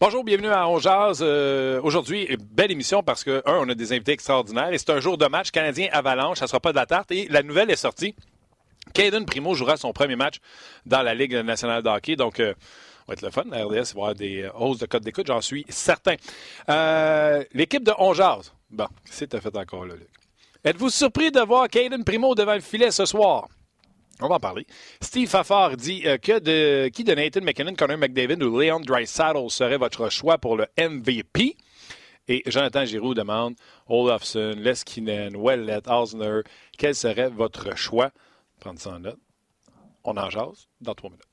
[0.00, 1.18] Bonjour, bienvenue à On Jazz.
[1.22, 5.00] Euh, aujourd'hui, belle émission parce que, un, on a des invités extraordinaires et c'est un
[5.00, 6.38] jour de match canadien-avalanche.
[6.38, 7.10] Ça sera pas de la tarte.
[7.10, 8.14] Et la nouvelle est sortie.
[8.94, 10.36] Caden Primo jouera son premier match
[10.86, 12.14] dans la Ligue nationale de.
[12.14, 12.54] Donc, euh,
[13.08, 13.42] va être le fun.
[13.50, 16.14] La RDS va avoir des hausses de code d'écoute, j'en suis certain.
[16.68, 18.52] Euh, L'équipe de On Jazz.
[18.70, 20.08] Bon, qu'est-ce que tu fait encore là, Luc?
[20.64, 23.48] Êtes-vous surpris de voir Caden Primo devant le filet ce soir?
[24.20, 24.66] On va en parler.
[25.00, 29.48] Steve Fafard dit euh, que de qui de Nathan McKinnon, Connor McDavid ou Leon Dreisaitl
[29.48, 31.56] serait votre choix pour le MVP?
[32.26, 33.54] Et Jonathan Giroux demande
[33.86, 36.40] Olafson, Leskinen, Wellet, Osner,
[36.76, 38.10] quel serait votre choix?
[38.60, 39.18] Prendre ça en note.
[40.04, 41.27] On en jase dans trois minutes.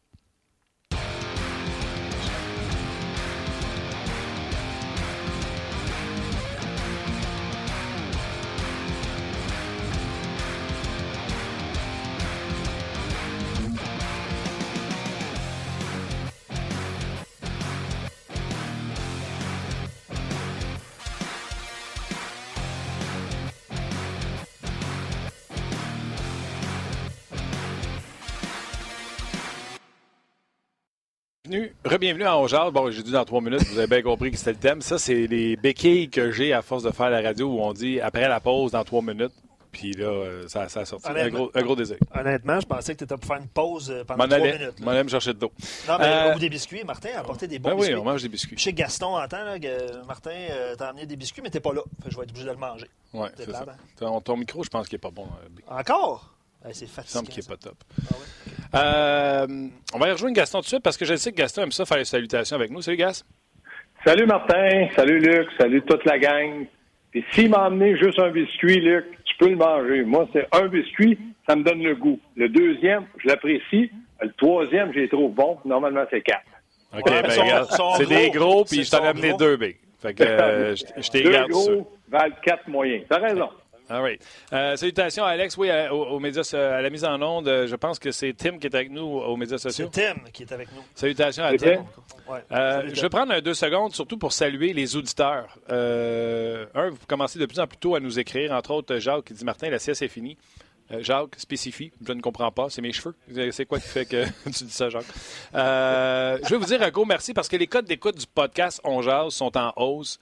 [31.55, 32.71] Bienvenue, re-bienvenue à Ongeard.
[32.73, 34.81] Bon, j'ai dit dans trois minutes, vous avez bien compris que c'était le thème.
[34.81, 38.01] Ça, c'est les béquilles que j'ai à force de faire la radio où on dit
[38.01, 39.31] après la pause dans trois minutes.
[39.71, 41.95] Puis là, euh, ça, ça a sorti un gros, un gros, désir.
[42.13, 44.81] Honnêtement, je pensais que tu étais pour faire une pause euh, pendant trois minutes.
[44.81, 45.51] M'en allais me chercher de dos.
[45.87, 46.83] Non, mais euh, ou des biscuits.
[46.83, 47.93] Martin a apporté des bons ben biscuits.
[47.93, 48.57] Oui, on mange des biscuits.
[48.57, 51.83] Chez Gaston, entend, là, que Martin euh, t'a amené des biscuits, mais t'es pas là.
[52.03, 52.87] Fait je vais être obligé de le manger.
[53.13, 53.65] Oui, c'est ça.
[53.97, 55.27] Ton, ton, micro, je pense qu'il est pas bon.
[55.69, 56.34] Encore?
[56.73, 57.03] C'est fatigant.
[57.05, 57.77] Il semble qu'il n'est pas top.
[58.01, 58.45] Ah, ouais?
[58.75, 61.63] Euh, on va y rejoindre Gaston tout de suite parce que je sais que Gaston
[61.63, 62.81] aime ça faire les salutations avec nous.
[62.81, 63.23] Salut, Gas.
[64.05, 64.87] Salut, Martin.
[64.95, 65.47] Salut, Luc.
[65.57, 66.65] Salut toute la gang.
[67.11, 70.03] Puis s'il m'a amené juste un biscuit, Luc, tu peux le manger.
[70.03, 72.19] Moi, c'est un biscuit, ça me donne le goût.
[72.35, 73.89] Le deuxième, je l'apprécie.
[74.21, 75.57] Le troisième, j'ai trop bon.
[75.65, 76.43] Normalement, c'est quatre.
[76.97, 77.65] OK, ben,
[77.97, 79.77] c'est des gros, puis je t'en ai amené deux, big.
[80.01, 83.03] Fait que euh, je, t'ai Deux gros valent quatre moyens.
[83.09, 83.49] T'as raison.
[83.89, 84.17] Ah oui.
[84.53, 87.45] Euh, salutations à Alex, oui, à, aux, médias, à la mise en onde.
[87.45, 89.89] Je pense que c'est Tim qui est avec nous aux médias sociaux.
[89.91, 90.81] C'est Tim qui est avec nous.
[90.95, 91.85] Salutations à Tim.
[92.51, 95.57] Euh, je vais prendre un deux secondes, surtout pour saluer les auditeurs.
[95.69, 99.25] Euh, un, vous commencez de plus en plus tôt à nous écrire, entre autres Jacques
[99.25, 100.37] qui dit Martin, la sieste est finie.
[100.99, 103.15] Jacques, spécifie, je ne comprends pas, c'est mes cheveux.
[103.51, 105.05] C'est quoi qui fait que tu dis ça, Jacques?
[105.53, 109.01] je vais vous dire un gros merci parce que les codes d'écoute du podcast On
[109.01, 110.19] Jazz sont en hausse.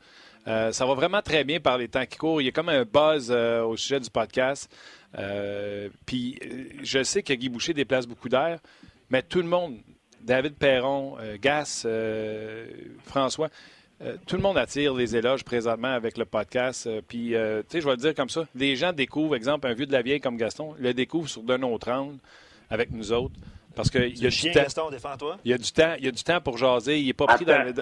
[0.47, 2.41] Euh, ça va vraiment très bien par les temps qui courent.
[2.41, 4.69] Il y a comme un buzz euh, au sujet du podcast.
[5.17, 6.39] Euh, puis
[6.81, 8.59] je sais que Guy Boucher déplace beaucoup d'air,
[9.09, 9.77] mais tout le monde,
[10.21, 11.85] David Perron, Gas,
[13.05, 13.49] François,
[14.25, 16.89] tout le monde attire les éloges présentement avec le podcast.
[17.07, 17.35] Puis, tu
[17.69, 18.45] sais, je vais le dire comme ça.
[18.55, 21.61] Les gens découvrent, exemple, un vieux de la vieille comme Gaston, le découvre sur d'un
[21.61, 22.17] autre angle
[22.69, 23.35] avec nous autres.
[23.75, 24.61] Parce qu'il y a du temps.
[24.61, 25.37] Gaston, défends-toi.
[25.45, 26.99] Il y a du temps, il y a du temps pour jaser.
[26.99, 27.73] Il n'est pas pris dans le.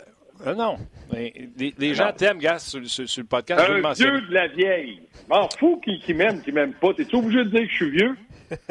[0.48, 0.78] Euh, non.
[1.12, 3.62] les, gens t'aiment, gars, sur, le podcast.
[3.62, 5.02] Un vieux de la vieille.
[5.30, 6.94] M'en fous qui, qui m'aime, qui m'aime pas.
[6.94, 8.18] T'es obligé de dire que je suis vieux?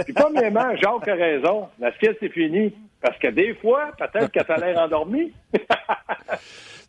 [0.05, 1.69] Puis premièrement, Jacques a raison.
[1.79, 2.73] La sieste c'est fini.
[3.01, 5.33] Parce que des fois, peut-être que t'as l'air endormi.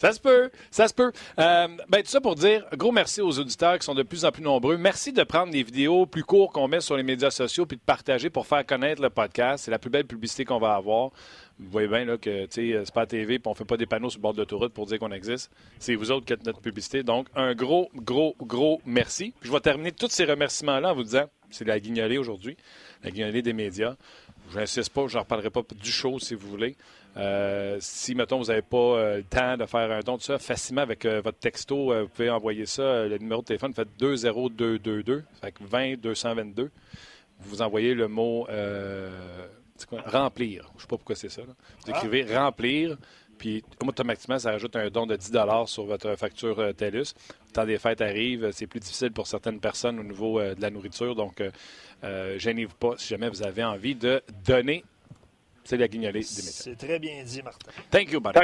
[0.01, 1.11] Ça se peut, ça se peut.
[1.37, 4.31] Euh, ben, tout ça pour dire, gros merci aux auditeurs qui sont de plus en
[4.31, 4.75] plus nombreux.
[4.75, 7.83] Merci de prendre des vidéos plus courtes qu'on met sur les médias sociaux puis de
[7.83, 9.65] partager pour faire connaître le podcast.
[9.65, 11.11] C'est la plus belle publicité qu'on va avoir.
[11.59, 14.17] Vous voyez bien là, que c'est pas TV puis on fait pas des panneaux sur
[14.17, 15.51] le bord de l'autoroute pour dire qu'on existe.
[15.77, 17.03] C'est vous autres qui êtes notre publicité.
[17.03, 19.35] Donc, un gros, gros, gros merci.
[19.43, 22.57] je vais terminer tous ces remerciements-là en vous disant, c'est la guignolée aujourd'hui,
[23.03, 23.95] la guignolée des médias.
[24.51, 26.75] Je n'insiste pas, je n'en reparlerai pas du show si vous voulez.
[27.17, 30.37] Euh, si, mettons, vous n'avez pas euh, le temps de faire un don de ça,
[30.37, 33.05] facilement avec euh, votre texto, vous pouvez envoyer ça.
[33.05, 36.71] le numéro de téléphone, faites 20222, fait 20 222.
[37.39, 38.47] Vous envoyez le mot
[40.05, 40.69] remplir.
[40.71, 41.41] Je ne sais pas pourquoi c'est ça.
[41.41, 41.97] Vous ah.
[41.97, 42.97] écrivez remplir,
[43.37, 45.31] puis automatiquement, ça ajoute un don de 10
[45.65, 47.15] sur votre facture TELUS.
[47.47, 50.69] Le temps des fêtes arrive, c'est plus difficile pour certaines personnes au niveau de la
[50.69, 51.15] nourriture.
[51.15, 51.41] Donc,
[52.03, 54.83] gênez-vous pas si jamais vous avez envie de donner
[55.63, 56.51] c'est la guignolée des médias.
[56.51, 57.71] C'est très bien dit, Martin.
[57.89, 58.39] Thank you, buddy.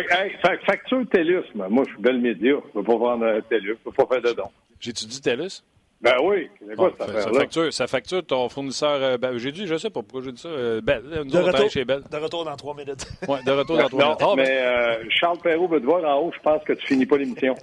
[0.66, 2.52] facture TELUS, moi, je suis bel média.
[2.52, 3.66] Je ne peux pas vendre TELUS.
[3.66, 4.52] Je ne peux pas faire de dons.
[4.80, 5.64] J'ai-tu dit TELUS?
[6.00, 7.24] Ben oui, c'est quoi cette affaire-là?
[7.24, 9.02] Ça facture, ça facture ton fournisseur.
[9.02, 10.48] Euh, ben, j'ai dit, je sais pas pourquoi j'ai dit ça.
[10.48, 11.02] Euh, Belle.
[11.26, 12.04] Nous de, retour, chez Belle.
[12.12, 13.08] de retour dans trois minutes.
[13.28, 14.22] Oui, de retour dans trois minutes.
[14.22, 17.08] Ah, mais euh, Charles Perrault veut te voir en haut, je pense que tu finis
[17.08, 17.56] pas l'émission.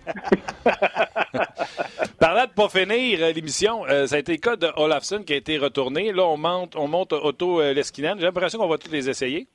[2.18, 5.36] Parlant de pas finir euh, l'émission, ça a été le cas de Olafson qui a
[5.36, 6.12] été retourné.
[6.12, 8.18] Là, on monte, on monte Otto Leskinen.
[8.18, 9.46] J'ai l'impression qu'on va tous les essayer.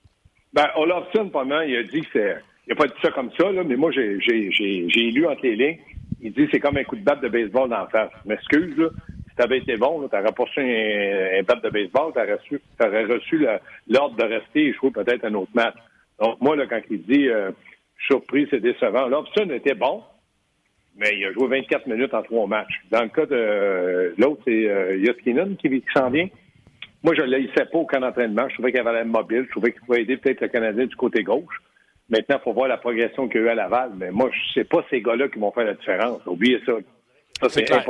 [0.54, 2.38] Ben, Olafson, pendant, il a dit que c'est.
[2.66, 5.80] Il n'a pas dit ça comme ça, là, mais moi, j'ai lu entre les lignes.
[6.22, 8.12] Il dit c'est comme un coup de batte de baseball dans la face.
[8.26, 8.90] M'excuse, là.
[9.30, 13.06] Si t'avais été bon, tu n'aurais pas reçu un, un batte de baseball, tu aurais
[13.06, 13.48] reçu
[13.88, 15.76] l'ordre de rester et jouer peut-être un autre match.
[16.20, 17.52] Donc, moi, là, quand il dit euh,
[18.08, 19.08] surpris, c'est décevant.
[19.08, 20.04] Lobson était bon,
[20.98, 22.82] mais il a joué 24 minutes en trois matchs.
[22.92, 26.28] Dans le cas de l'autre, c'est euh, qui, s'en vient.
[27.04, 28.50] Moi, je ne l'haïssais pas au camp d'entraînement.
[28.50, 29.46] Je trouvais qu'il avait l'air mobile.
[29.46, 31.62] Je trouvais qu'il pouvait aider peut-être le Canadien du côté gauche.
[32.10, 33.92] Maintenant, il faut voir la progression qu'il y a eu à Laval.
[33.96, 36.22] Mais moi, je ne sais pas ces gars-là qui vont faire la différence.
[36.26, 36.74] Oubliez ça.
[37.50, 37.86] c'est clair.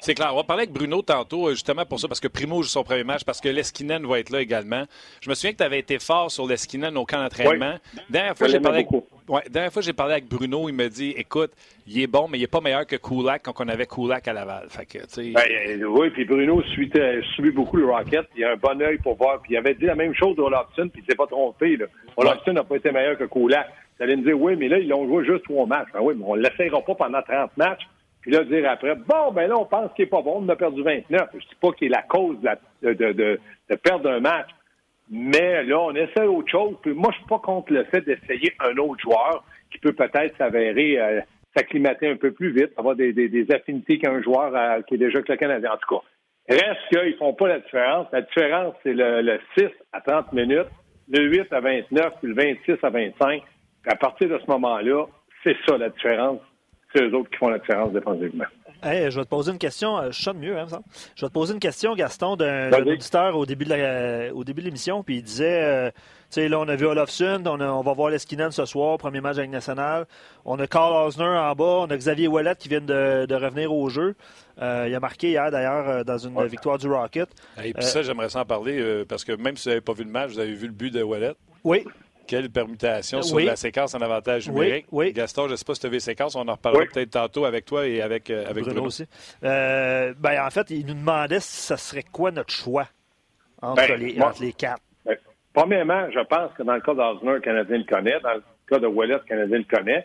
[0.00, 0.30] C'est clair.
[0.32, 2.84] On va parler avec Bruno tantôt, euh, justement pour ça, parce que Primo joue son
[2.84, 4.84] premier match, parce que Leskinen va être là également.
[5.20, 7.76] Je me souviens que tu avais été fort sur Leskinen au camp d'entraînement.
[8.08, 9.04] Dernière fois, j'ai parlé avec...
[9.28, 11.50] Ouais, dernière fois j'ai parlé avec Bruno, il me dit écoute,
[11.86, 14.32] il est bon, mais il n'est pas meilleur que Kulak quand on avait Kulak à
[14.32, 14.68] Laval.
[14.68, 14.98] Fait que,
[15.32, 16.92] ben, euh, oui, puis Bruno suit,
[17.34, 18.28] suit, beaucoup le Rocket.
[18.36, 19.40] Il a un bon œil pour voir.
[19.42, 21.76] Puis il avait dit la même chose de Olafson, puis il s'est pas trompé.
[21.76, 21.86] Là.
[22.52, 23.66] N'a pas été meilleur que Kulak.
[23.98, 25.88] Vous allez me dire oui, mais là, ils l'ont joué juste trois matchs.
[25.92, 27.82] Ben oui, mais on ne l'essayera pas pendant 30 matchs.
[28.20, 30.56] Puis là, dire après, bon, ben là, on pense qu'il n'est pas bon, on a
[30.56, 31.28] perdu 29.
[31.32, 32.36] Je ne dis pas qu'il est la cause
[32.82, 33.40] de, de, de,
[33.70, 34.48] de perdre un match.
[35.10, 36.76] Mais là, on essaie autre chose.
[36.82, 40.36] Puis moi, je suis pas contre le fait d'essayer un autre joueur qui peut peut-être
[40.36, 41.20] s'avérer euh,
[41.56, 45.22] s'acclimater un peu plus vite, avoir des, des, affinités qu'un joueur euh, qui est déjà
[45.22, 45.72] que le Canadien.
[45.72, 46.02] En tout cas,
[46.48, 48.08] reste qu'ils font pas la différence.
[48.12, 50.68] La différence, c'est le, le 6 à 30 minutes,
[51.08, 53.42] le 8 à 29, puis le 26 à 25.
[53.82, 55.06] Puis à partir de ce moment-là,
[55.44, 56.40] c'est ça la différence.
[56.94, 58.44] C'est eux autres qui font la différence défensivement
[58.82, 59.98] je vais te poser une question.
[59.98, 60.80] Euh, je chante mieux, hein, ça?
[61.14, 65.02] Je vais te poser une question, Gaston, d'un auditeur au début de l'émission.
[65.02, 65.96] Puis il disait euh, Tu
[66.30, 69.38] sais, là, on a vu Olofsson, on, on va voir l'Eskinen ce soir, premier match
[69.38, 70.06] avec National.
[70.44, 73.88] On a Carl Osner en bas, on a Xavier Ouellet qui vient de, revenir au
[73.88, 74.14] jeu.
[74.60, 77.28] Euh, il a marqué hier, d'ailleurs, dans une victoire du Rocket.
[77.62, 80.10] Et puis ça, j'aimerais s'en parler, parce que même si vous n'avez pas vu le
[80.10, 81.34] match, vous avez vu le but de Ouellet.
[81.64, 81.84] Oui,
[82.26, 84.86] quelle permutation sur la séquence en avantage numérique.
[85.14, 87.10] Gaston, je ne sais pas si tu as vu les séquences, on en reparlera peut-être
[87.10, 88.84] tantôt avec toi et avec, euh, avec Bruno.
[88.84, 89.04] aussi.
[89.44, 92.88] Euh, ben, en fait, il nous demandait si ça serait quoi notre choix
[93.62, 94.82] entre, ben, les, entre les, quatre.
[95.04, 95.16] Ben,
[95.52, 98.20] premièrement, je pense que dans le cas d'Osner, le Canadien le connaît.
[98.20, 100.04] Dans le cas de Wallet, le Canadien le connaît.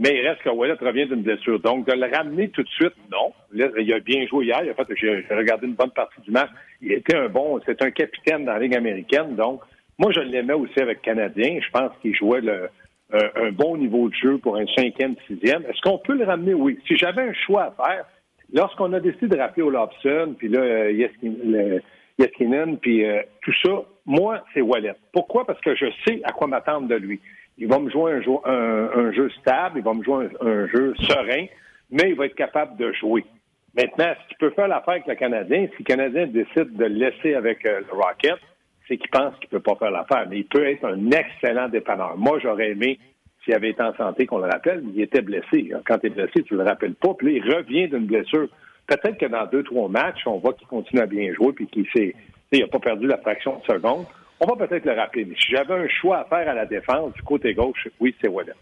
[0.00, 1.58] Mais il reste que Wallet revient d'une blessure.
[1.60, 3.32] Donc, de le ramener tout de suite, non.
[3.52, 4.60] il a bien joué hier.
[4.62, 6.50] Il a fait, j'ai regardé une bonne partie du match.
[6.80, 9.34] Il était un bon, c'est un capitaine dans la Ligue américaine.
[9.34, 9.60] Donc,
[9.98, 11.58] moi, je l'aimais aussi avec Canadien.
[11.60, 12.68] Je pense qu'il jouait le,
[13.14, 15.62] euh, un bon niveau de jeu pour un cinquième, sixième.
[15.62, 16.54] Est-ce qu'on peut le ramener?
[16.54, 16.78] Oui.
[16.86, 18.04] Si j'avais un choix à faire,
[18.52, 21.08] lorsqu'on a décidé de rappeler Olafson, puis là, euh,
[22.18, 24.94] Yeskinen, puis euh, tout ça, moi, c'est Wallet.
[25.12, 25.46] Pourquoi?
[25.46, 27.18] Parce que je sais à quoi m'attendre de lui.
[27.56, 31.46] Il va me jouer un, un, jeu stable, il va me jouer un, jeu serein,
[31.90, 33.24] mais il va être capable de jouer.
[33.74, 36.94] Maintenant, ce qu'il peut faire l'affaire avec le Canadien, si le Canadien décide de le
[36.94, 38.38] laisser avec le Rocket,
[38.88, 40.26] c'est qu'il pense qu'il ne peut pas faire l'affaire.
[40.28, 42.16] Mais il peut être un excellent dépanneur.
[42.16, 42.98] Moi, j'aurais aimé,
[43.44, 45.70] s'il avait été en santé, qu'on le rappelle, il était blessé.
[45.86, 47.14] Quand tu es blessé, tu ne le rappelles pas.
[47.14, 48.48] Puis là, il revient d'une blessure.
[48.86, 51.84] Peut-être que dans deux, trois matchs, on voit qu'il continue à bien jouer puis qu'il
[52.52, 54.06] n'a pas perdu la fraction de seconde.
[54.40, 55.26] On va peut-être le rappeler.
[55.26, 58.28] Mais si j'avais un choix à faire à la défense du côté gauche, oui, c'est
[58.28, 58.52] Wallet.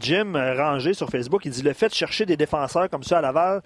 [0.00, 3.20] Jim Ranger sur Facebook, il dit le fait de chercher des défenseurs comme ça à
[3.20, 3.60] Laval,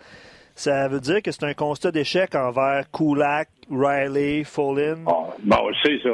[0.55, 4.97] ça veut dire que c'est un constat d'échec envers Kulak, Riley, Follin?
[5.05, 6.11] Bon, c'est ça.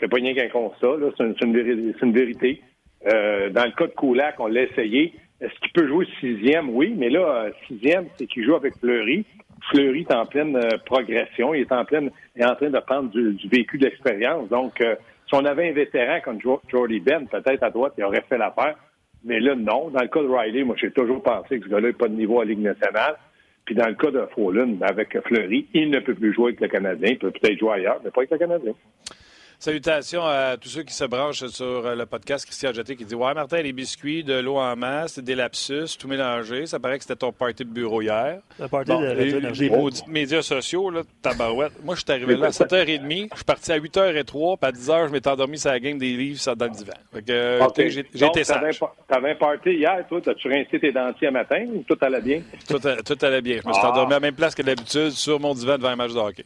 [0.00, 0.88] C'est pas rien qu'un constat.
[1.16, 2.62] C'est une, vérité.
[3.06, 5.14] Euh, dans le cas de Kulak, on l'a essayé.
[5.40, 6.70] Est-ce qu'il peut jouer sixième?
[6.70, 9.26] Oui, mais là, sixième, c'est qu'il joue avec Fleury.
[9.70, 11.52] Fleury est en pleine euh, progression.
[11.52, 14.48] Il est en pleine, est en train de prendre du, vécu d'expérience.
[14.48, 14.94] Donc, euh,
[15.28, 18.76] si on avait un vétéran comme Jordy Ben, peut-être à droite, il aurait fait l'affaire.
[19.24, 19.90] Mais là, non.
[19.90, 22.14] Dans le cas de Riley, moi, j'ai toujours pensé que ce gars-là n'a pas de
[22.14, 23.16] niveau à Ligue nationale.
[23.66, 26.68] Puis dans le cas de Fallon, avec Fleury, il ne peut plus jouer avec le
[26.68, 27.10] Canadien.
[27.10, 28.72] Il peut peut-être jouer ailleurs, mais pas avec le Canadien.
[29.58, 32.44] Salutations à tous ceux qui se branchent sur euh, le podcast.
[32.44, 36.08] Christian Jeté qui dit Ouais, Martin, les biscuits, de l'eau en masse, des lapsus, tout
[36.08, 36.66] mélangé.
[36.66, 38.40] Ça paraît que c'était ton party de bureau hier.
[38.60, 41.72] Le party de les, maudits médias sociaux, là, tabarouette.
[41.82, 43.28] Moi, je suis arrivé là à 7h30.
[43.30, 44.58] Je suis parti à 8h03.
[44.58, 46.92] Puis à 10h, je m'étais endormi sur la game des livres ça, dans le divan.
[47.12, 48.80] Fait j'ai été sage.
[49.08, 50.20] T'avais un party hier, toi?
[50.20, 52.42] T'as-tu rincé tes dentiers à matin ou tout allait bien?
[52.68, 53.60] Tout, tout allait bien.
[53.62, 53.90] Je me suis ah.
[53.90, 56.44] endormi à la même place que d'habitude sur mon divan devant un match de hockey.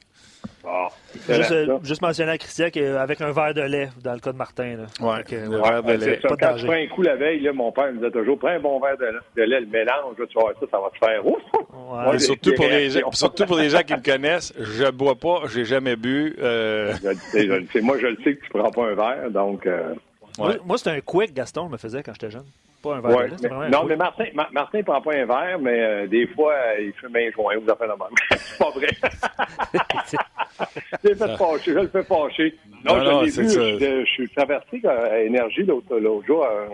[1.28, 4.36] Juste, euh, juste, mentionner à Christian qu'avec un verre de lait, dans le cas de
[4.36, 4.86] Martin.
[5.00, 6.16] Oui, un verre de lait.
[6.16, 8.48] Pas Quand je prends un coup la veille, là, mon père me disait toujours prends
[8.48, 12.20] un bon verre de, lait, le mélange, tu vois, ça, ça va te faire ouf!
[12.20, 15.42] surtout, pour les gens, surtout pour les gens qui me connaissent, je ne bois pas,
[15.52, 16.36] j'ai jamais bu.
[16.40, 16.92] Euh...
[17.82, 19.66] Moi, je le sais que tu ne prends pas un verre, donc.
[20.38, 20.42] Euh...
[20.42, 22.46] Moi, moi c'est un quick, Gaston, je me faisait quand j'étais jeune.
[22.82, 25.58] Pas un verre ouais, de lait, Non, mais Martin, Martin ne prend pas un verre,
[25.60, 27.98] mais euh, des fois, euh, il fait main joint, vous faites la même.
[28.30, 28.88] c'est pas vrai.
[31.04, 32.56] je, fait fâcher, je le fais fâcher.
[32.84, 36.44] Non, non, je l'ai vu, je, suis traversé à Énergie l'autre jour.
[36.44, 36.68] Euh,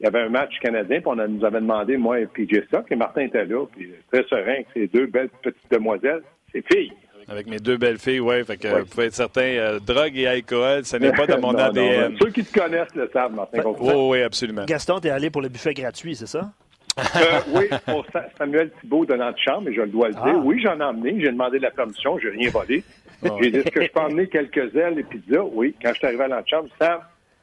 [0.00, 2.90] il y avait un match canadien, puis on nous avait demandé, moi et PJ Stock,
[2.90, 6.24] et Martin était là, puis très serein avec ses deux belles petites demoiselles.
[6.52, 6.92] Ses filles,
[7.28, 8.44] Avec mes deux belles filles, oui.
[8.44, 11.54] Fait que vous pouvez être certain, euh, drogue et alcool, ce n'est pas dans mon
[11.58, 12.16] ADN.
[12.20, 13.62] ceux qui te connaissent le savent, Martin.
[13.80, 14.64] Oui, oui, absolument.
[14.64, 16.50] Gaston, tu es allé pour le buffet gratuit, c'est ça?
[16.98, 18.04] Euh, oui, pour
[18.36, 20.22] Samuel Thibault de l'antichambre, mais je le dois le dire.
[20.26, 20.40] Ah.
[20.44, 21.18] Oui, j'en ai emmené.
[21.20, 22.18] J'ai demandé la permission.
[22.18, 22.84] Je n'ai rien volé.
[23.40, 25.42] J'ai dit, est-ce que je peux emmener quelques ailes et pizzas?
[25.52, 25.74] Oui.
[25.80, 26.98] Quand je suis arrivé à l'antichambre, Sam,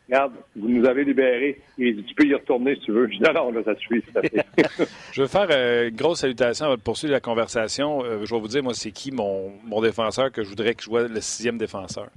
[0.09, 1.61] regarde, vous nous avez libérés.
[1.77, 3.07] Dit, tu peux y retourner si tu veux.
[3.11, 4.03] Je dis, non, non, ça suffit.
[5.11, 8.03] je veux faire euh, une grosse salutation avant de poursuivre la conversation.
[8.03, 10.83] Euh, je vais vous dire, moi, c'est qui mon, mon, défenseur que je voudrais que
[10.83, 12.07] je vois le sixième défenseur.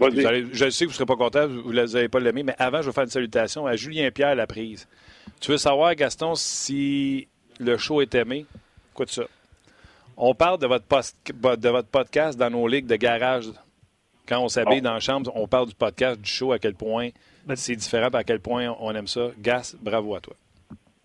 [0.00, 2.86] je sais que vous ne serez pas content, vous n'avez pas l'aimé, mais avant, je
[2.86, 4.88] veux faire une salutation à Julien Pierre la prise.
[5.40, 7.28] Tu veux savoir, Gaston, si
[7.58, 8.46] le show est aimé?
[8.92, 9.24] Écoute ça.
[10.16, 10.84] On parle de votre,
[11.56, 13.46] de votre podcast dans nos ligues de garage.
[14.30, 17.08] Quand on s'habille dans la chambre, on parle du podcast, du show, à quel point
[17.46, 19.30] ben, c'est différent, à quel point on aime ça.
[19.36, 20.34] Gas, bravo à toi.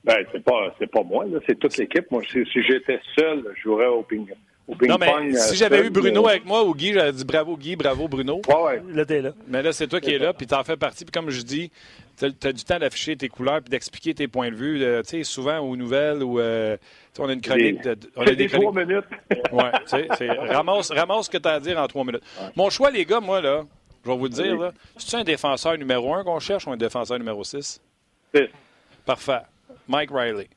[0.03, 2.05] Ben, c'est pas, pas moi, c'est toute l'équipe.
[2.11, 4.27] Moi, si, j'étais seul, je jouerais au ping.
[4.67, 7.75] Au non, mais si j'avais eu Bruno avec moi ou Guy, j'aurais dit bravo Guy,
[7.75, 8.41] bravo Bruno.
[8.47, 8.83] Ouais, ouais.
[8.93, 9.31] Là, t'es là.
[9.47, 11.05] Mais là, c'est toi qui es là, puis t'en fais partie.
[11.05, 11.71] Puis comme je dis,
[12.17, 14.79] tu as, du temps d'afficher tes couleurs puis d'expliquer tes points de vue.
[15.03, 16.77] tu sais, souvent aux nouvelles où euh,
[17.19, 17.83] on a une chronique.
[17.83, 19.05] De, on a des, trois minutes.
[19.29, 22.23] tu sais, ramasse, ramasse ce que tu as à dire en trois minutes.
[22.55, 23.65] Mon choix, les gars, moi, là,
[24.03, 26.77] je vais vous le dire, là, c'est un défenseur numéro un qu'on cherche ou un
[26.77, 27.81] défenseur numéro 6?
[29.05, 29.41] Parfait.
[29.87, 30.47] Mike Riley.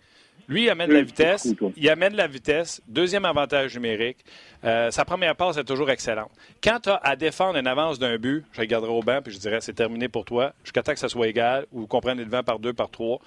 [0.49, 1.55] Lui, il amène la vitesse.
[1.77, 2.81] Il amène la vitesse.
[2.89, 4.25] Deuxième avantage numérique.
[4.65, 6.31] Euh, sa première passe est toujours excellente.
[6.63, 9.39] Quand tu as à défendre une avance d'un but, je regarderai au banc puis je
[9.39, 10.53] dirais c'est terminé pour toi.
[10.65, 13.21] Jusqu'à temps que ça soit égal ou qu'on prenne le devant par deux, par trois.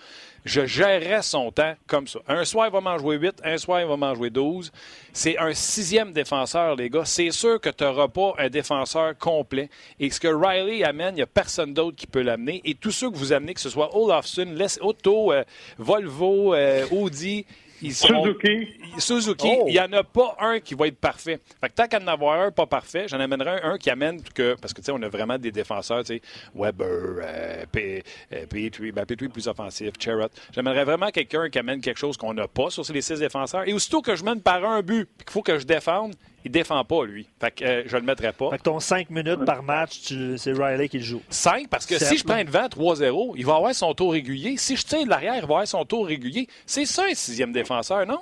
[0.44, 2.20] Je gérerais son temps comme ça.
[2.28, 4.72] Un soir, il va m'en jouer 8, un soir, il va m'en jouer 12.
[5.14, 7.06] C'est un sixième défenseur, les gars.
[7.06, 9.70] C'est sûr que tu n'auras pas un défenseur complet.
[10.00, 12.62] Et ce que Riley amène, il n'y a personne d'autre qui peut l'amener.
[12.66, 14.48] Et tous ceux que vous amenez, que ce soit Olafson,
[14.82, 15.44] Otto, euh,
[15.78, 17.46] Volvo, euh, Audi,
[17.90, 18.68] Suzuki.
[18.98, 19.66] Suzuki, oh.
[19.68, 21.40] il n'y en a pas un qui va être parfait.
[21.60, 24.56] Fait que tant qu'à en avoir un pas parfait, j'en amènerai un, qui amène que.
[24.60, 26.22] Parce que, tu sais, on a vraiment des défenseurs, tu sais,
[26.54, 30.32] Weber, euh, P, euh, Petrie, ben, plus offensif, Cherrott.
[30.54, 33.68] J'amènerais vraiment quelqu'un qui amène quelque chose qu'on n'a pas sur ces six défenseurs.
[33.68, 36.14] Et aussitôt que je mène par un but, qu'il faut que je défende,
[36.46, 37.28] il défend pas, lui.
[37.40, 38.50] Fait que euh, je le mettrai pas.
[38.52, 41.22] Fait que ton 5 minutes par match, c'est Riley qui le joue.
[41.30, 44.58] 5, parce que si je prends devant 3-0, il va avoir son tour régulier.
[44.58, 46.48] Si je tiens de l'arrière, il va avoir son tour régulier.
[46.66, 48.20] C'est ça un sixième défenseur, non?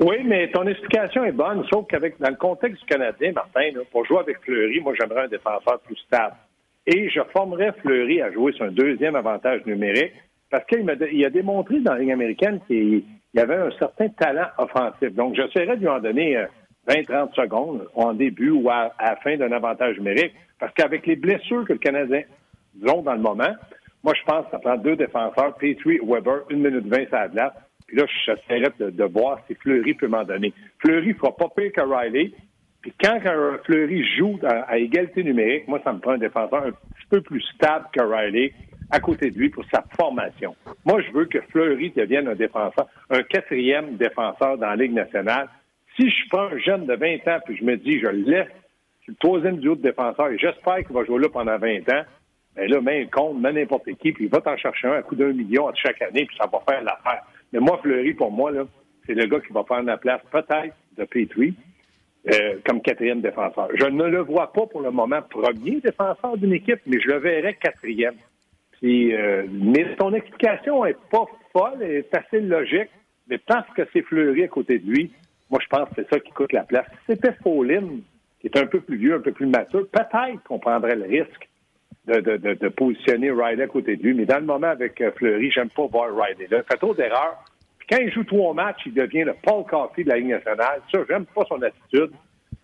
[0.00, 4.04] Oui, mais ton explication est bonne, sauf qu'avec dans le contexte du Canadien, Martin, pour
[4.06, 6.34] jouer avec Fleury, moi j'aimerais un défenseur plus stable.
[6.86, 10.14] Et je formerais Fleury à jouer sur un deuxième avantage numérique
[10.50, 14.48] parce qu'il a, a démontré dans la Ligue américaine qu'il y avait un certain talent
[14.56, 15.14] offensif.
[15.14, 16.46] Donc, j'essaierais de lui en donner euh,
[16.88, 20.32] 20-30 secondes en début ou à, la fin d'un avantage numérique.
[20.58, 22.22] Parce qu'avec les blessures que le Canadien
[22.86, 23.54] ont dans le moment,
[24.02, 27.52] moi, je pense que ça prend deux défenseurs, Petrie Weber, une minute 20 ça la
[27.86, 30.52] Puis là, j'essaierai de, de voir si Fleury peut m'en donner.
[30.78, 32.32] Fleury fera pas pire que Riley.
[32.80, 33.18] Puis quand
[33.64, 37.42] Fleury joue à, égalité numérique, moi, ça me prend un défenseur un petit peu plus
[37.54, 38.52] stable que Riley
[38.90, 40.54] à côté de lui pour sa formation.
[40.84, 45.48] Moi, je veux que Fleury devienne un défenseur, un quatrième défenseur dans la Ligue nationale
[45.98, 48.48] si je prends un jeune de 20 ans puis je me dis, je le laisse
[49.02, 52.02] sur le troisième duo de défenseur et j'espère qu'il va jouer là pendant 20 ans,
[52.56, 55.16] bien là, mets compte, mets n'importe qui, puis il va t'en chercher un à coup
[55.16, 57.22] d'un million chaque année, puis ça va faire l'affaire.
[57.52, 58.64] Mais moi, Fleury, pour moi, là,
[59.06, 61.54] c'est le gars qui va prendre la place peut-être de Petrie
[62.30, 63.68] euh, comme quatrième défenseur.
[63.74, 67.18] Je ne le vois pas pour le moment premier défenseur d'une équipe, mais je le
[67.18, 68.16] verrai quatrième.
[68.72, 72.90] Puis, euh, mais ton explication est pas folle, elle est assez logique,
[73.28, 75.10] mais parce que c'est Fleury à côté de lui,
[75.50, 76.86] moi, je pense que c'est ça qui coûte la place.
[77.00, 78.02] Si c'était Pauline,
[78.40, 81.48] qui est un peu plus vieux, un peu plus mature, peut-être qu'on prendrait le risque
[82.06, 84.14] de, de, de, positionner Riley à côté de lui.
[84.14, 86.58] Mais dans le moment avec euh, Fleury, j'aime pas voir Riley là.
[86.58, 87.44] Il fait trop d'erreurs.
[87.78, 90.80] Puis quand il joue trois matchs, il devient le Paul Coffey de la Ligue nationale.
[90.92, 92.10] Ça, j'aime pas son attitude.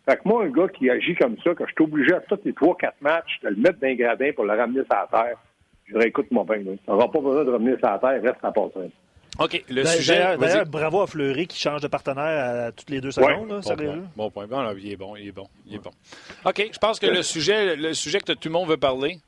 [0.09, 2.39] Fait que moi, un gars qui agit comme ça, que je suis obligé à tous
[2.45, 5.37] les trois, quatre matchs de le mettre d'un gradin pour le ramener sur la terre,
[5.87, 8.43] je dirais, écoute mon pain, on n'aura pas besoin de ramener sur la terre, reste
[8.43, 8.91] à passer.
[9.39, 9.65] OK.
[9.69, 10.37] Le sujet.
[10.39, 13.49] D'ailleurs, bravo à Fleury qui change de partenaire à toutes les deux secondes.
[13.49, 13.97] bon, point.
[14.17, 14.47] bon point.
[14.47, 15.17] Bon, il est bon.
[15.17, 15.49] Il est bon.
[15.67, 15.91] Il est bon.
[16.45, 16.69] OK.
[16.73, 19.19] Je pense que le sujet, le sujet que tout le monde veut parler.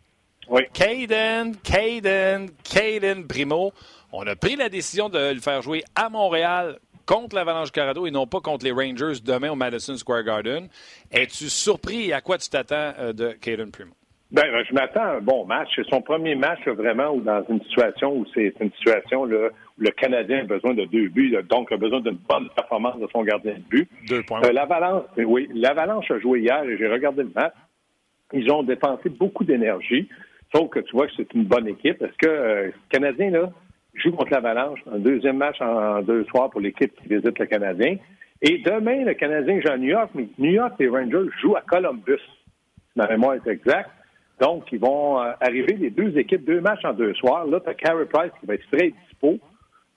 [0.48, 0.62] Oui.
[0.72, 3.72] Caden, Caden, Caden Primo.
[4.12, 8.10] On a pris la décision de le faire jouer à Montréal contre l'Avalanche Carado et
[8.10, 10.68] non pas contre les Rangers demain au Madison Square Garden.
[11.10, 12.12] Es-tu surpris?
[12.12, 13.92] À quoi tu t'attends euh, de Caden Primo?
[14.32, 15.68] Ben, je m'attends à un bon match.
[15.76, 19.82] C'est son premier match vraiment où dans une situation où c'est une situation là, où
[19.82, 23.22] le Canadien a besoin de deux buts, donc a besoin d'une bonne performance de son
[23.22, 23.88] gardien de but.
[24.08, 24.40] Deux points.
[24.44, 27.54] Euh, L'Avalanche, oui, l'Avalanche a joué hier et j'ai regardé le match.
[28.32, 30.08] Ils ont dépensé beaucoup d'énergie,
[30.52, 32.02] sauf que tu vois que c'est une bonne équipe.
[32.02, 33.50] Est-ce que euh, le Canadien là
[33.94, 37.96] joue contre l'Avalanche, un deuxième match en, deux soirs pour l'équipe qui visite le Canadien?
[38.42, 41.60] Et demain, le Canadien joue à New York, mais New York, les Rangers jouent à
[41.60, 42.20] Columbus.
[42.96, 43.90] Ma mémoire est exacte.
[44.40, 47.46] Donc, ils vont euh, arriver les deux équipes, deux matchs en deux soirs.
[47.46, 49.38] Là, tu as Carey Price qui va être très dispo.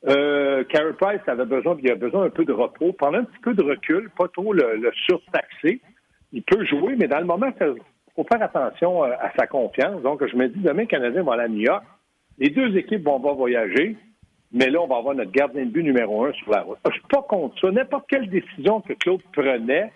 [0.08, 3.40] Euh, Carey Price avait besoin, il a besoin un peu de repos, prendre un petit
[3.42, 5.82] peu de recul, pas trop le, surtaxer.
[6.32, 7.76] Il peut jouer, mais dans le moment, il
[8.16, 10.02] faut faire attention euh, à sa confiance.
[10.02, 11.84] Donc, je me dis, demain, le Canadien va aller à New York.
[12.38, 13.98] Les deux équipes vont pas voyager,
[14.54, 16.78] mais là, on va avoir notre gardien de but numéro un sur la route.
[16.88, 17.70] Je suis pas contre ça.
[17.72, 19.92] N'importe quelle décision que Claude prenait,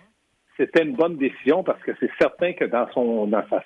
[0.58, 3.62] c'était une bonne décision parce que c'est certain que dans son dans sa,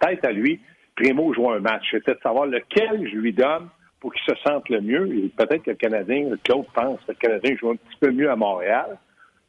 [0.00, 0.60] tête à lui,
[0.96, 1.84] Primo joue un match.
[1.90, 3.68] C'était de savoir lequel je lui donne
[4.00, 5.08] pour qu'il se sente le mieux.
[5.14, 8.30] Et peut-être que le Canadien, Claude pense que le Canadien joue un petit peu mieux
[8.30, 8.98] à Montréal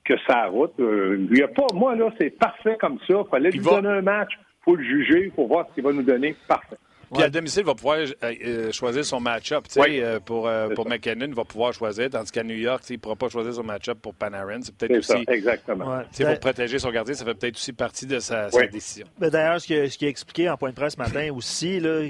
[0.04, 0.74] que sa route.
[0.80, 3.22] Euh, lui a pas, moi, là, c'est parfait comme ça.
[3.26, 4.32] Il fallait lui donner un match.
[4.38, 5.26] Il faut le juger.
[5.26, 6.36] Il faut voir ce qu'il va nous donner.
[6.48, 6.78] Parfait.
[7.14, 9.66] Puis à domicile, il va pouvoir euh, euh, choisir son match-up.
[9.78, 13.16] Euh, pour, pour McKinnon, il va pouvoir choisir, tandis qu'à New York, il ne pourra
[13.16, 14.62] pas choisir son match-up pour Panarin.
[14.62, 15.26] C'est peut-être aussi.
[15.26, 16.04] Ça, exactement.
[16.18, 19.08] Pour protéger son gardien, ça fait peut-être aussi partie de sa, décision.
[19.20, 22.02] D'ailleurs, ce qui, a expliqué en point de presse ce matin aussi, là,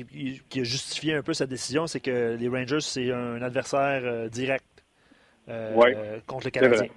[0.49, 4.65] qui a justifié un peu sa décision, c'est que les Rangers, c'est un adversaire direct
[6.27, 6.87] contre le Canadien.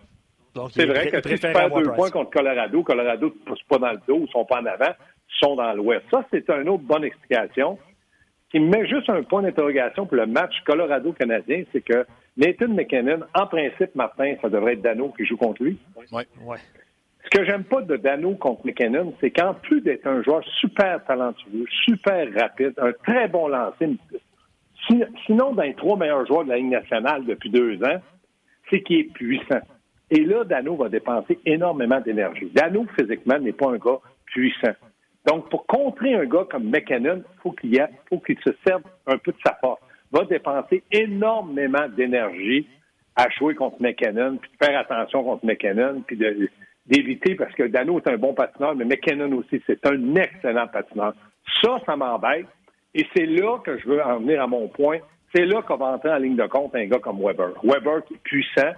[0.72, 3.90] C'est vrai, que si tu perds deux points contre Colorado, Colorado ne pousse pas dans
[3.90, 6.04] le dos, ils sont pas en avant, ils sont dans l'ouest.
[6.12, 7.76] Ça, c'est une autre bonne explication
[8.54, 12.06] qui met juste un point d'interrogation pour le match Colorado-Canadien, c'est que
[12.36, 15.76] Nathan McKinnon, en principe, Martin, ça devrait être Dano qui joue contre lui.
[16.12, 16.22] Oui.
[17.24, 21.04] Ce que j'aime pas de Dano contre McKinnon, c'est qu'en plus d'être un joueur super
[21.04, 23.96] talentueux, super rapide, un très bon lancer,
[25.26, 28.00] sinon dans les trois meilleurs joueurs de la Ligue nationale depuis deux ans,
[28.70, 29.62] c'est qu'il est puissant.
[30.12, 32.52] Et là, Dano va dépenser énormément d'énergie.
[32.54, 34.74] Dano, physiquement, n'est pas un gars puissant.
[35.26, 39.32] Donc, pour contrer un gars comme McKinnon, faut qu'il faut qu'il se serve un peu
[39.32, 39.80] de sa force.
[40.12, 42.68] Va dépenser énormément d'énergie
[43.16, 46.18] à jouer contre McKinnon, puis de faire attention contre McKinnon, puis
[46.86, 51.14] d'éviter, parce que Dano est un bon patineur, mais McKinnon aussi, c'est un excellent patineur.
[51.62, 52.46] Ça, ça m'embête.
[52.94, 54.98] Et c'est là que je veux en venir à mon point.
[55.34, 57.52] C'est là qu'on va entrer en ligne de compte un gars comme Weber.
[57.64, 58.72] Weber qui est puissant,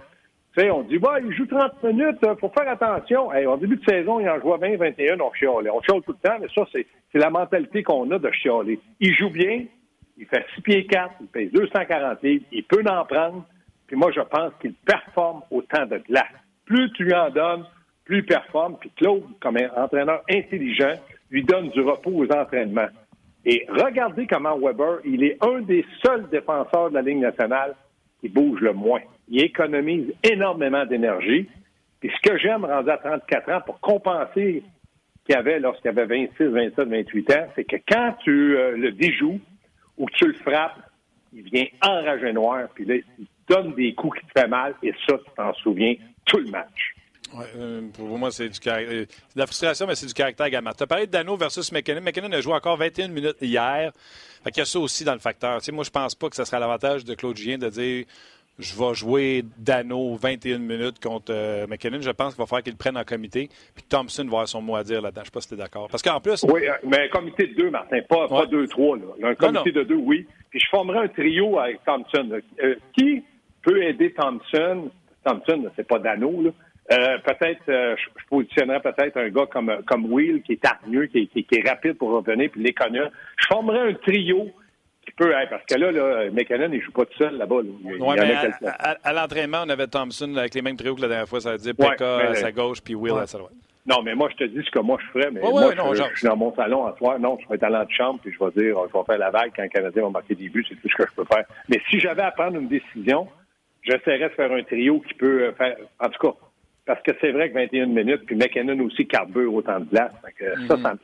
[0.71, 3.27] on dit, bah, il joue 30 minutes, il euh, faut faire attention.
[3.27, 5.69] en début de saison, il en joue 20, 21, on chiale.
[5.71, 8.79] On chiale tout le temps, mais ça, c'est, la mentalité qu'on a de chialer.
[8.99, 9.65] Il joue bien,
[10.17, 13.45] il fait 6 pieds 4, il pèse 240 livres, il peut en prendre,
[13.85, 16.25] puis moi, je pense qu'il performe autant de glace.
[16.65, 17.65] Plus tu lui en donnes,
[18.05, 20.93] plus il performe, puis Claude, comme un entraîneur intelligent,
[21.29, 22.89] lui donne du repos aux entraînements.
[23.45, 27.75] Et regardez comment Weber, il est un des seuls défenseurs de la Ligue nationale
[28.21, 31.47] qui bouge le moins il économise énormément d'énergie.
[31.99, 34.63] Puis ce que j'aime rendu à 34 ans pour compenser
[35.25, 39.39] qu'il avait lorsqu'il avait 26, 27, 28 ans, c'est que quand tu euh, le déjoues
[39.97, 40.79] ou que tu le frappes,
[41.33, 44.93] il vient enragé noir, puis là, il donne des coups qui te font mal, et
[45.05, 46.95] ça, tu t'en souviens tout le match.
[47.33, 50.71] Ouais, euh, pour moi, c'est du euh, de la frustration, mais c'est du caractère également.
[50.71, 52.01] Tu as parlé de Dano versus McKinnon.
[52.01, 53.91] McKinnon a joué encore 21 minutes hier.
[54.43, 55.59] Fait qu'il y a ça aussi dans le facteur.
[55.59, 58.05] Tu sais, moi, je pense pas que ce serait l'avantage de Claude Julien de dire
[58.59, 62.01] je vais jouer Dano 21 minutes contre euh, McKinnon.
[62.01, 63.49] Je pense qu'il va falloir qu'il le prenne en comité.
[63.75, 65.21] Puis Thompson va avoir son mot à dire là-dedans.
[65.21, 65.87] Je ne sais pas si tu es d'accord.
[65.89, 66.43] Parce qu'en plus.
[66.43, 68.97] Oui, euh, mais un comité de deux, Martin, pas, pas deux, trois.
[69.23, 70.25] Un comité de deux, oui.
[70.49, 72.29] Puis je formerai un trio avec Thompson.
[72.63, 73.23] Euh, qui
[73.61, 74.89] peut aider Thompson?
[75.23, 76.51] Thompson, c'est pas Dano, là.
[76.89, 81.69] Peut-être, je, positionnerais peut-être un gars comme, comme Will, qui est hargneux, qui, qui, est
[81.69, 83.11] rapide pour revenir, puis les connaître.
[83.37, 84.51] Je formerai un trio
[85.17, 87.57] peut, parce que là, là McKinnon, il joue pas tout seul là-bas.
[89.03, 91.41] à, l'entraînement, on avait Thompson avec les mêmes trios que la dernière fois.
[91.41, 93.53] Ça veut dire Pekka à sa gauche puis Will à sa droite.
[93.85, 95.31] Non, mais moi, je te dis ce que moi je ferais.
[95.31, 97.19] Mais moi, je, suis dans mon salon en soir.
[97.19, 99.51] Non, je vais être à chambre puis je vais dire, je vais faire la vague
[99.55, 100.65] quand le Canadien va marquer des buts.
[100.67, 101.45] C'est tout ce que je peux faire.
[101.69, 103.27] Mais si j'avais à prendre une décision,
[103.83, 105.77] j'essaierais de faire un trio qui peut euh, faire.
[105.99, 106.35] En tout cas,
[106.87, 110.11] parce que c'est vrai que 21 minutes, puis McKinnon aussi carbure autant de place.
[110.23, 110.97] ça, mm-hmm.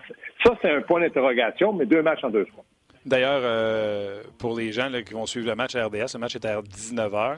[0.44, 2.64] ça c'est un point d'interrogation, mais deux matchs en deux fois.
[3.06, 6.46] D'ailleurs, euh, pour les gens qui vont suivre le match à RDS, le match est
[6.46, 7.36] à 19h.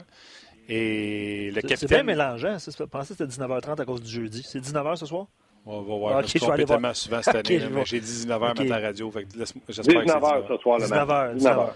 [0.68, 1.76] Et le capitaine.
[1.76, 2.56] C'est bien mélangeant.
[2.58, 4.42] Je pensais que c'était 19h30 à cause du jeudi.
[4.44, 5.26] C'est 19h ce soir?
[5.68, 6.18] On va voir.
[6.18, 7.60] Okay, je, tellement souvent cette année.
[7.70, 8.72] mais j'ai dit 19h okay.
[8.72, 9.12] à la radio.
[9.68, 11.36] J'espère 19h ce soir, le 19h.
[11.38, 11.68] 19h.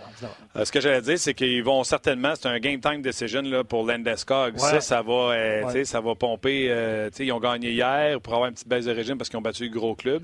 [0.56, 2.34] Euh, ce que j'allais dire, c'est qu'ils vont certainement.
[2.36, 4.58] C'est un game time decision là, pour Landeskog.
[4.58, 6.68] Ça, ça va, euh, ça va pomper.
[6.70, 9.42] Euh, ils ont gagné hier pour avoir une petite baisse de régime parce qu'ils ont
[9.42, 10.22] battu le gros club.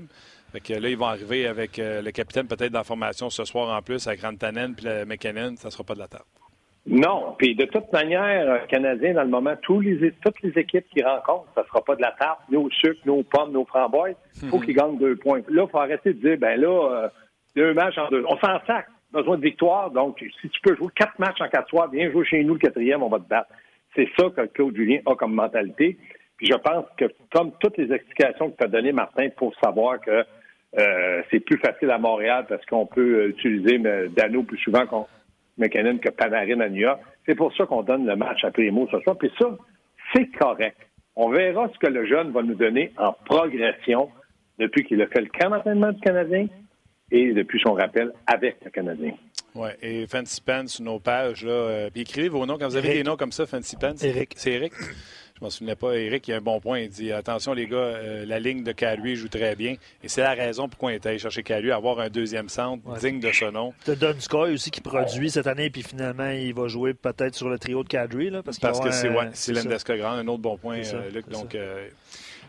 [0.51, 3.43] Fait que là, ils vont arriver avec euh, le capitaine peut-être dans la formation ce
[3.43, 5.55] soir en plus, avec Rantanen puis le McKinnon.
[5.57, 6.23] Ça ne sera pas de la table.
[6.87, 7.35] Non.
[7.37, 11.03] Puis de toute manière, euh, Canadien, dans le moment, tous les, toutes les équipes qui
[11.03, 12.39] rencontrent, ça ne sera pas de la tarte.
[12.49, 15.41] Nos sucres, nos pommes, nos framboises, il faut qu'ils gagnent deux points.
[15.49, 17.09] Là, il faut arrêter de dire, ben là, euh,
[17.55, 18.23] deux matchs en deux.
[18.27, 18.87] On s'en sac.
[19.11, 19.91] Besoin de victoire.
[19.91, 22.59] Donc, si tu peux jouer quatre matchs en quatre soirs, viens jouer chez nous le
[22.59, 23.49] quatrième, on va te battre.
[23.95, 25.97] C'est ça que Claude Julien a comme mentalité.
[26.37, 29.99] Puis je pense que, comme toutes les explications que tu as données, Martin, pour savoir
[30.01, 30.23] que
[30.77, 35.07] euh, c'est plus facile à Montréal parce qu'on peut utiliser Dano plus souvent qu'on
[35.57, 38.87] McKinnon que Panarin à New York, c'est pour ça qu'on donne le match à Primo
[38.91, 39.17] ce soir.
[39.17, 39.57] Puis ça,
[40.13, 40.77] c'est correct.
[41.15, 44.09] On verra ce que le jeune va nous donner en progression
[44.59, 46.47] depuis qu'il a fait le camp d'entraînement du Canadien
[47.11, 49.13] et depuis son rappel avec le Canadien.
[49.55, 51.43] Oui, et Fancy Pants sur nos pages.
[51.43, 53.95] Là, euh, puis écrivez vos noms quand vous avez des noms comme ça, Fancy Pants.
[54.03, 54.33] Eric.
[54.35, 54.73] C'est Eric.
[55.39, 55.93] Je m'en souvenais pas.
[55.93, 56.79] Eric, il a un bon point.
[56.79, 59.75] Il dit Attention, les gars, euh, la ligne de Calui joue très bien.
[60.03, 63.19] Et c'est la raison pourquoi il est allé chercher Calui, avoir un deuxième centre digne
[63.19, 63.71] de ce nom.
[63.85, 67.49] Tu Don Sky aussi qui produit cette année, puis finalement, il va jouer peut-être sur
[67.49, 68.31] le trio de Kadri.
[68.31, 71.29] Là, parce, parce que c'est ouais, Grand, un autre bon point, euh, Luc.
[71.29, 71.87] Donc, euh,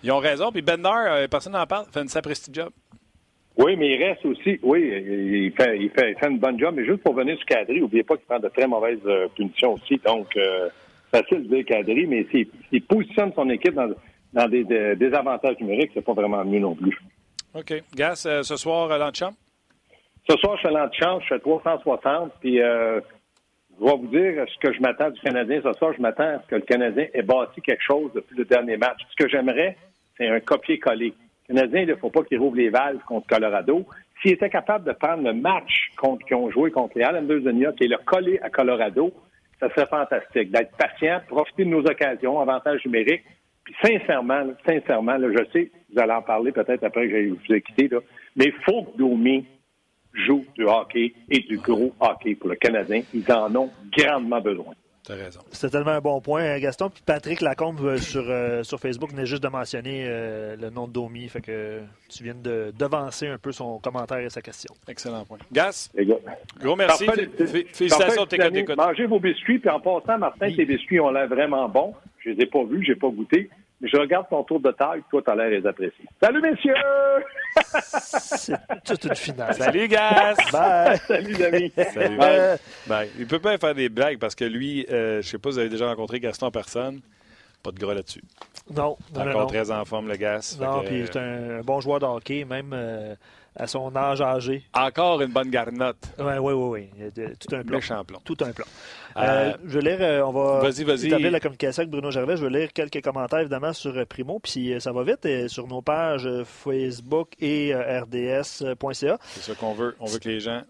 [0.03, 0.51] ils ont raison.
[0.51, 2.70] Puis Bender, personne n'en parle, fait une sapristi job.
[3.59, 6.74] Oui, mais il reste aussi, oui, il fait, il fait, il fait une bonne job,
[6.77, 9.01] mais juste pour venir sur Kadri, n'oubliez pas qu'il prend de très mauvaises
[9.35, 10.01] punitions aussi.
[10.07, 10.35] Donc,
[11.11, 16.14] facile de dire cadrer, mais s'il positionne son équipe dans, des, avantages numériques, c'est pas
[16.14, 16.97] vraiment mieux non plus.
[17.55, 17.83] OK.
[17.94, 19.37] Gas, euh, ce soir, l'antichambre?
[20.29, 23.01] Ce soir, je suis à l'antichambre, je fais 360, puis euh,
[23.81, 25.61] je vais vous dire ce que je m'attends du Canadien.
[25.64, 28.44] Ce soir, je m'attends à ce que le Canadien ait bâti quelque chose depuis le
[28.44, 28.99] dernier match.
[29.11, 29.77] Ce que j'aimerais,
[30.16, 31.14] c'est un copier-coller.
[31.49, 33.87] Le Canadien, il ne faut pas qu'il rouvre les valves contre Colorado.
[34.21, 35.90] S'il était capable de prendre le match
[36.27, 39.12] qu'ils ont joué contre les Islanders de New York et le coller à Colorado,
[39.61, 40.51] ça serait fantastique.
[40.51, 43.25] D'être patient, profiter de nos occasions, avantages numériques.
[43.64, 47.61] Puis sincèrement, sincèrement, je sais, vous allez en parler peut-être après que je vous ai
[47.61, 47.99] quitté, là,
[48.37, 49.47] mais il faut que Domi
[50.14, 53.03] joue du hockey et du gros hockey pour le Canadien.
[53.12, 54.75] Ils en ont grandement besoin.
[55.53, 56.90] C'est tellement un bon point, hein, Gaston.
[56.90, 60.87] Puis Patrick Lacombe euh, sur, euh, sur Facebook venait juste de mentionner euh, le nom
[60.87, 61.29] de Domi.
[61.29, 64.75] Fait que tu viens de devancer un peu son commentaire et sa question.
[64.87, 65.38] Excellent point.
[65.53, 65.90] Gas,
[66.61, 67.07] gros merci.
[67.07, 69.59] Félicitations de tes Mangez vos biscuits.
[69.59, 71.94] Puis en passant, Martin, tes biscuits ont l'air vraiment bons.
[72.18, 73.49] Je les ai pas vus, j'ai pas goûté.
[73.80, 76.04] Je regarde ton tour de taille, toi, tu as l'air les apprécier.
[76.20, 76.74] Salut, messieurs!
[77.72, 79.54] C'est toute une finale.
[79.54, 80.34] Salut, Gas!
[80.52, 80.98] Bye!
[80.98, 81.72] Salut, amis!
[81.94, 82.16] Salut.
[82.16, 82.58] Bye.
[82.88, 83.10] Bye.
[83.18, 85.68] Il peut pas faire des blagues parce que lui, euh, je sais pas, vous avez
[85.68, 87.00] déjà rencontré Gaston en personne.
[87.62, 88.22] Pas de gras là-dessus.
[88.74, 88.96] Non.
[89.16, 90.58] Encore très en forme, le Gas.
[90.60, 92.72] Non, puis c'est un bon joueur de hockey, même.
[92.72, 93.14] Euh,
[93.59, 94.62] à son âge âgé.
[94.73, 95.99] Encore une bonne garnotte.
[96.18, 96.88] Oui, oui, oui.
[96.97, 97.25] oui.
[97.40, 97.81] Tout un plan.
[98.05, 98.21] plan.
[98.25, 98.64] Tout un plan.
[99.16, 101.07] Euh, euh, je vais lire, euh, on va vas-y, vas-y.
[101.07, 102.37] établir la communication avec Bruno Gervais.
[102.37, 104.38] Je vais lire quelques commentaires, évidemment, sur Primo.
[104.38, 109.18] Puis ça va vite sur nos pages Facebook et rds.ca.
[109.23, 109.97] C'est ça qu'on veut.
[109.99, 110.62] On veut que les gens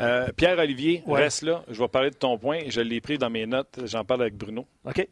[0.00, 1.62] euh, Pierre-Olivier, reste là.
[1.68, 2.60] Je vais parler de ton point.
[2.68, 3.80] Je l'ai pris dans mes notes.
[3.84, 4.66] J'en parle avec Bruno.
[4.84, 5.06] OK.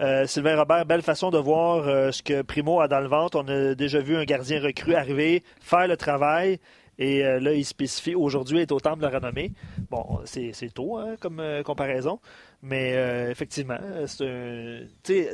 [0.00, 3.38] Euh, Sylvain Robert, belle façon de voir euh, ce que Primo a dans le ventre.
[3.38, 6.58] On a déjà vu un gardien recru arriver, faire le travail.
[6.98, 9.50] Et là, il spécifie aujourd'hui est au temple de la renommée.
[9.90, 12.20] Bon, c'est tôt hein, comme comparaison.
[12.62, 12.92] Mais
[13.30, 13.78] effectivement,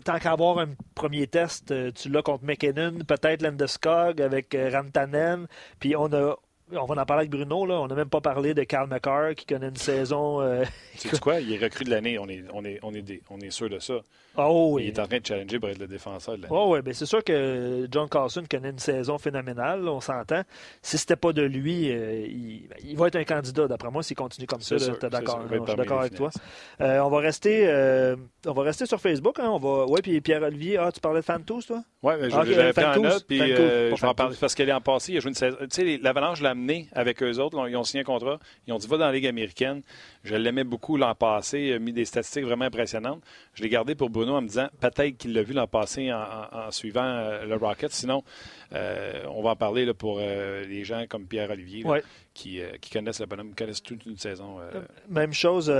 [0.04, 5.46] tant qu'à avoir un premier test, tu l'as contre McKinnon, peut-être Landeskog avec Rantanen.
[5.80, 6.36] Puis on a
[6.72, 7.66] on va en parler avec Bruno.
[7.66, 7.80] Là.
[7.80, 10.40] On n'a même pas parlé de Carl McCarr qui connaît une saison.
[10.40, 10.64] Euh...
[10.96, 11.40] sais quoi?
[11.40, 12.18] Il est recru de l'année.
[12.18, 13.94] On est, on, est, on, est on est sûr de ça.
[14.36, 14.84] Oh, oui.
[14.84, 16.54] Il est en train de challenger pour être le défenseur de l'année.
[16.54, 20.42] Oh, oui, bien, c'est sûr que John Carlson connaît une saison phénoménale, on s'entend.
[20.80, 22.26] Si c'était pas de lui, euh,
[22.84, 24.76] il, va être un candidat, d'après moi, s'il continue comme ça.
[24.76, 25.42] Tu es d'accord?
[25.50, 26.30] Je suis d'accord avec toi.
[26.80, 29.40] Euh, on, va rester, euh, on va rester sur Facebook.
[29.40, 29.86] Hein, on va...
[29.88, 31.82] Oui, puis Pierre-Olivier, ah, tu parlais de Fantous, toi?
[32.02, 34.72] Oui, mais j'avais okay, pris en note, puis je vais en parler parce qu'elle est
[34.72, 35.12] en passé.
[35.12, 35.56] Il a joué une saison.
[35.62, 36.54] Tu sais, l'Avalanche l'a
[36.92, 37.68] avec eux autres.
[37.68, 38.38] Ils ont signé un contrat.
[38.66, 39.82] Ils ont dit, va dans la Ligue américaine.
[40.24, 41.60] Je l'aimais beaucoup l'an passé.
[41.60, 43.22] Il a mis des statistiques vraiment impressionnantes.
[43.54, 46.70] Je l'ai gardé pour Bruno en me disant, peut-être qu'il l'a vu l'an passé en,
[46.70, 47.92] suivant euh, le Rocket.
[47.92, 48.24] Sinon,
[48.72, 51.84] euh, on va en parler là, pour euh, les gens comme Pierre-Olivier
[52.34, 54.58] qui, qui, connaissent le bonhomme, qui connaissent toute une saison.
[55.08, 55.72] Même chose,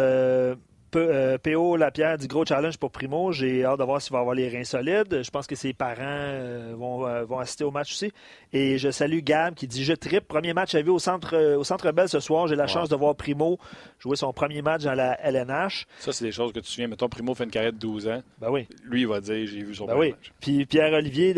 [0.91, 3.33] PO Lapierre dit gros challenge pour Primo.
[3.33, 5.23] J'ai hâte de voir s'il va avoir les reins solides.
[5.23, 8.13] Je pense que ses parents euh, vont, euh, vont, assister au match aussi.
[8.53, 10.27] Et je salue Gab qui dit Je tripe.
[10.27, 12.47] Premier match à vu au centre, euh, au centre Bell ce soir.
[12.47, 13.59] J'ai la chance de voir Primo
[13.99, 15.87] jouer son premier match dans la LNH.
[15.99, 16.89] Ça, c'est des choses que tu souviens.
[16.89, 18.23] Mettons, Primo fait une carrière de 12 ans.
[18.41, 18.67] Ben oui.
[18.85, 20.31] Lui, il va dire J'ai vu son ben premier oui.
[20.41, 21.35] Puis Pierre-Olivier,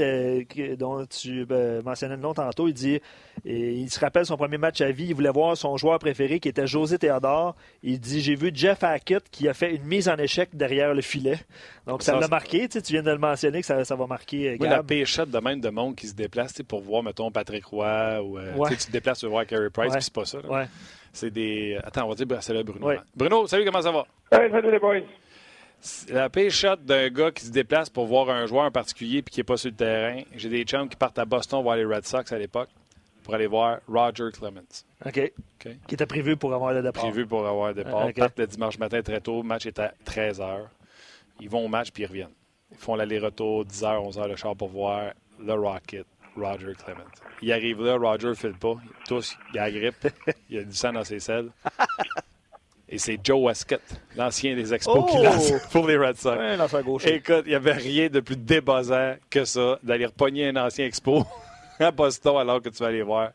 [0.77, 1.47] dont tu
[1.85, 3.01] mentionnais le nom tantôt, il dit
[3.45, 5.07] il se rappelle son premier match à vie.
[5.09, 7.57] Il voulait voir son joueur préféré qui était José Théodore.
[7.83, 11.03] Il dit J'ai vu Jeff Hackett qui a fait une mise en échec derrière le
[11.03, 11.39] filet.
[11.87, 12.69] Donc, ça l'a marqué.
[12.69, 14.57] Tu, viens de le mentionner que ça, ça va marquer.
[14.61, 18.21] Oui, la péchette de même de monde qui se déplace pour voir, mettons, Patrick Roy
[18.23, 20.39] ou euh, tu te déplaces pour voir Carey Price, puis c'est pas ça.
[21.13, 21.79] C'est des.
[21.83, 22.93] Attends, on va dire c'est là Bruno.
[23.17, 24.07] Bruno, salut, comment ça va?
[24.31, 25.01] salut les boys.
[26.11, 29.41] La péchette d'un gars qui se déplace pour voir un joueur en particulier puis qui
[29.41, 30.21] n'est pas sur le terrain.
[30.37, 32.69] J'ai des chums qui partent à Boston voir les Red Sox à l'époque
[33.31, 34.85] pour aller voir Roger Clemens.
[35.07, 35.33] OK.
[35.61, 37.05] Qui était prévu pour avoir le départ.
[37.05, 38.09] Prévu pour avoir le départ.
[38.09, 39.43] Ils partent le dimanche matin très tôt.
[39.43, 40.59] Le match est à 13 h.
[41.41, 42.35] Ils vont au match puis ils reviennent.
[42.73, 47.05] Ils font l'aller-retour 10h, 11h le char pour voir le Rocket, Roger Clement.
[47.41, 48.75] Il arrive là, Roger ne file pas.
[49.07, 50.09] Tous, il a la grippe.
[50.51, 51.51] il a du sang dans ses selles.
[52.89, 53.81] Et c'est Joe Westcott,
[54.17, 55.69] l'ancien des Expos, qui lance oh!
[55.71, 56.37] pour les Red Sox.
[57.05, 61.25] Écoute, il n'y avait rien de plus débossant que ça, d'aller repogner un ancien Expo
[61.85, 63.31] à Boston alors que tu vas aller voir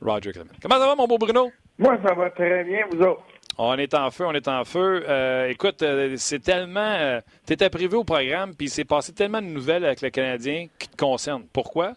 [0.00, 0.50] Roger Clement.
[0.60, 1.50] Comment ça va, mon beau Bruno?
[1.78, 3.22] Moi, ça va très bien, vous autres?
[3.58, 5.04] On est en feu, on est en feu.
[5.08, 6.80] Euh, écoute, euh, c'est tellement.
[6.80, 10.10] Euh, tu étais privé au programme, puis il s'est passé tellement de nouvelles avec le
[10.10, 11.46] Canadien qui te concernent.
[11.52, 11.94] Pourquoi?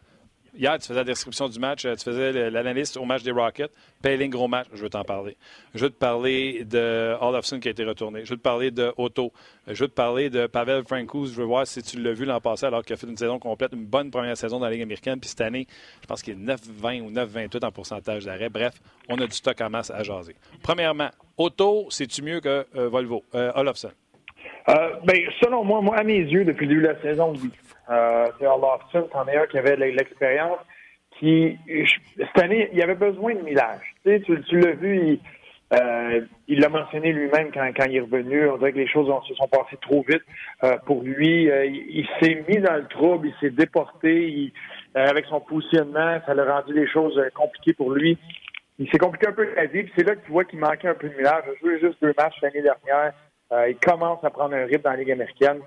[0.59, 3.71] Hier, tu faisais la description du match, tu faisais l'analyste au match des Rockets.
[4.01, 5.37] Payling, gros match, je veux t'en parler.
[5.73, 8.25] Je veux te parler de Olofsson qui a été retourné.
[8.25, 9.31] Je veux te parler de Otto.
[9.67, 11.31] Je veux te parler de Pavel Francouz.
[11.31, 13.39] Je veux voir si tu l'as vu l'an passé alors qu'il a fait une saison
[13.39, 15.21] complète, une bonne première saison dans la Ligue américaine.
[15.21, 15.65] Puis cette année,
[16.01, 18.49] je pense qu'il est 9,20 ou 9,28 en pourcentage d'arrêt.
[18.49, 18.73] Bref,
[19.07, 20.35] on a du stock en masse à jaser.
[20.61, 23.23] Premièrement, Otto, c'est-tu mieux que euh, Volvo?
[23.33, 23.91] Euh, Olofsson?
[24.67, 24.73] Euh,
[25.05, 27.49] ben, selon moi, moi, à mes yeux, depuis le début de la saison, oui.
[27.89, 30.59] Euh, c'est Olofsson, c'en est un qui avait l'expérience.
[31.19, 31.57] Qui,
[32.17, 33.95] cette année, il avait besoin de millage.
[34.05, 35.19] Tu, sais, tu, l'as vu, il,
[35.73, 38.47] euh, il l'a mentionné lui-même quand, il est revenu.
[38.47, 40.21] On dirait que les choses se sont passées trop vite
[40.63, 41.45] euh, pour lui.
[41.45, 44.53] Il, s'est mis dans le trouble, il s'est déporté.
[44.95, 48.17] Avec son positionnement, ça l'a rendu les choses compliquées pour lui.
[48.79, 49.85] Il s'est compliqué un peu la vie.
[49.95, 51.43] C'est là que tu vois qu'il manquait un peu de millage.
[51.47, 53.13] Il a joué juste deux matchs l'année dernière.
[53.67, 55.59] il commence à prendre un rythme dans la Ligue américaine.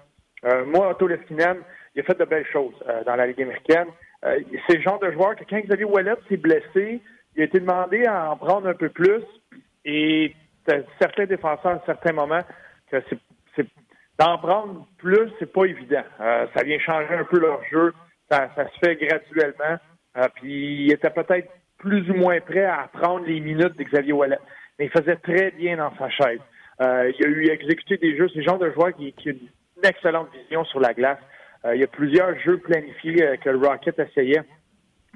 [0.66, 1.58] moi, Otto Leskinen,
[1.94, 3.88] il a fait de belles choses euh, dans la Ligue américaine.
[4.24, 7.00] Euh, c'est le genre de joueur que quand Xavier Wallet s'est blessé,
[7.36, 9.22] il a été demandé à en prendre un peu plus.
[9.84, 10.34] Et
[11.00, 12.42] certains défenseurs, à certains moments,
[12.90, 13.66] que c'est,
[14.18, 16.04] d'en prendre plus, c'est pas évident.
[16.20, 17.92] Euh, ça vient changer un peu leur jeu.
[18.30, 19.76] Ça, se fait graduellement.
[20.36, 24.38] puis il était peut-être plus ou moins prêt à prendre les minutes de Xavier Wallet.
[24.78, 26.40] Mais il faisait très bien dans sa chaise.
[26.80, 28.28] il a eu exécuté des jeux.
[28.28, 31.18] C'est le genre de joueur qui, qui a une excellente vision sur la glace.
[31.64, 34.42] Euh, il y a plusieurs jeux planifiés euh, que le Rocket essayait.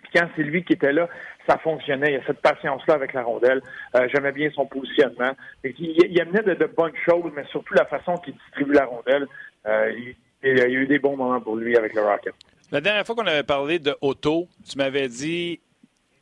[0.03, 1.09] Puis quand c'est lui qui était là,
[1.49, 2.11] ça fonctionnait.
[2.11, 3.63] Il y a cette patience-là avec la rondelle.
[3.95, 5.33] Euh, J'aimais bien son positionnement.
[5.65, 9.27] Il, il, amenait de, bonnes choses, mais surtout la façon qu'il distribue la rondelle.
[9.67, 12.35] Euh, il, il, y a eu des bons moments pour lui avec le Rocket.
[12.71, 15.61] La dernière fois qu'on avait parlé de Otto, tu m'avais dit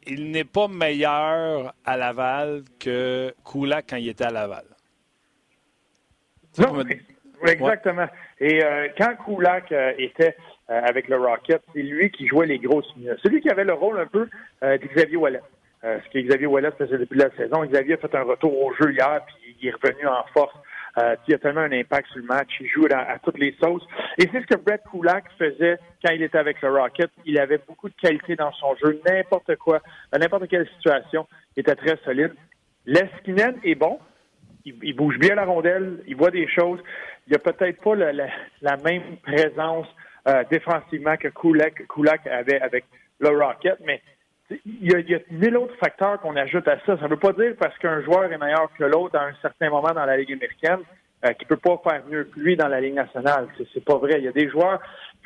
[0.06, 4.64] il n'est pas meilleur à Laval que Kulak quand il était à Laval.
[6.58, 6.84] Non,
[7.42, 8.07] exactement.
[8.40, 10.37] Et euh, quand Kulak euh, était
[10.70, 13.18] euh, avec le Rocket, c'est lui qui jouait les grosses minutes.
[13.23, 14.29] C'est lui qui avait le rôle un peu
[14.62, 15.42] d'Xavier Wallet.
[15.83, 17.64] ce que Xavier Wallet faisait depuis la saison.
[17.64, 20.55] Xavier a fait un retour au jeu hier, puis il est revenu en force.
[21.29, 22.49] il a tellement un impact sur le match.
[22.61, 23.87] Il joue à, toutes les sauces.
[24.18, 27.11] Et c'est ce que Brett Kulak faisait quand il était avec le Rocket.
[27.27, 29.01] Il avait beaucoup de qualité dans son jeu.
[29.07, 29.81] N'importe quoi,
[30.18, 32.33] n'importe quelle situation, il était très solide.
[32.87, 33.99] Leskinen est bon.
[34.66, 36.03] Il, bouge bien la rondelle.
[36.07, 36.81] Il voit des choses
[37.27, 39.87] il n'y a peut-être pas la, même présence
[40.29, 42.85] euh, défensivement que Kulak, avait avec
[43.18, 44.03] le Rocket, mais
[44.50, 46.98] il y, a, il mille autres facteurs qu'on ajoute à ça.
[46.98, 49.70] Ça ne veut pas dire parce qu'un joueur est meilleur que l'autre à un certain
[49.70, 50.81] moment dans la Ligue américaine
[51.24, 53.48] euh, qu'il ne peut pas faire mieux que lui dans la Ligue nationale.
[53.72, 54.18] C'est pas vrai.
[54.18, 54.81] Il y a des joueurs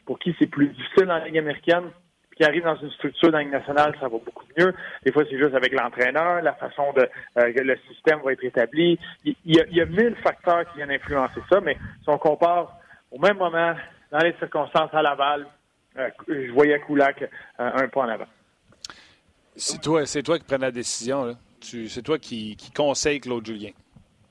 [0.07, 1.90] pour qui c'est plus difficile dans la Ligue américaine
[2.38, 4.72] qui arrive dans une structure dans nationale, ça va beaucoup mieux.
[5.05, 8.96] Des fois, c'est juste avec l'entraîneur, la façon de euh, le système va être établi.
[9.24, 12.79] Il y, a, mille facteurs qui viennent influencer ça, mais si on compare
[13.11, 13.74] au même moment,
[14.12, 15.46] dans les circonstances à Laval,
[15.98, 18.29] euh, je voyais Koulak euh, un pas en avant.
[19.57, 21.37] C'est toi, c'est toi qui prends la décision.
[21.61, 23.70] C'est toi qui, qui conseille Claude Julien.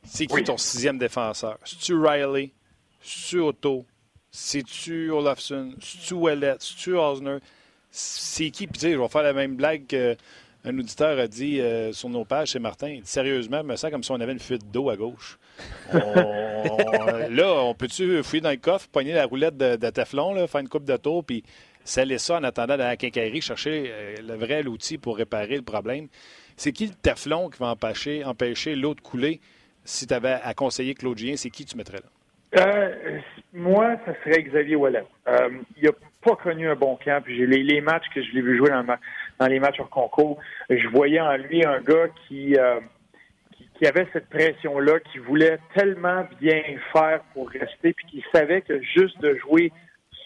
[0.04, 1.58] C'est qui ton sixième défenseur?
[1.66, 2.52] C'est-tu Riley?
[3.02, 3.86] C'est-tu Otto?
[4.32, 5.74] C'est-tu Olafson?
[5.82, 6.56] C'est-tu Ouellet?
[6.60, 7.40] C'est-tu Osner?
[7.90, 8.68] C'est qui?
[8.68, 12.10] Puis, tu sais, je vais faire la même blague qu'un auditeur a dit euh, sur
[12.10, 13.00] nos pages, c'est Martin.
[13.04, 15.40] Sérieusement, je me sens comme si on avait une fuite d'eau à gauche.
[15.94, 20.62] là, on peut-tu fouiller dans le coffre, pogner la roulette de, de Teflon, là, faire
[20.62, 21.44] une coupe de tour, puis
[21.84, 25.64] sceller ça en attendant dans la quincaillerie, chercher euh, le vrai outil pour réparer le
[25.64, 26.08] problème?
[26.58, 29.40] C'est qui le Teflon qui va empêcher, empêcher l'eau de couler?
[29.86, 32.10] Si tu avais à conseiller Claudien, c'est qui tu mettrais là?
[32.66, 33.20] Euh,
[33.54, 35.06] moi, ça serait Xavier Wallet.
[35.78, 35.92] il y a
[36.28, 37.22] pas connu un bon camp.
[37.24, 40.38] Puis les, les matchs que je l'ai vu jouer dans, dans, les matchs en concours,
[40.70, 42.80] je voyais en lui un gars qui, euh,
[43.78, 46.62] qui, avait cette pression-là, qui voulait tellement bien
[46.92, 49.72] faire pour rester, puis qui savait que juste de jouer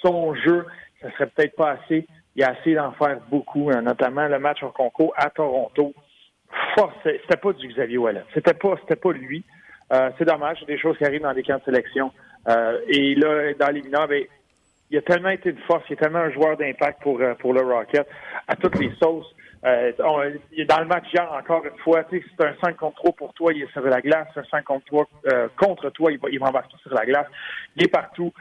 [0.01, 0.65] son jeu,
[1.01, 2.07] ça serait peut-être pas assez.
[2.35, 5.93] Il a essayé d'en faire beaucoup, hein, notamment le match en concours à Toronto.
[7.03, 8.23] C'était pas du Xavier Wallet.
[8.33, 9.43] C'était pas, c'était pas lui.
[9.93, 12.11] Euh, c'est dommage, c'est des choses qui arrivent dans les camps de sélection.
[12.47, 14.23] Euh, et là, dans les mineurs, ben,
[14.91, 17.53] il a tellement été de force, il est tellement un joueur d'impact pour, euh, pour
[17.53, 18.05] le Rocket
[18.47, 19.33] à toutes les sauces.
[19.63, 19.91] Euh,
[20.51, 23.53] il dans le match hier, encore une fois, c'est un 5 contre 3 pour toi,
[23.53, 26.39] il est sur la glace, un 5 contre 3 euh, contre toi, il va, il
[26.39, 27.27] va embarquer sur la glace.
[27.75, 28.33] Il est partout.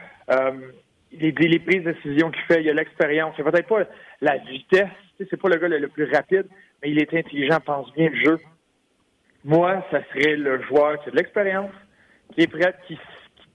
[1.11, 3.33] les, prises de décision qu'il fait, il a l'expérience.
[3.37, 3.83] C'est peut-être pas
[4.19, 6.47] la vitesse, c'est pas le gars le, plus rapide,
[6.81, 8.37] mais il est intelligent, pense bien le jeu.
[9.45, 11.71] Moi, ça serait le joueur qui a de l'expérience,
[12.33, 12.97] qui est prêt, qui,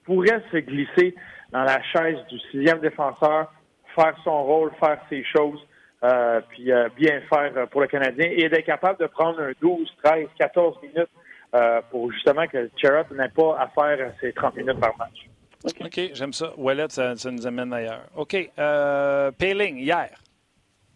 [0.06, 1.14] pourrait se glisser
[1.52, 3.52] dans la chaise du sixième défenseur,
[3.94, 5.60] faire son rôle, faire ses choses,
[6.04, 9.88] euh, puis euh, bien faire pour le Canadien et d'être capable de prendre un 12,
[10.02, 11.08] 13, 14 minutes
[11.54, 15.26] euh, pour justement que Charrot n'ait pas à faire ses 30 minutes par match.
[15.64, 16.52] OK, j'aime ça.
[16.56, 18.04] Wallet, ça, nous amène ailleurs.
[18.14, 18.36] OK.
[18.58, 20.10] Euh, Payling, hier.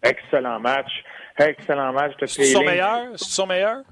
[0.03, 0.91] Excellent match.
[1.39, 2.53] Excellent match de Payling.
[2.53, 3.07] Son meilleur?
[3.17, 3.83] C'est son meilleur?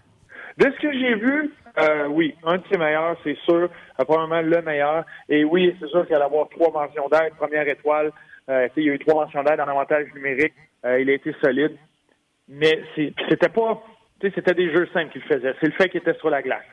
[0.58, 3.70] De ce que j'ai vu, euh, oui, un de ses meilleurs, c'est sûr.
[4.04, 5.04] Probablement le meilleur.
[5.28, 8.12] Et oui, c'est sûr qu'il allait avoir trois mentions d'aide, première étoile.
[8.48, 10.54] Euh, il y a eu trois mentions d'aide en avantage numérique.
[10.84, 11.76] Euh, il a été solide.
[12.48, 12.80] Mais
[13.28, 13.82] c'était pas
[14.20, 15.54] c'était des jeux simples qu'il faisait.
[15.60, 16.64] C'est le fait qu'il était sur la glace.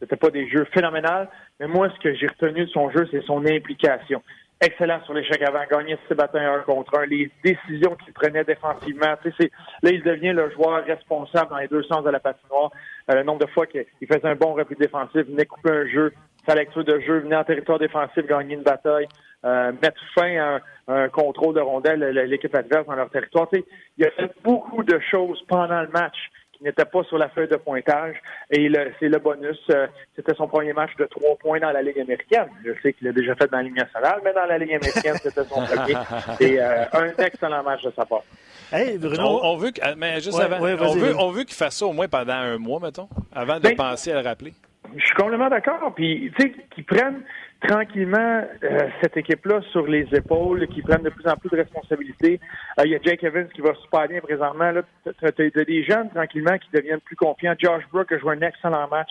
[0.00, 1.28] C'était pas des jeux phénoménaux,
[1.60, 4.22] mais moi, ce que j'ai retenu de son jeu, c'est son implication.
[4.62, 9.14] Excellent sur l'échec avant, gagner ses batailles un contre un, les décisions qu'il prenait défensivement.
[9.16, 12.70] Là, il devient le joueur responsable dans les deux sens de la patinoire.
[13.10, 16.12] Euh, le nombre de fois qu'il faisait un bon repli défensif, venait couper un jeu,
[16.50, 19.06] sa lecture de jeu, venait en territoire défensif, gagner une bataille,
[19.44, 23.48] euh, mettre fin à un, contrôle de rondelle, l'équipe adverse dans leur territoire.
[23.52, 26.16] il a fait beaucoup de choses pendant le match
[26.62, 28.16] n'était pas sur la feuille de pointage.
[28.50, 29.58] Et c'est le bonus.
[29.70, 32.48] Euh, c'était son premier match de trois points dans la Ligue américaine.
[32.62, 35.16] Je sais qu'il l'a déjà fait dans la Ligue nationale, mais dans la Ligue américaine,
[35.22, 35.94] c'était son premier.
[36.40, 38.24] Et euh, un excellent match de sa part.
[38.70, 39.40] Hey, Bruno.
[39.42, 42.78] On, veut mais juste avant, on veut, qu'il fasse ça au moins pendant un mois,
[42.78, 44.52] mettons, avant de ben, penser à le rappeler.
[44.96, 45.92] Je suis complètement d'accord.
[45.94, 47.22] Puis, tu sais, qu'ils prennent
[47.60, 52.40] tranquillement euh, cette équipe-là sur les épaules, qui prennent de plus en plus de responsabilités.
[52.78, 54.72] Euh, il y a Jake Evans qui va super bien présentement.
[55.04, 57.54] Tu as, des jeunes tranquillement qui deviennent plus confiants.
[57.58, 59.10] Josh Brook a joué un excellent match.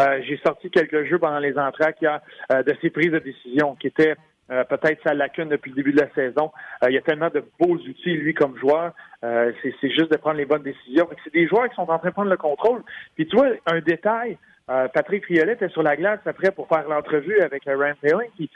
[0.00, 3.88] Euh, j'ai sorti quelques jeux pendant les entrées a de ses prises de décision qui
[3.88, 4.14] étaient
[4.48, 6.52] peut-être sa lacune depuis le début de la saison.
[6.86, 8.92] il y a tellement de beaux outils, lui, comme joueur.
[9.20, 11.08] c'est juste de prendre les bonnes décisions.
[11.24, 12.82] C'est des joueurs qui sont en train de prendre le contrôle.
[13.16, 14.38] Puis tu vois, un détail,
[14.70, 18.48] euh, Patrick Riolet était sur la glace après pour faire l'entrevue avec euh, Ryan Paling.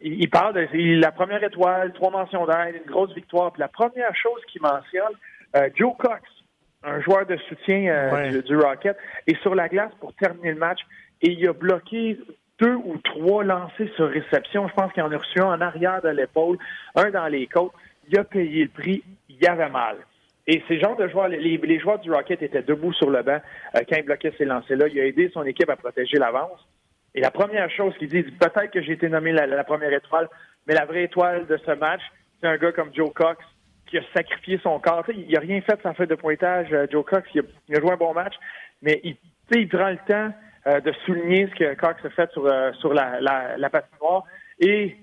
[0.00, 3.52] il, parle de la première étoile, trois mentions d'aide, une grosse victoire.
[3.52, 5.14] Puis la première chose qu'il mentionne,
[5.56, 6.22] euh, Joe Cox,
[6.82, 10.80] un joueur de soutien du, Rocket, est sur la glace pour terminer le match
[11.22, 12.18] et il a bloqué
[12.60, 14.68] deux ou trois lancers sur réception.
[14.68, 16.58] Je pense qu'il en a reçu un en arrière de l'épaule,
[16.94, 17.72] un dans les côtes.
[18.08, 19.02] Il a payé le prix.
[19.28, 19.96] Il y avait mal.
[20.46, 23.40] Et ces genres de joueurs, les, joueurs du Rocket étaient debout sur le banc
[23.74, 24.86] euh, quand il bloquait ces lancers-là.
[24.88, 26.60] Il a aidé son équipe à protéger l'avance.
[27.14, 30.28] Et la première chose qu'il dit, peut-être que j'ai été nommé la, première étoile,
[30.66, 32.02] mais la vraie étoile de ce match,
[32.40, 33.42] c'est un gars comme Joe Cox
[33.86, 35.04] qui a sacrifié son corps.
[35.08, 37.28] il n'a rien fait de sa feuille de pointage, euh, Joe Cox.
[37.34, 37.42] Il
[37.76, 38.34] a, joué un bon match,
[38.82, 39.16] mais il,
[39.52, 40.32] il prend le temps
[40.66, 42.48] euh, de souligner ce que Cox a fait sur,
[42.80, 44.24] sur la, la, la patinoire.
[44.60, 44.96] Et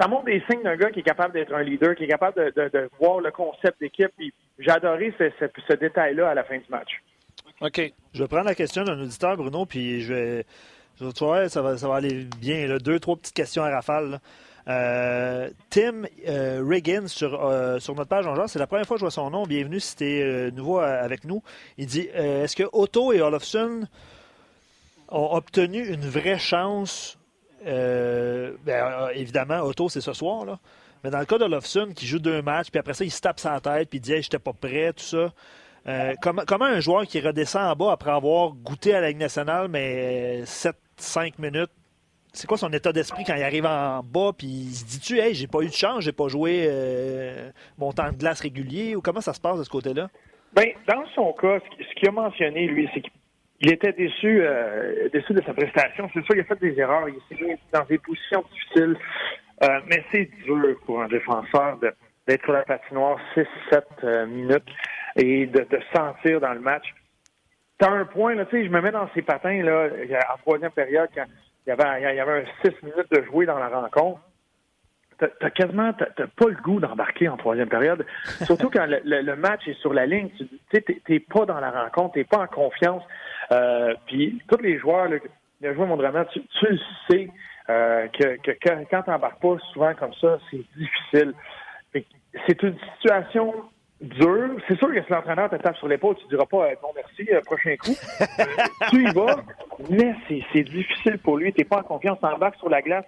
[0.00, 2.52] ça montre des signes d'un gars qui est capable d'être un leader, qui est capable
[2.54, 4.12] de, voir le concept d'équipe.
[4.58, 7.02] J'ai adoré ce, détail-là à la fin du match.
[7.60, 7.92] OK.
[8.14, 10.44] Je vais prendre la question d'un auditeur, Bruno, puis je vais.
[10.98, 12.76] Tu vois, ça va, ça va aller bien.
[12.78, 14.20] Deux, trois petites questions à rafale.
[14.68, 18.96] Euh, Tim euh, Riggins sur, euh, sur notre page en genre, c'est la première fois
[18.96, 19.46] que je vois son nom.
[19.46, 21.42] Bienvenue si tu es nouveau avec nous.
[21.78, 23.86] Il dit Est-ce que Otto et Olofsson
[25.08, 27.17] ont obtenu une vraie chance
[27.66, 30.44] euh, ben, euh, évidemment, Otto, c'est ce soir.
[30.44, 30.58] Là.
[31.02, 33.20] Mais dans le cas de Lofson, qui joue deux matchs, puis après ça, il se
[33.20, 35.32] tape sa tête, puis il dit j'étais pas prêt, tout ça.
[35.86, 39.68] Euh, comment, un joueur qui redescend en bas après avoir goûté à la Ligue nationale,
[39.68, 41.70] mais 7-5 minutes,
[42.32, 45.34] c'est quoi son état d'esprit quand il arrive en bas, puis il se dit-tu, hey,
[45.34, 46.70] j'ai pas eu de chance, j'ai pas joué
[47.78, 50.10] mon temps de glace régulier, ou comment ça se passe de ce côté-là?
[50.54, 53.12] Bien, dans son cas, ce qu'il a mentionné, lui, c'est qu'il
[53.60, 56.08] il était déçu, euh, déçu de sa prestation.
[56.14, 57.08] C'est sûr, il a fait des erreurs.
[57.08, 58.96] Il s'est mis dans des positions difficiles.
[59.64, 61.78] Euh, mais c'est dur pour un défenseur
[62.26, 63.46] d'être sur la patinoire 6-7
[64.04, 64.68] euh, minutes
[65.16, 66.94] et de, de sentir dans le match.
[67.78, 69.88] T'as un point, là, tu sais, je me mets dans ses patins, là,
[70.32, 71.24] en troisième période, quand
[71.66, 74.20] il y avait, il y avait un 6 minutes de jouer dans la rencontre.
[75.18, 78.06] T'as quasiment t'as pas le goût d'embarquer en troisième période.
[78.44, 82.14] Surtout quand le, match est sur la ligne, tu sais, t'es pas dans la rencontre,
[82.14, 83.02] t'es pas en confiance.
[83.52, 85.16] Euh, puis tous les joueurs, là,
[85.60, 86.78] les joueurs mondialement, tu, tu le
[87.08, 87.28] sais
[87.70, 91.34] euh, que, que, quand, quand tu n'embarques pas souvent comme ça, c'est difficile.
[92.46, 93.54] C'est une situation
[94.00, 94.56] dure.
[94.68, 97.26] C'est sûr que si l'entraîneur te tape sur l'épaule, tu ne diras pas bon merci,
[97.32, 97.96] euh, prochain coup.
[98.90, 99.36] tu y vas,
[99.90, 101.52] mais c'est difficile pour lui.
[101.52, 103.06] Tu n'es pas en confiance, tu embarques sur la glace.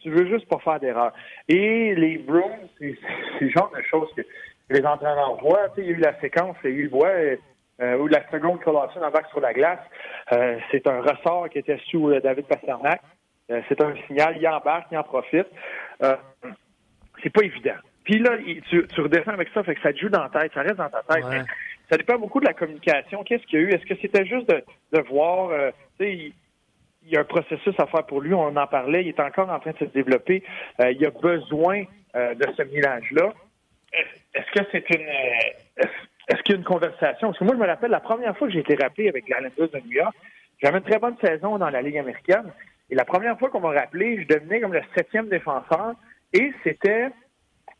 [0.00, 1.12] Tu veux juste pas faire d'erreur.
[1.48, 2.98] Et les Browns, c'est
[3.40, 4.22] le genre de choses que
[4.68, 5.68] les entraîneurs voient.
[5.70, 7.36] Tu sais, il y a eu la séquence, ils voient
[7.82, 9.80] euh, ou la seconde en embarque sur la glace.
[10.32, 13.00] Euh, c'est un ressort qui était sous euh, David Pasternak.
[13.48, 15.48] c'est un signal, il embarque, il en profite.
[17.22, 17.74] c'est pas évident.
[18.04, 18.36] Puis là,
[18.68, 20.76] tu, tu, redescends avec ça, fait que ça te joue dans ta tête, ça reste
[20.76, 21.24] dans ta tête.
[21.90, 23.22] ça dépend beaucoup de la communication.
[23.24, 23.70] Qu'est-ce qu'il y a eu?
[23.70, 24.62] Est-ce que c'était juste de,
[24.92, 25.50] de voir,
[25.98, 26.34] tu sais, il,
[27.10, 29.58] y a un processus à faire pour lui, on en parlait, il est encore en
[29.58, 30.42] train de se développer.
[30.78, 31.82] Il a besoin
[32.14, 33.32] de ce mélange-là.
[34.34, 35.06] Est-ce que c'est une
[36.28, 37.28] est-ce qu'il y a une conversation?
[37.28, 39.34] Parce que moi, je me rappelle la première fois que j'ai été rappelé avec les
[39.34, 40.14] Islanders de New York,
[40.62, 42.52] j'avais une très bonne saison dans la Ligue américaine.
[42.90, 45.94] Et la première fois qu'on m'a rappelé, je devenais comme le septième défenseur
[46.32, 47.08] et c'était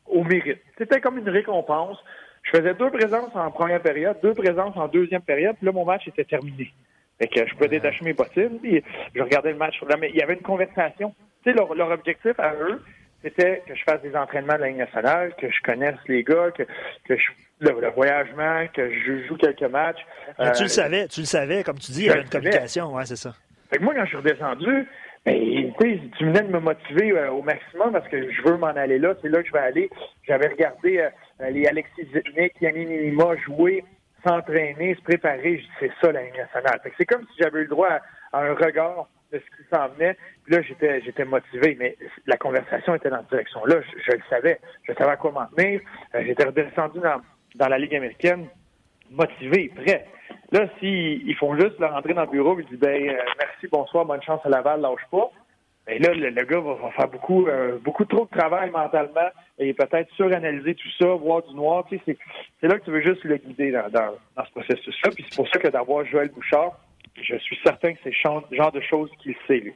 [0.06, 0.60] au mérite.
[0.78, 1.98] C'était comme une récompense.
[2.42, 5.84] Je faisais deux présences en première période, deux présences en deuxième période, puis là, mon
[5.84, 6.72] match était terminé.
[7.18, 8.82] Fait que je pouvais détacher mes bottines, puis
[9.14, 9.80] je regardais le match.
[10.00, 11.14] Mais il y avait une conversation.
[11.44, 12.82] Tu sais, leur, objectif à eux,
[13.22, 16.50] c'était que je fasse des entraînements de la Ligue nationale, que je connaisse les gars,
[16.56, 16.64] que,
[17.04, 20.04] que je, le, voyagement, que je joue quelques matchs.
[20.36, 22.94] tu le euh, savais, tu le savais, comme tu dis, il y avait une communication,
[22.94, 23.34] ouais, c'est ça.
[23.70, 24.86] Fait que moi, quand je suis redescendu,
[25.24, 25.72] ben,
[26.18, 29.14] tu venais de me motiver euh, au maximum parce que je veux m'en aller là,
[29.22, 29.90] c'est là que je vais aller.
[30.26, 33.84] J'avais regardé euh, les Alexis Zitnik, Yannick Nima jouer,
[34.26, 35.62] s'entraîner, se préparer.
[35.78, 36.80] C'est ça la Ligue nationale.
[36.98, 38.00] C'est comme si j'avais eu le droit
[38.32, 40.16] à, un regard de ce qui s'en venait.
[40.44, 43.76] Puis là, j'étais, motivé, mais la conversation était dans cette direction-là.
[44.06, 44.60] Je, le savais.
[44.82, 45.80] Je savais à quoi m'en tenir.
[46.14, 47.00] Euh, j'étais redescendu
[47.54, 48.46] dans, la Ligue américaine,
[49.10, 50.06] motivé, prêt.
[50.50, 54.04] Là, s'ils font juste leur rentrer dans le bureau et disent ben euh, merci, bonsoir,
[54.04, 55.30] bonne chance à Laval, lâche pas.
[55.86, 59.28] Mais là, le, gars va, faire beaucoup, euh, beaucoup trop de travail mentalement
[59.58, 61.84] et peut-être suranalyser tout ça, voir du noir.
[61.88, 62.16] Tu sais,
[62.60, 65.10] c'est là que tu veux juste le guider dans, dans, ce processus-là.
[65.12, 66.78] Puis c'est pour ça que d'avoir Joël Bouchard,
[67.20, 69.74] je suis certain que c'est le genre de choses qu'il sait, lui.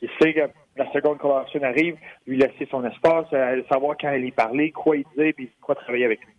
[0.00, 4.26] Il sait que la seconde convention arrive, lui laisser son espace, euh, savoir quand il
[4.26, 6.32] y parler, quoi il dit, puis quoi travailler avec lui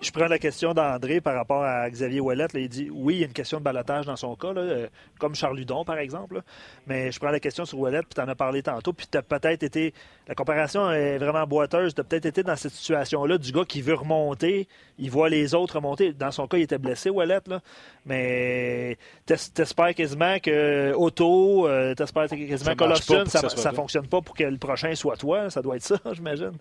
[0.00, 2.46] je prends la question d'André par rapport à Xavier Ouellet.
[2.54, 5.34] il dit oui, il y a une question de balotage dans son cas, euh, comme
[5.34, 6.42] Charles Ludon, par exemple.
[6.86, 9.16] mais je prends la question sur Ouellet, puis tu en as parlé tantôt, puis tu
[9.18, 9.94] as peut-être été.
[10.26, 11.94] La comparaison est vraiment boiteuse.
[11.94, 14.68] Tu as peut-être été dans cette situation-là du gars qui veut remonter,
[14.98, 16.12] il voit les autres remonter.
[16.12, 17.60] Dans son cas, il était blessé, Ouellet, là.
[18.06, 18.96] Mais
[19.26, 22.94] t'espères quasiment que Otto, euh, t'espères quasiment que
[23.28, 25.50] ça, ne fonctionne pas pour que le prochain soit toi.
[25.50, 26.52] Ça doit être ça, j'imagine.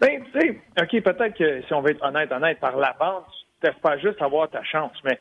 [0.00, 3.24] Ben, tu sais, OK, peut-être que si on veut être honnête, honnête, par la bande,
[3.62, 4.96] tu pas juste avoir ta chance.
[5.04, 5.18] Mais,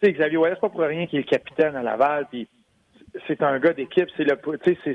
[0.00, 2.48] tu sais, Xavier Wallace, pas pour rien qu'il est capitaine à Laval, puis
[3.26, 4.38] c'est un gars d'équipe, c'est le,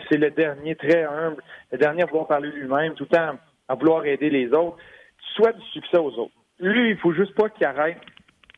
[0.09, 1.41] c'est le dernier très humble,
[1.72, 3.38] le dernier à vouloir parler lui-même, tout le temps
[3.68, 4.78] à vouloir aider les autres.
[5.18, 6.34] Tu souhaites du succès aux autres.
[6.59, 7.99] Lui, il faut juste pas qu'il arrête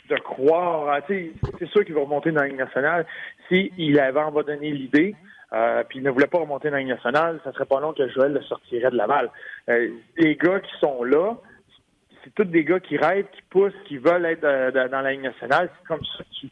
[0.10, 1.02] de croire.
[1.08, 3.06] C'est sûr qu'il va remonter dans la Ligue nationale.
[3.48, 5.16] S'il avait en va donner l'idée,
[5.54, 7.94] euh, puis il ne voulait pas remonter dans la Ligue nationale, ça serait pas long
[7.94, 9.30] que Joël le sortirait de la balle.
[9.70, 11.38] Euh, les gars qui sont là,
[12.24, 15.24] c'est tous des gars qui rêvent, qui poussent, qui veulent être euh, dans la Ligue
[15.24, 15.70] nationale.
[15.80, 16.50] C'est comme ça que tu,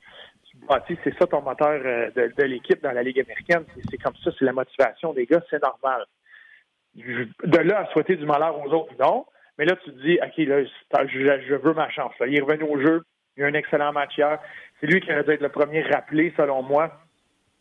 [0.87, 1.79] tu c'est ça ton moteur
[2.15, 3.65] de, l'équipe dans la Ligue américaine.
[3.89, 6.05] C'est comme ça, c'est la motivation des gars, c'est normal.
[6.95, 9.25] De là à souhaiter du malheur aux autres, non.
[9.59, 10.63] Mais là, tu te dis, OK, là,
[11.05, 12.13] je, veux ma chance.
[12.25, 13.03] Il est revenu au jeu.
[13.35, 14.39] Il a un excellent match hier.
[14.79, 16.91] C'est lui qui aurait dû être le premier rappelé, selon moi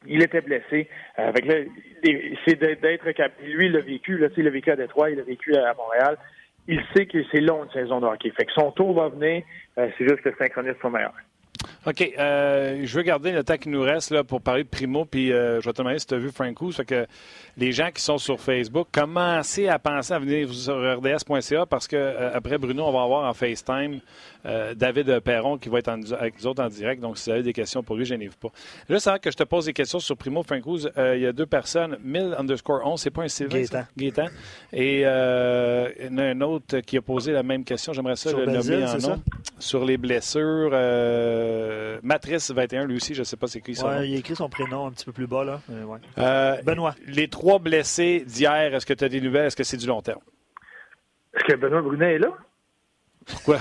[0.06, 0.88] il était blessé.
[1.18, 1.32] Euh,
[2.46, 3.46] c'est d'être capable.
[3.46, 4.18] Lui, il l'a vécu.
[4.18, 6.16] Là, il l'a vécu à Détroit, il l'a vécu à Montréal.
[6.68, 8.30] Il sait que c'est long une saison de hockey.
[8.30, 9.42] Fait que son tour va venir.
[9.78, 11.14] Euh, c'est juste que le synchronisme soit meilleur.
[11.86, 12.14] OK.
[12.18, 15.32] Euh, je veux garder le temps qui nous reste là, pour parler de Primo, puis
[15.32, 16.68] euh, je vais te demander si tu as vu Franco.
[16.72, 17.06] Fait que
[17.56, 21.94] les gens qui sont sur Facebook, commencez à penser à venir sur rds.ca parce que
[21.94, 24.00] euh, après Bruno, on va avoir en FaceTime
[24.76, 27.02] David Perron qui va être avec nous autres en direct.
[27.02, 28.52] Donc, si vous avez des questions pour lui, je vous pas.
[28.88, 30.78] Là, c'est vrai que je te pose des questions sur Primo Franco.
[30.78, 33.66] il y a deux personnes, 1000 underscore 11, c'est pas un CV.
[33.96, 34.26] Gaétan.
[34.72, 37.92] Et il y en a un autre qui a posé la même question.
[37.92, 39.22] J'aimerais ça le nommer en nom.
[39.58, 40.70] Sur les blessures.
[41.76, 44.34] Euh, Matrice 21, lui aussi, je ne sais pas c'est qui son Il a écrit
[44.34, 45.44] son prénom un petit peu plus bas.
[45.44, 45.60] là.
[46.18, 46.94] Euh, Benoît.
[47.06, 49.46] Les trois blessés d'hier, est-ce que tu as des nouvelles?
[49.46, 50.20] Est-ce que c'est du long terme?
[51.34, 52.28] Est-ce que Benoît Brunet est là?
[53.26, 53.58] Pourquoi?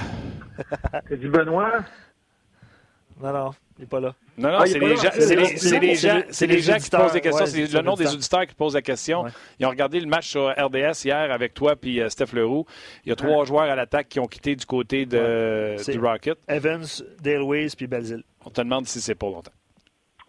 [0.93, 1.83] as dit Benoît?
[3.21, 4.15] Non, non, il n'est pas là.
[4.37, 5.09] Non, non, c'est les, gens,
[6.47, 7.45] les, gens qui posent des questions.
[7.45, 9.25] c'est le nom des auditeurs qui posent la question.
[9.59, 12.65] Ils ont regardé le match sur RDS hier avec toi et euh, Steph Leroux.
[13.05, 16.37] Il y a trois joueurs à l'attaque qui ont quitté du côté de, du Rocket.
[16.47, 16.85] Evans,
[17.21, 18.23] Dale puis Belzil.
[18.45, 19.51] On te demande si c'est pas longtemps.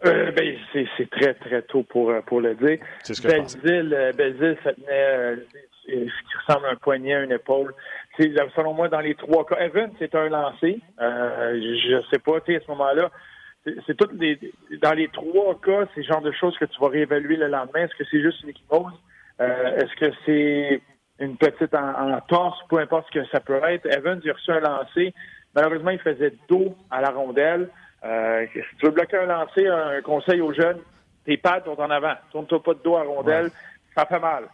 [0.05, 2.77] Euh, ben, c'est très, très tôt pour, euh, pour le dire.
[3.03, 5.37] C'est ce que Belzil, euh, Belzil, ça tenait
[5.87, 7.73] ce qui ressemble à un poignet, à une épaule.
[8.19, 10.79] Selon moi, dans les trois cas, Evans, c'est un lancé.
[10.99, 13.11] je sais pas, à ce moment-là,
[13.85, 14.39] c'est toutes les
[14.81, 17.81] dans les trois cas, c'est le genre de choses que tu vas réévaluer le lendemain.
[17.81, 18.93] Est-ce que c'est juste une équimose?
[19.39, 20.81] Euh, est-ce que c'est
[21.19, 23.85] une petite en, torse, peu importe ce que ça peut être.
[23.87, 25.13] Evans, il a reçu un lancer.
[25.55, 27.69] Malheureusement, il faisait dos à la rondelle.
[28.03, 30.79] Euh, si tu veux bloquer un lancer, un conseil aux jeunes,
[31.25, 32.13] tes pads sont en avant.
[32.31, 33.49] Tourne-toi pas de dos à la rondelle,
[33.95, 34.45] ça fait mal.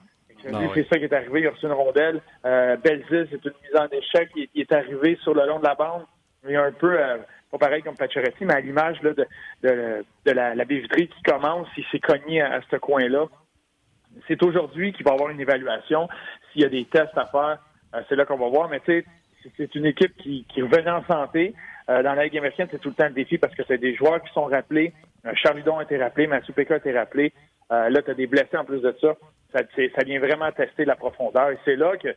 [0.45, 1.41] Ah c'est ça qui est arrivé.
[1.41, 2.21] Il a reçu une rondelle.
[2.45, 4.29] Euh, Belzis, c'est une mise en échec.
[4.35, 6.03] Il, est arrivé sur le long de la bande.
[6.43, 7.17] Il est un peu, euh,
[7.53, 9.15] pas pareil comme Pacioretty, mais à l'image de,
[9.61, 13.27] de, la, la qui commence, il s'est cogné à, ce coin-là.
[14.27, 16.09] C'est aujourd'hui qu'il va y avoir une évaluation.
[16.51, 17.59] S'il y a des tests à faire,
[17.93, 18.69] euh, c'est là qu'on va voir.
[18.69, 19.03] Mais tu
[19.43, 21.53] sais, c'est une équipe qui, qui revenait en santé.
[21.89, 23.93] Euh, dans la Ligue américaine, c'est tout le temps le défi parce que c'est des
[23.93, 24.91] joueurs qui sont rappelés.
[25.25, 27.33] Euh, Charludon a été rappelé, Mathieu a été rappelé.
[27.71, 29.15] Euh, là, tu as des blessés en plus de ça.
[29.53, 31.51] Ça, vient vraiment tester la profondeur.
[31.51, 32.07] Et c'est là que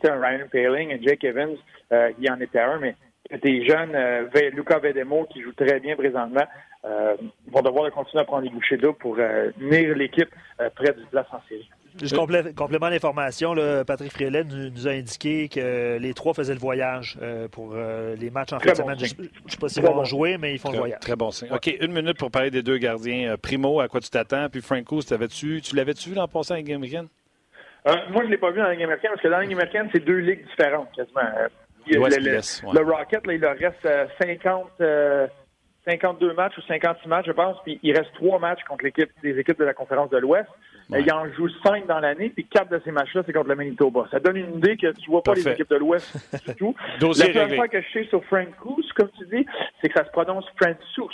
[0.00, 1.56] tu un Ryan Paling, un Jake Evans,
[1.90, 2.94] il en était un, mais
[3.36, 6.46] des jeunes, euh, Luca Vedemo, qui joue très bien présentement,
[6.84, 7.16] euh,
[7.50, 10.30] vont devoir continuer à prendre les bouchées d'eau pour euh, tenir l'équipe
[10.74, 11.68] près du place en série.
[12.00, 12.14] Juste
[12.54, 13.54] complément d'information,
[13.84, 17.18] Patrick Frielet nous, a indiqué que les trois faisaient le voyage
[17.50, 18.98] pour les matchs en fin de semaine.
[18.98, 21.00] je ne sais pas s'ils vont jouer, mais ils font le voyage.
[21.00, 21.48] Très bon signe.
[21.50, 23.36] OK, une minute pour parler des deux gardiens.
[23.40, 24.48] Primo, à quoi tu t'attends?
[24.48, 27.08] Puis Franco, tu l'avais-tu vu l'an passé en Ligue américaine?
[27.84, 29.88] moi, je ne l'ai pas vu en Ligue américaine parce que dans la Ligue américaine,
[29.92, 31.22] c'est deux ligues différentes quasiment
[31.94, 33.88] le, Rocket, là, il leur reste
[34.20, 35.26] 50, euh,
[35.86, 39.10] 52 euh, matchs ou 56 matchs, je pense, puis il reste trois matchs contre l'équipe
[39.22, 40.48] des équipes de la conférence de l'Ouest.
[40.90, 44.08] Il en joue cinq dans l'année, puis quatre de ces matchs-là, c'est contre le Manitoba.
[44.10, 46.16] Ça donne une idée que tu vois pas les équipes de l'Ouest
[46.46, 46.74] du tout.
[47.00, 48.48] la seule fois que je sais sur Frank
[48.96, 49.46] comme tu dis,
[49.80, 51.10] c'est que ça se prononce Francous.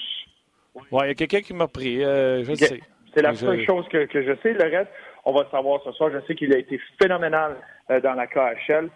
[0.74, 2.80] Oui, il y a quelqu'un qui m'a pris, euh, je sais.
[3.14, 4.52] C'est la seule chose que, que, je sais.
[4.52, 4.90] Le reste,
[5.24, 6.10] on va le savoir ce soir.
[6.12, 7.56] Je sais qu'il a été phénoménal
[7.88, 8.90] dans la KHL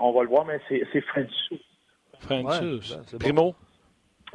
[0.00, 1.60] on va le voir, mais c'est Francis.
[2.20, 2.96] Francis.
[3.12, 3.54] Ben, Primo?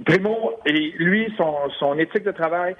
[0.05, 2.75] Primo, et lui, son, son éthique de travail,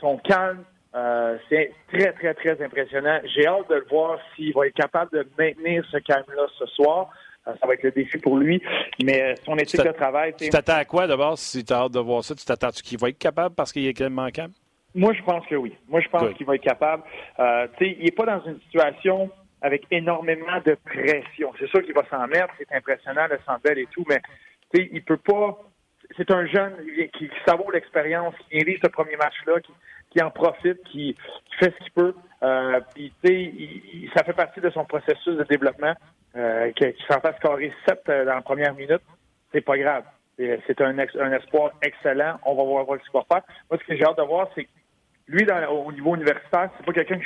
[0.00, 0.64] son calme,
[0.94, 3.20] euh, c'est très, très, très impressionnant.
[3.34, 7.10] J'ai hâte de le voir s'il va être capable de maintenir ce calme-là ce soir.
[7.46, 8.62] Euh, ça va être le défi pour lui.
[9.02, 10.34] Mais son éthique de travail.
[10.38, 12.34] Tu t'attends à quoi d'abord si tu as hâte de voir ça?
[12.34, 14.52] Tu t'attends qu'il va être capable parce qu'il est tellement calme?
[14.94, 15.74] Moi, je pense que oui.
[15.88, 17.02] Moi, je pense qu'il va être capable.
[17.38, 19.30] Euh, il n'est pas dans une situation
[19.62, 21.52] avec énormément de pression.
[21.58, 24.20] C'est sûr qu'il va s'en mettre, c'est impressionnant, le Sandbell et tout, mais
[24.74, 25.58] il peut pas.
[26.16, 29.72] C'est un jeune qui, qui savoure l'expérience, qui vit ce premier match-là, qui,
[30.10, 31.16] qui, en profite, qui,
[31.58, 32.14] fait ce qu'il peut.
[32.42, 33.52] Euh, puis, tu sais,
[34.16, 35.94] ça fait partie de son processus de développement.
[36.36, 39.00] Euh, qu'il s'en fasse scorer 7 euh, dans la première minute,
[39.52, 40.04] c'est pas grave.
[40.36, 42.38] C'est un, un espoir excellent.
[42.44, 43.42] On va voir, voir ce qu'il va faire.
[43.70, 44.70] Moi, ce que j'ai hâte de voir, c'est que
[45.26, 47.18] lui, dans, au niveau universitaire, c'est pas quelqu'un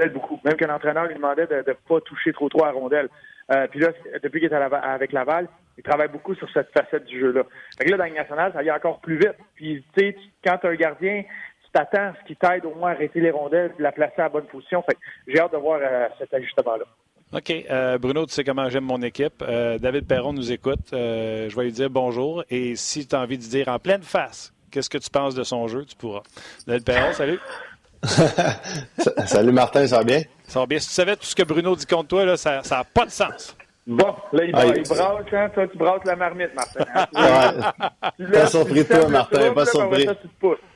[0.00, 0.40] qui beaucoup.
[0.44, 3.08] Même que l'entraîneur lui demandait de ne pas toucher trop trop à rondelle.
[3.52, 3.88] Euh, puis là,
[4.22, 7.42] depuis qu'il est avec Laval, il travaille beaucoup sur cette facette du jeu-là.
[7.78, 9.36] Fait là, dans le national, ça y encore plus vite.
[9.54, 11.22] Puis, tu sais, quand tu un gardien,
[11.64, 14.18] tu t'attends à ce qui t'aide au moins à arrêter les rondelles et la placer
[14.18, 14.82] à la bonne position.
[14.82, 14.96] Fait
[15.28, 16.84] j'ai hâte de voir euh, cet ajustement-là.
[17.32, 17.50] OK.
[17.50, 19.44] Euh, Bruno, tu sais comment j'aime mon équipe.
[19.44, 20.88] David Perron nous écoute.
[20.92, 22.44] je vais lui dire bonjour.
[22.50, 25.42] Et si tu as envie de dire en pleine face qu'est-ce que tu penses de
[25.42, 26.22] son jeu, tu pourras.
[26.66, 27.40] David Perron, salut.
[29.26, 30.22] Salut Martin, ça va bien?
[30.46, 30.78] Ça va bien.
[30.78, 33.10] Si tu savais tout ce que Bruno dit contre toi, là, ça n'a pas de
[33.10, 33.56] sens.
[33.86, 35.48] Bon, là, il, ah, il brasse, hein?
[35.54, 36.84] Toi, tu brasses la marmite, Martin.
[36.92, 37.06] Hein?
[38.18, 38.26] ouais.
[38.32, 40.08] Pas surpris de toi, Martin, pas surpris.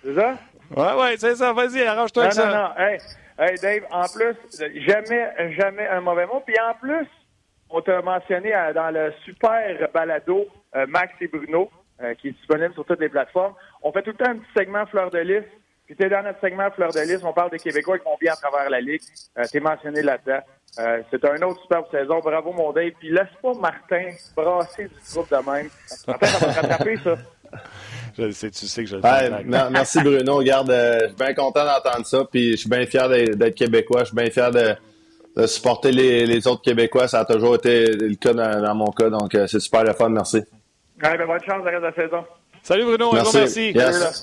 [0.04, 0.34] C'est ça?
[0.76, 1.52] Ouais, ouais, c'est ça.
[1.52, 2.46] Vas-y, arrange-toi avec ça.
[2.46, 2.98] Non, non, hey,
[3.38, 4.36] hey, Dave, en plus,
[4.86, 6.40] jamais, jamais un mauvais mot.
[6.46, 7.08] Puis en plus,
[7.68, 11.68] on t'a mentionné euh, dans le super balado euh, Max et Bruno,
[12.00, 13.54] euh, qui est disponible sur toutes les plateformes.
[13.82, 15.44] On fait tout le temps un petit segment fleur de lys
[15.94, 18.36] puis dans notre segment Fleur de Lys, on parle des Québécois qui vont bien à
[18.36, 19.02] travers la Ligue.
[19.38, 20.40] Euh, T'es mentionné là-dedans.
[20.78, 22.20] Euh, c'est un autre superbe saison.
[22.20, 22.92] Bravo, mon Dave.
[22.98, 25.68] Puis laisse pas Martin brasser du groupe de même.
[26.06, 27.16] Martin, ça va te rattraper, ça.
[28.16, 29.44] Je sais, tu sais que je le fais.
[29.44, 30.36] merci, Bruno.
[30.36, 32.24] Regarde, euh, je suis bien content d'entendre ça.
[32.30, 34.00] Puis je suis bien fier d'être Québécois.
[34.00, 37.08] Je suis bien fier de, supporter les, autres Québécois.
[37.08, 39.10] Ça a toujours été le cas dans, mon cas.
[39.10, 40.08] Donc, euh, c'est super le fun.
[40.10, 40.38] Merci.
[41.02, 42.24] Ouais, ben, bonne chance de la saison.
[42.62, 43.72] Salut Bruno, merci.
[43.74, 43.74] merci.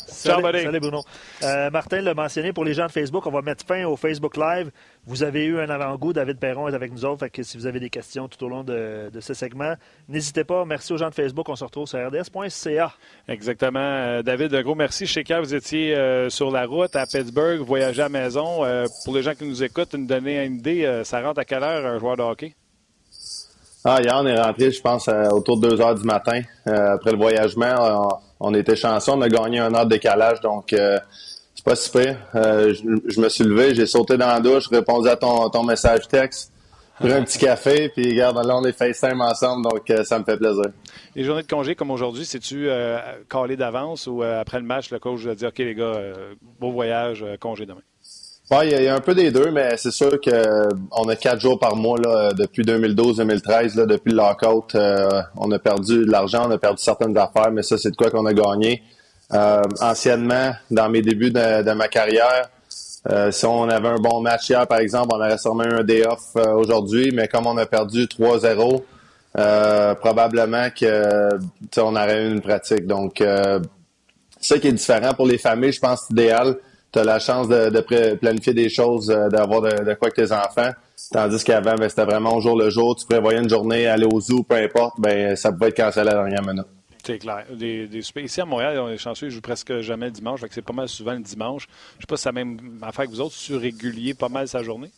[0.08, 1.02] Salut, Bruno.
[1.44, 4.38] Euh, Martin l'a mentionné pour les gens de Facebook, on va mettre fin au Facebook
[4.38, 4.70] Live.
[5.06, 7.66] Vous avez eu un avant-goût, David Perron est avec nous autres, fait que si vous
[7.66, 9.74] avez des questions tout au long de, ce segment,
[10.08, 10.66] n'hésitez pas.
[10.66, 12.94] Merci aux gens de Facebook, on se retrouve sur rds.ca.
[13.28, 13.80] Exactement.
[13.80, 15.06] Euh, David, un gros merci.
[15.08, 18.62] Je sais que vous étiez euh, sur la route à Pittsburgh, voyagez à la maison.
[19.04, 21.86] pour les gens qui nous écoutent, nous donner une idée, ça rentre à quelle heure
[21.86, 22.54] un joueur de hockey?
[23.90, 26.42] Ah, hier, on est rentré, je pense, autour de 2 heures du matin.
[26.66, 31.00] après le voyagement, on était chanceux, on a gagné un heure de décalage, donc euh,
[31.56, 32.18] c'est pas si pire.
[32.36, 36.52] Euh, je, me suis levé, j'ai sauté dans la douche, répondu à ton, message texte,
[37.00, 40.26] pris un petit café, puis regarde, là, on est FaceTime ensemble, donc euh, ça me
[40.26, 40.66] fait plaisir.
[41.16, 42.68] Les journées de congé comme aujourd'hui, c'est-tu
[43.30, 45.96] calé d'avance ou après le match, le coach va dire OK les gars,
[46.60, 47.82] beau voyage, congé demain?
[48.50, 51.60] Oui, il y, a un peu des deux, mais c'est sûr qu'on a quatre jours
[51.60, 54.74] par mois là, depuis 2012-2013, depuis le lockout.
[54.74, 57.98] Euh, on a perdu de l'argent, on a perdu certaines affaires, mais ça, c'est de
[57.98, 58.84] quoi qu'on a gagné.
[59.34, 62.50] Euh, anciennement, dans mes débuts de, ma carrière,
[63.10, 65.84] Euh, si on avait un bon match hier, par exemple, on aurait sûrement eu un
[65.84, 68.84] day off euh, aujourd'hui, mais comme on a perdu 3-0,
[69.38, 71.30] euh, probablement que
[71.78, 72.86] on aurait eu une pratique.
[72.86, 73.60] Donc, euh,
[74.41, 76.58] ça qui est différent pour les familles, je pense, idéal.
[76.92, 80.72] Tu as la chance de, planifier des choses, d'avoir de, de, quoi avec tes enfants.
[81.12, 82.96] Tandis qu'avant, ben, c'était vraiment au jour le jour.
[82.96, 86.16] Tu prévoyais une journée, aller au zoo, peu importe, ben, ça pouvait être cancellé à
[86.16, 86.68] la dernière minute.
[87.04, 87.46] C'est clair.
[87.54, 90.42] Des, Ici à Montréal, on est chanceux, ils jouent presque jamais le dimanche.
[90.50, 91.68] c'est pas mal souvent le dimanche.
[91.98, 93.36] Je sais pas si c'est la même affaire que vous autres.
[93.38, 94.92] Tu régulier pas mal sa journée?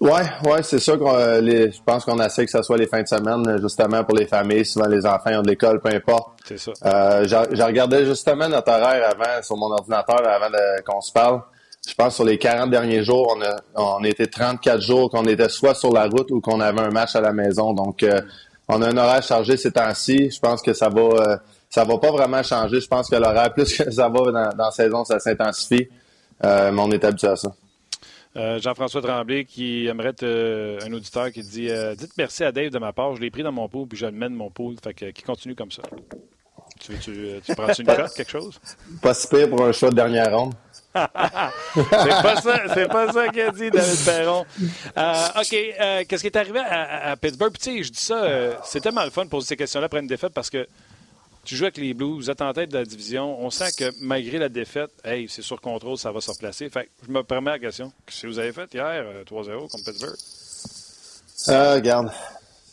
[0.00, 3.02] Oui, ouais, c'est sûr que euh, je pense qu'on essaie que ce soit les fins
[3.02, 4.64] de semaine, justement, pour les familles.
[4.64, 6.38] Souvent, les enfants ont de l'école, peu importe.
[6.44, 6.72] C'est ça.
[6.84, 10.54] Euh, j'ai regardé justement notre horaire avant, sur mon ordinateur, avant
[10.86, 11.42] qu'on se parle.
[11.86, 15.50] Je pense sur les 40 derniers jours, on a, on était 34 jours qu'on était
[15.50, 17.74] soit sur la route ou qu'on avait un match à la maison.
[17.74, 18.20] Donc, euh,
[18.68, 20.30] on a un horaire chargé ces temps-ci.
[20.30, 21.36] Je pense que ça va euh,
[21.68, 22.80] ça va pas vraiment changer.
[22.80, 25.88] Je pense que l'horaire, plus que ça va dans, la saison, ça s'intensifie.
[26.44, 27.52] Euh, mais on est habitué à ça.
[28.36, 32.92] Euh, Jean-François Tremblay qui aimerait un auditeur qui dit Dites merci à Dave de ma
[32.92, 34.74] part, je l'ai pris dans mon pot puis je le mène mon pot.
[34.82, 35.82] Fait que, qui continue comme ça.
[36.80, 38.60] Tu, tu, tu prends une cote, quelque chose?
[39.00, 40.54] Pas si pire pour un choix de dernière ronde.
[40.94, 41.88] c'est
[42.22, 44.46] pas ça, c'est pas ça qu'a dit David Perron.
[44.96, 47.52] Euh, OK, euh, qu'est-ce qui est arrivé à, Pittsburgh?
[47.58, 50.00] tu sais, je dis ça, euh, c'est tellement le fun de poser ces questions-là après
[50.00, 50.68] une défaite parce que
[51.44, 53.40] tu joues avec les Blues, vous êtes en tête de la division.
[53.40, 56.68] On sent que malgré la défaite, hey, c'est sur contrôle, ça va se replacer.
[56.70, 57.92] Fait je me permets la question.
[58.06, 60.16] Qu'est-ce que vous avez fait hier, 3-0 contre Pittsburgh?
[61.46, 62.10] regarde,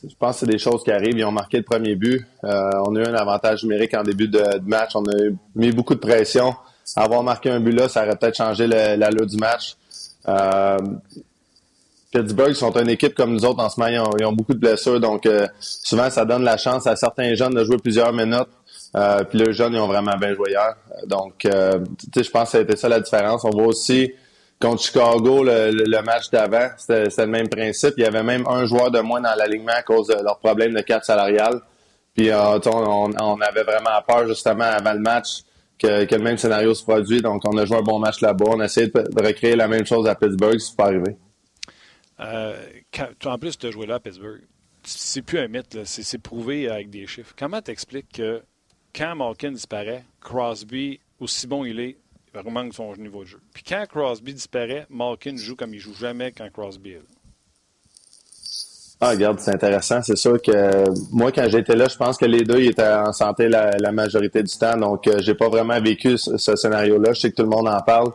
[0.03, 1.17] je pense que c'est des choses qui arrivent.
[1.17, 2.26] Ils ont marqué le premier but.
[2.43, 4.91] on a eu un avantage numérique en début de, match.
[4.95, 6.53] On a mis beaucoup de pression
[6.95, 9.76] avoir marqué un but là, ça aurait peut-être changé l'allure du match.
[10.28, 10.78] Euh,
[12.11, 14.13] Pittsburgh sont une équipe comme nous autres en ce moment.
[14.19, 17.53] Ils ont, beaucoup de blessures, donc euh, souvent ça donne la chance à certains jeunes
[17.53, 18.49] de jouer plusieurs minutes.
[18.95, 20.75] Euh, puis les jeunes, ils ont vraiment bien joué hier.
[21.07, 21.79] Donc, euh,
[22.15, 23.45] je pense que ça a été ça la différence.
[23.45, 24.11] On voit aussi
[24.59, 27.93] contre Chicago, le, match d'avant, c'était le même principe.
[27.97, 30.73] Il y avait même un joueur de moins dans l'alignement à cause de leur problème
[30.73, 31.61] de carte salariale.
[32.15, 35.43] Puis on, on, avait vraiment peur justement avant le match
[35.79, 37.21] que, le même scénario se produit.
[37.21, 38.45] Donc, on a joué un bon match là-bas.
[38.49, 41.15] On a essayé de, recréer la même chose à Pittsburgh, c'est pas arrivé.
[42.19, 42.55] Euh,
[43.25, 44.41] en plus, as joué là à Pittsburgh.
[44.83, 47.33] C'est plus un mythe, c'est prouvé avec des chiffres.
[47.37, 48.41] Comment t'expliques que
[48.95, 51.97] quand Malkin disparaît, Crosby, aussi bon il est,
[52.33, 53.39] il augmente son niveau de jeu.
[53.53, 57.01] Puis quand Crosby disparaît, Malkin joue comme il joue jamais quand Crosby est là.
[59.03, 59.99] Ah, regarde, c'est intéressant.
[60.03, 63.11] C'est sûr que moi, quand j'étais là, je pense que les deux ils étaient en
[63.11, 64.77] santé la, majorité du temps.
[64.77, 67.13] Donc, euh, j'ai pas vraiment vécu ce, scénario-là.
[67.13, 68.11] Je sais que tout le monde en parle.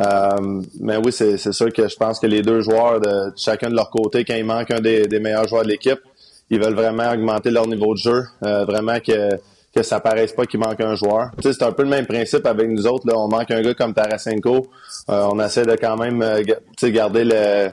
[0.00, 3.00] Euh, mais oui, c'est sûr que je pense que les deux joueurs,
[3.36, 6.00] chacun de leur côté, quand il manque un des, meilleurs joueurs de l'équipe,
[6.50, 8.24] ils veulent vraiment augmenter leur niveau de jeu.
[8.44, 9.30] Euh, vraiment que
[9.76, 11.30] que ça paraisse pas qu'il manque un joueur.
[11.40, 13.06] C'est un peu le même principe avec nous autres.
[13.14, 14.66] On manque un gars comme Tarasenko.
[15.08, 16.24] on essaie de quand même
[16.82, 17.70] garder le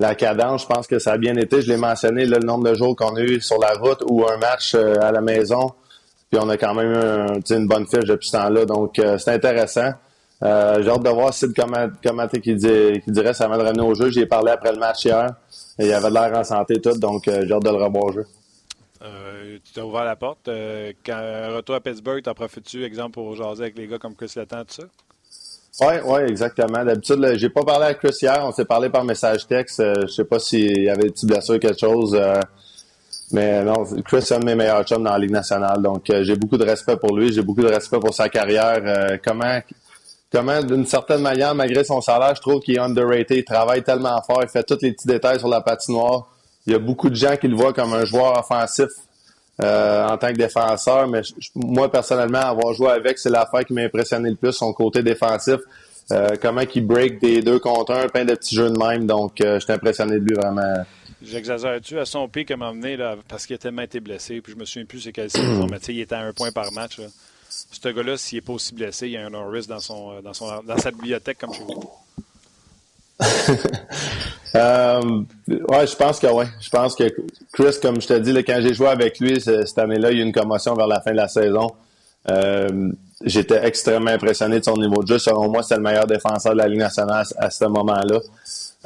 [0.00, 1.60] la cadence, je pense que ça a bien été.
[1.60, 4.38] Je l'ai mentionné, le nombre de jours qu'on a eu sur la route ou un
[4.38, 5.72] match euh, à la maison.
[6.30, 8.64] Puis on a quand même une bonne fiche depuis ce temps-là.
[8.64, 9.90] Donc, euh, c'est intéressant.
[10.42, 13.82] Euh, j'ai hâte de voir Sid comment, comment qui, dit, dirait ça va le ramener
[13.82, 14.10] au jeu.
[14.10, 15.34] J'ai parlé après le match hier.
[15.78, 18.26] Et il avait l'air en santé tout, donc j'ai hâte de le revoir au jeu.
[19.00, 20.48] Tu t'as ouvert la porte.
[21.04, 24.64] quand retour à Pittsburgh, t'en profites-tu, exemple, pour jaser avec les gars comme Chris Letang,
[24.64, 24.84] tout ça?
[25.80, 26.84] Oui, oui, exactement.
[26.84, 28.42] D'habitude, j'ai pas parlé avec Chris hier.
[28.44, 29.80] On s'est parlé par message texte.
[29.80, 32.14] Euh, je sais pas s'il y avait des petites blessures ou quelque chose.
[32.14, 32.34] Euh,
[33.32, 35.80] mais non, Chris est un de mes meilleurs chums dans la Ligue nationale.
[35.80, 37.32] Donc, euh, j'ai beaucoup de respect pour lui.
[37.32, 39.20] J'ai beaucoup de respect pour sa carrière.
[39.24, 39.60] comment,
[40.30, 43.38] comment d'une certaine manière, malgré son salaire, je trouve qu'il est underrated.
[43.38, 44.40] Il travaille tellement fort.
[44.42, 46.26] Il fait tous les petits détails sur la patinoire.
[46.70, 48.86] Il y a beaucoup de gens qui le voient comme un joueur offensif
[49.60, 51.22] euh, en tant que défenseur, mais
[51.56, 55.56] moi, personnellement, avoir joué avec, c'est l'affaire qui m'a impressionné le plus, son côté défensif.
[56.12, 59.04] Euh, comment il break des deux contre un, plein de petits jeux de même.
[59.04, 60.84] Donc, euh, j'étais impressionné de lui vraiment.
[61.20, 64.56] J'exagère-tu à son pic à m'emmener là, parce qu'il a tellement été blessé, puis je
[64.56, 66.98] me souviens plus c'est quelle saison, mais il était à un point par match.
[66.98, 67.06] Là.
[67.48, 70.34] Ce gars-là, s'il n'est pas aussi blessé, il y a un Norris dans, son, dans,
[70.34, 71.90] son, dans sa bibliothèque comme chez vous.
[74.54, 76.46] euh, ouais, je pense que ouais.
[76.60, 77.04] Je pense que
[77.52, 80.24] Chris, comme je te dis, quand j'ai joué avec lui cette année-là, il y a
[80.24, 81.70] eu une commotion vers la fin de la saison.
[82.28, 82.90] Euh,
[83.24, 85.18] j'étais extrêmement impressionné de son niveau de jeu.
[85.18, 88.20] Selon moi, c'est le meilleur défenseur de la Ligue nationale à, ce moment-là.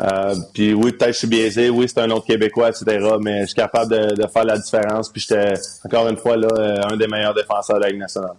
[0.00, 2.98] Euh, puis oui, peut-être je suis biaisé, oui, c'est un autre Québécois, etc.
[3.20, 5.08] Mais je suis capable de, de faire la différence.
[5.08, 5.54] Puis j'étais
[5.84, 8.34] encore une fois là, euh, un des meilleurs défenseurs de la Ligue nationale.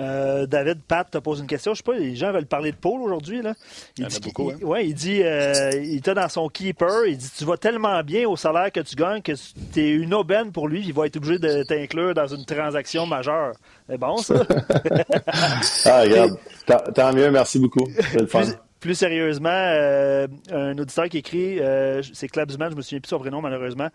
[0.00, 1.74] Euh, David, Pat te pose une question.
[1.74, 3.42] Je sais pas, les gens veulent parler de Paul aujourd'hui.
[3.42, 3.54] Là.
[3.98, 4.56] Il, dit, beaucoup, hein?
[4.62, 7.06] ouais, il dit euh, il était dans son keeper.
[7.06, 9.32] Il dit Tu vas tellement bien au salaire que tu gagnes que
[9.72, 10.82] tu es une aubaine pour lui.
[10.86, 13.52] Il va être obligé de t'inclure dans une transaction majeure.
[13.88, 14.34] C'est bon, ça?
[15.84, 16.38] ah, regarde.
[16.94, 17.86] Tant mieux, merci beaucoup.
[18.12, 18.42] C'est le fun.
[18.78, 21.60] plus sérieusement, un auditeur qui écrit,
[22.14, 23.88] c'est Clabsman, je me souviens plus de son prénom malheureusement,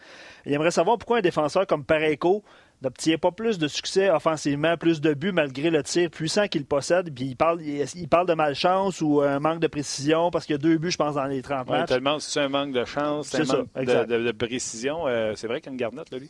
[0.46, 2.44] il aimerait savoir pourquoi un défenseur comme Pareco
[2.82, 7.14] n'obtient pas plus de succès offensivement, plus de buts malgré le tir puissant qu'il possède.
[7.14, 10.60] Puis il parle, il, parle de malchance ou un manque de précision parce qu'il y
[10.60, 11.90] a deux buts, je pense, dans les 30 matchs.
[11.90, 15.08] Tellement, c'est un manque de chance, c'est un manque de, précision.
[15.08, 16.30] Euh, c'est vrai qu'il y a une garnette, là, lui.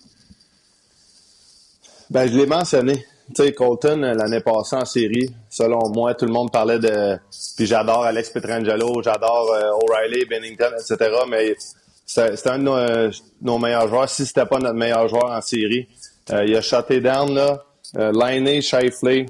[2.09, 3.05] Ben, je l'ai mentionné.
[3.35, 7.17] Tu sais, Colton, euh, l'année passée en série, selon moi, tout le monde parlait de...
[7.57, 11.55] Puis j'adore Alex Petrangelo, j'adore euh, O'Reilly, Bennington, etc., mais
[12.05, 15.87] c'était un de nos, meilleurs joueurs, si c'était pas notre meilleur joueur en série.
[16.31, 17.63] Euh, il a shoté down, là.
[17.97, 19.27] Euh, Liney, Shifley,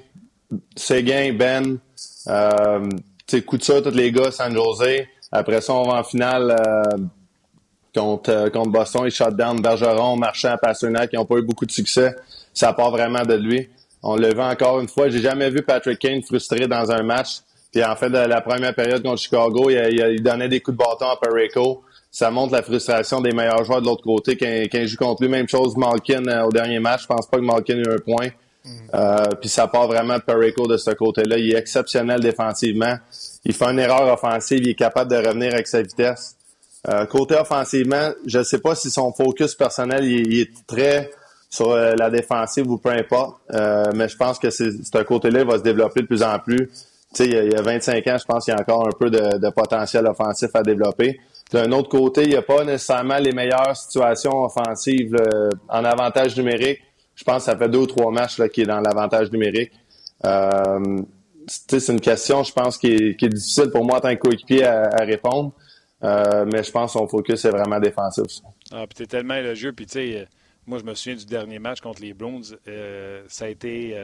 [0.75, 1.77] Seguin, Ben,
[2.27, 2.89] euh,
[3.27, 5.05] ça, tous les gars, San Jose.
[5.31, 6.97] Après ça, on va en finale euh,
[7.93, 9.03] contre, contre Boston.
[9.05, 12.15] Il shot down Bergeron, Marchand, Pasternak, qui n'ont pas eu beaucoup de succès.
[12.53, 13.69] Ça part vraiment de lui.
[14.01, 15.09] On le vu encore une fois.
[15.09, 17.41] J'ai jamais vu Patrick Kane frustré dans un match.
[17.71, 19.75] Puis en fait, la première période contre Chicago, il,
[20.13, 21.83] il, donnait des coups de bâton à Perico
[22.16, 25.22] ça montre la frustration des meilleurs joueurs de l'autre côté quand, quand ils jouent contre
[25.22, 25.30] lui.
[25.30, 27.01] Même chose Malkin euh, au dernier match.
[27.01, 28.30] Je pense pas que Malkin ait eu un point.
[28.63, 28.70] Mm.
[28.93, 31.38] Euh, puis ça part vraiment de Perico de ce côté-là.
[31.38, 32.95] Il est exceptionnel défensivement.
[33.43, 34.59] Il fait une erreur offensive.
[34.61, 36.38] Il est capable de revenir avec sa vitesse.
[36.88, 41.11] Euh, côté offensivement, je ne sais pas si son focus personnel il, est très
[41.49, 43.41] sur la défensive ou peu importe.
[43.93, 46.70] mais je pense que c'est un côté-là va se développer de plus en plus.
[47.13, 49.09] Tu sais, il, y a 25 ans, je pense qu'il y a encore un peu
[49.09, 51.20] de, de potentiel offensif à développer.
[51.51, 55.15] D'un autre côté, il n'y a pas nécessairement les meilleures situations offensives
[55.69, 56.79] en avantage numérique.
[57.15, 59.71] Je pense que ça fait deux ou trois matchs qu'il est dans l'avantage numérique.
[60.25, 61.01] Euh,
[61.47, 65.03] c'est une question, je pense, qui est, difficile pour moi en tant que coéquipier à,
[65.05, 65.53] répondre.
[66.03, 68.25] Euh, mais je pense que son focus est vraiment défensif.
[68.71, 69.71] Ah, puis t'es tellement élogieux.
[69.71, 70.25] Puis tu sais, euh,
[70.67, 72.59] moi, je me souviens du dernier match contre les Blondes.
[73.27, 73.95] ça a été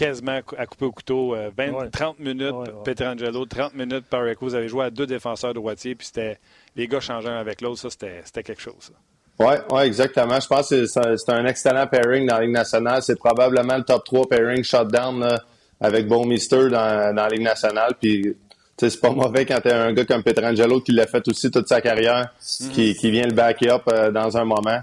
[0.00, 1.36] quasiment à couper au couteau.
[1.56, 4.46] 20, 30 minutes Petrangelo, 30 minutes Pareco.
[4.46, 6.38] Vous avez joué à deux défenseurs droitiers, puis c'était
[6.74, 7.80] les gars changeant avec l'autre.
[7.80, 8.92] Ça, c'était quelque chose.
[9.38, 10.40] Oui, ouais, exactement.
[10.40, 13.02] Je pense que c'est un, excellent pairing dans la Ligue nationale.
[13.02, 15.38] C'est probablement le top 3 pairing shutdown là,
[15.80, 17.94] avec Mister dans, dans la Ligue nationale.
[18.00, 18.36] Puis
[18.78, 21.82] c'est pas mauvais quand t'as un gars comme Petrangelo qui l'a fait aussi toute sa
[21.82, 22.32] carrière,
[22.72, 24.80] qui, qui, vient le back-up euh, dans un moment.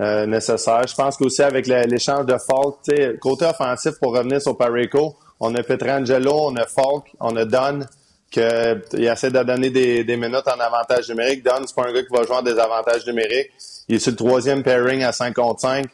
[0.00, 0.86] Euh, nécessaire.
[0.86, 5.62] Je pense qu'aussi avec l'échange de Falk, côté offensif, pour revenir sur Pareco, on a
[5.62, 7.86] Petrangelo, on a Falk, on a Dunn,
[8.30, 11.44] qu'il essaie de donner des, des, minutes en avantage numérique.
[11.44, 13.50] Dunn, c'est pas un gars qui va jouer en désavantage numérique.
[13.88, 15.86] Il est sur le troisième pairing à 5 contre 5.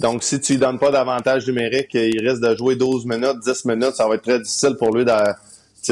[0.00, 3.64] Donc, si tu lui donnes pas d'avantage numérique, il risque de jouer 12 minutes, 10
[3.66, 3.94] minutes.
[3.94, 5.12] Ça va être très difficile pour lui de,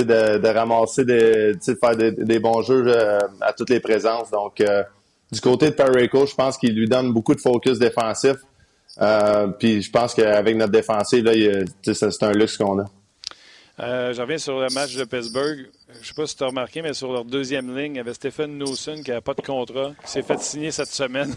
[0.03, 4.29] de, de ramasser des, de faire des, bons jeux euh, à toutes les présences.
[4.31, 4.83] Donc, euh,
[5.33, 8.37] du côté de Pareco, je pense qu'il lui donne beaucoup de focus défensif.
[9.01, 11.31] Euh, puis je pense qu'avec notre défensive,
[11.83, 12.85] c'est un luxe qu'on a.
[13.79, 15.69] Euh, je reviens sur le match de Pittsburgh.
[15.93, 18.01] Je ne sais pas si tu as remarqué, mais sur leur deuxième ligne, il y
[18.01, 21.35] avait Stephen Newson qui n'avait pas de contrat, qui s'est fait signer cette semaine,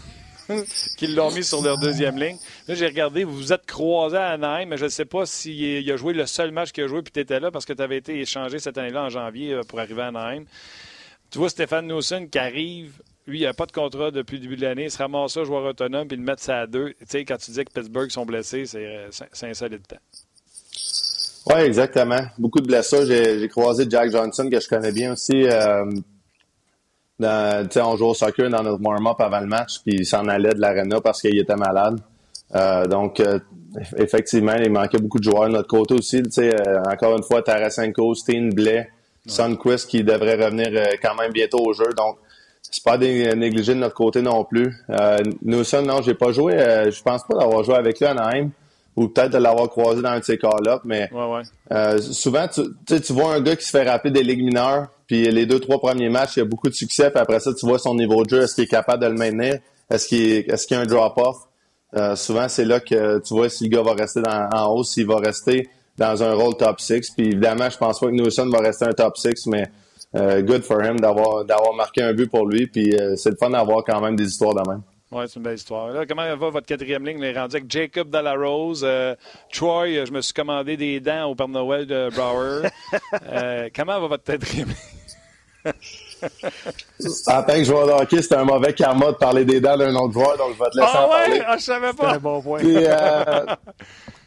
[0.98, 2.36] qui l'ont mis sur leur deuxième ligne.
[2.68, 5.90] Là, j'ai regardé, vous vous êtes croisés à Anaheim, mais je ne sais pas s'il
[5.90, 7.82] a joué le seul match qu'il a joué, puis tu étais là parce que tu
[7.82, 10.44] avais été échangé cette année-là en janvier euh, pour arriver à Anaheim.
[11.30, 14.56] Tu vois Stéphane Newson qui arrive lui, il n'a pas de contrat depuis le début
[14.56, 14.84] de l'année.
[14.84, 16.90] Il se ramasse ça, joueur autonome, puis le mettre ça à deux.
[17.00, 19.08] Tu sais, quand tu dis que Pittsburgh sont blessés, c'est euh,
[19.42, 19.96] insolite temps.
[21.46, 22.20] Oui, exactement.
[22.38, 23.04] Beaucoup de blessures.
[23.06, 25.44] J'ai croisé Jack Johnson, que je connais bien aussi.
[25.46, 25.84] Euh,
[27.18, 30.54] dans, on joue au soccer dans notre warm-up avant le match, puis il s'en allait
[30.54, 32.00] de l'arena parce qu'il était malade.
[32.54, 33.38] Euh, donc, euh,
[33.96, 36.22] effectivement, il manquait beaucoup de joueurs de notre côté aussi.
[36.90, 38.88] Encore une fois, Tarasenko, Steen, Blais,
[39.26, 40.68] Sunquist qui devrait revenir
[41.02, 41.88] quand même bientôt au jeu.
[41.96, 42.18] Donc,
[42.70, 44.74] c'est pas négligé de notre côté non plus.
[44.90, 46.54] Euh, Newson, non, j'ai pas joué.
[46.54, 48.50] Euh, je pense pas d'avoir joué avec lui à Anaheim
[48.96, 50.80] ou peut-être de l'avoir croisé dans un de ces cas-là.
[50.84, 51.10] Mais
[51.72, 55.30] euh, souvent, tu, tu vois un gars qui se fait rappeler des ligues mineures, puis
[55.30, 57.66] les deux, trois premiers matchs, il y a beaucoup de succès, puis après ça, tu
[57.66, 59.58] vois son niveau de jeu, est-ce qu'il est capable de le maintenir?
[59.90, 61.36] Est-ce qu'il est, qu'il y a un drop-off?
[61.96, 64.84] Euh, souvent, c'est là que tu vois si le gars va rester dans, en haut,
[64.84, 67.10] s'il va rester dans un rôle top 6.
[67.10, 69.64] Puis évidemment, je pense pas que Newson va rester un top 6, mais
[70.14, 72.66] euh, good for him d'avoir d'avoir marqué un but pour lui.
[72.66, 74.82] Puis euh, c'est le fun d'avoir quand même des histoires de même.
[75.10, 75.88] Oui, c'est une belle histoire.
[75.88, 77.18] Là, comment va votre quatrième ligne?
[77.20, 78.82] On est rendu avec Jacob Dallarose.
[78.84, 79.14] Euh,
[79.52, 82.68] Troy, je me suis commandé des dents au Père Noël de Brower.
[83.76, 85.72] comment va votre quatrième ligne?
[87.26, 89.94] en tant que joueur de hockey, c'était un mauvais karma de parler des dents d'un
[89.94, 91.24] autre joueur, donc je vais te laisser ah en ouais?
[91.24, 91.42] parler.
[91.46, 92.14] Ah, je savais pas.
[92.14, 92.60] un bon point.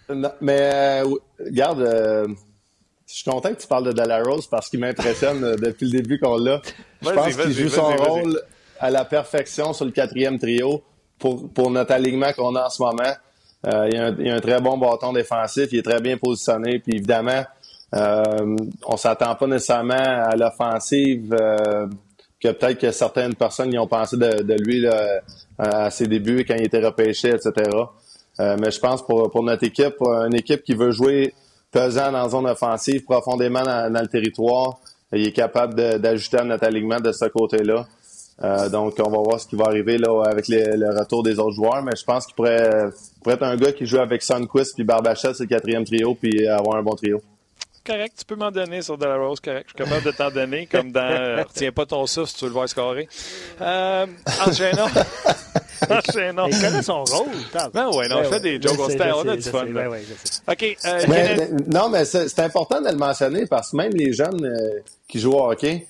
[0.41, 1.01] mais,
[1.39, 2.35] regarde,
[3.07, 6.19] je suis content que tu parles de Delarose parce qu'il m'impressionne euh, depuis le début
[6.19, 6.61] qu'on l'a.
[7.01, 8.41] Je pense qu'il joue son rôle
[8.79, 10.83] à la perfection sur le quatrième trio
[11.17, 13.13] pour, pour notre alignement qu'on a en ce moment.
[13.65, 16.79] Euh, il, a un, a, un, très bon bâton défensif, il est très bien positionné,
[16.79, 17.43] puis évidemment,
[17.95, 21.87] Euh, on s'attend pas nécessairement à l'offensive euh,
[22.41, 24.85] que peut-être que certaines personnes y ont pensé de, lui
[25.57, 27.51] à ses débuts quand il était repêché, etc.
[28.39, 31.33] Euh, mais je pense pour, pour notre équipe, une équipe qui veut jouer
[31.77, 34.79] pesant dans zone offensive, profondément dans, le territoire,
[35.13, 37.85] il est capable d'ajuster notre alignement de ce côté-là.
[38.43, 41.55] Euh, donc, on va voir ce qui va arriver là avec le retour des autres
[41.55, 42.89] joueurs, mais je pense qu'il pourrait,
[43.21, 46.47] pourrait être un gars qui joue avec Sunquist puis Barbachet, c'est le quatrième trio, puis
[46.47, 47.21] avoir un bon trio
[47.87, 48.15] correct.
[48.19, 49.67] Tu peux m'en donner sur De La Rose, correct.
[49.67, 52.41] Je suis capable de t'en donner, comme dans euh, Retiens pas ton souffle si tu
[52.41, 53.07] veux le voir scorer.
[53.61, 54.05] Euh,
[54.45, 54.87] enchaînons.
[55.89, 56.47] enchaînons.
[56.51, 57.27] Il connaît son rôle.
[57.73, 58.77] Ben ouais, non, je fais des jokes.
[58.77, 59.65] On a du fun.
[59.67, 59.89] Ben
[60.47, 60.77] OK.
[60.85, 64.79] Euh, mais, non, mais c'est important de le mentionner parce que même les jeunes euh,
[65.07, 65.87] qui jouent au hockey,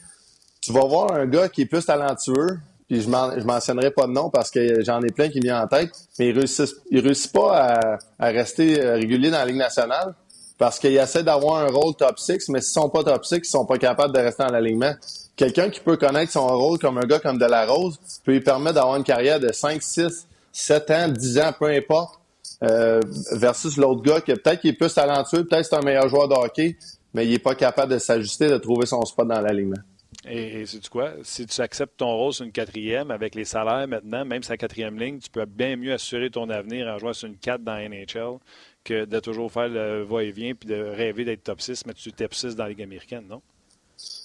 [0.62, 4.12] tu vas voir un gars qui est plus talentueux, puis je ne mentionnerai pas de
[4.12, 7.32] nom parce que j'en ai plein qui me viennent en tête, mais il ne réussit,
[7.32, 10.14] pas à, à, rester régulier dans la Ligue nationale
[10.58, 13.45] parce qu'ils essaient d'avoir un rôle top 6, mais s'ils sont pas top 6, ils
[13.45, 14.93] sont pas capables de rester en alignement.
[15.36, 18.95] Quelqu'un qui peut connaître son rôle comme un gars comme Delarose peut lui permettre d'avoir
[18.95, 22.20] une carrière de 5, 6, 7 ans, 10 ans, peu importe,
[22.64, 23.01] euh,
[23.34, 26.34] versus l'autre gars qui peut-être qu'il est plus talentueux, peut-être c'est un meilleur joueur de
[26.34, 26.76] hockey,
[27.14, 29.78] mais il est pas capable de s'ajuster, de trouver son spot dans l'alignement.
[30.26, 31.11] Et, c'est quoi?
[31.24, 34.97] Si tu acceptes ton rôle sur une quatrième, avec les salaires maintenant, même sa quatrième
[34.97, 38.39] ligne, tu peux bien mieux assurer ton avenir en jouant sur une 4 dans NHL
[38.84, 42.11] que de toujours faire le va-et-vient puis de rêver d'être top 6, mais tu es
[42.13, 43.41] top 6 dans la Ligue américaine, non?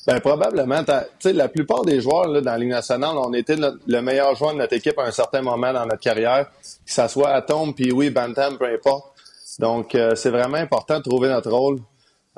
[0.07, 0.83] Ben probablement.
[0.85, 4.35] Tu sais, la plupart des joueurs là, dans la Ligue nationale, on était le meilleur
[4.35, 7.75] joueur de notre équipe à un certain moment dans notre carrière, que ce soit Atom,
[7.75, 9.13] puis oui, Bantam, peu importe.
[9.59, 11.81] Donc, euh, c'est vraiment important de trouver notre rôle.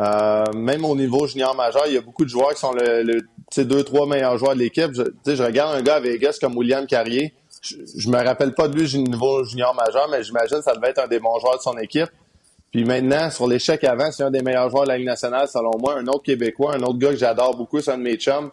[0.01, 3.03] Euh, même au niveau junior majeur, il y a beaucoup de joueurs qui sont le,
[3.03, 4.91] le deux, trois meilleurs joueurs de l'équipe.
[4.93, 7.35] Je, je regarde un gars à Vegas comme William Carrier
[7.65, 10.91] je, me rappelle pas de lui au niveau junior majeur, mais j'imagine que ça devait
[10.91, 12.09] être un des bons joueurs de son équipe.
[12.71, 15.71] Puis maintenant, sur l'échec avant, c'est un des meilleurs joueurs de la Ligue nationale, selon
[15.79, 15.95] moi.
[15.95, 18.51] Un autre Québécois, un autre gars que j'adore beaucoup, c'est un de mes chums.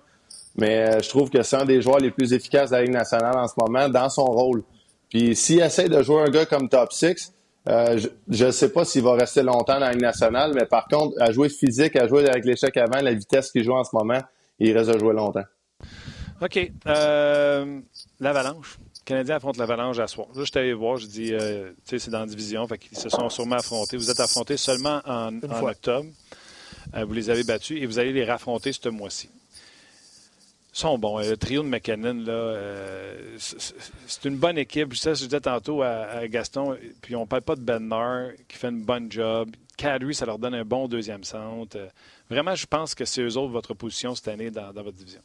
[0.55, 2.93] Mais euh, je trouve que c'est un des joueurs les plus efficaces de la Ligue
[2.93, 4.63] nationale en ce moment dans son rôle.
[5.09, 7.33] Puis s'il essaie de jouer un gars comme top 6,
[7.69, 7.99] euh,
[8.29, 11.15] je ne sais pas s'il va rester longtemps dans la Ligue nationale, mais par contre,
[11.21, 14.19] à jouer physique, à jouer avec l'échec avant, la vitesse qu'il joue en ce moment,
[14.59, 15.43] il reste à jouer longtemps.
[16.41, 16.71] OK.
[16.87, 17.79] Euh,
[18.19, 18.79] L'Avalanche.
[19.05, 20.27] Canadien affronte l'Avalanche à soir.
[20.35, 22.77] Là, je suis allé voir, je dis, euh, tu sais, c'est dans la division, fait
[22.77, 23.97] qu'ils se sont sûrement affrontés.
[23.97, 26.07] Vous êtes affrontés seulement en, octobre.
[26.95, 29.29] Euh, vous les avez battus et vous allez les raffronter ce mois-ci.
[30.73, 31.19] Sont bons.
[31.19, 34.93] Le trio de McKinnon, là, euh, c'est une bonne équipe.
[34.93, 38.57] Je sais, je disais tantôt à, Gaston, puis on ne parle pas de Benner, qui
[38.57, 39.49] fait une bonne job.
[39.75, 41.77] Kadri, ça leur donne un bon deuxième centre.
[42.29, 45.21] vraiment, je pense que c'est eux autres votre position cette année dans votre division.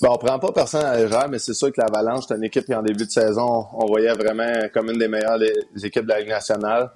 [0.00, 2.64] Bon, on prend pas personne à légère, mais c'est sûr que l'Avalanche, c'est une équipe
[2.64, 5.40] qui, en début de saison, on voyait vraiment comme une des meilleures
[5.82, 6.90] équipes de la Ligue nationale.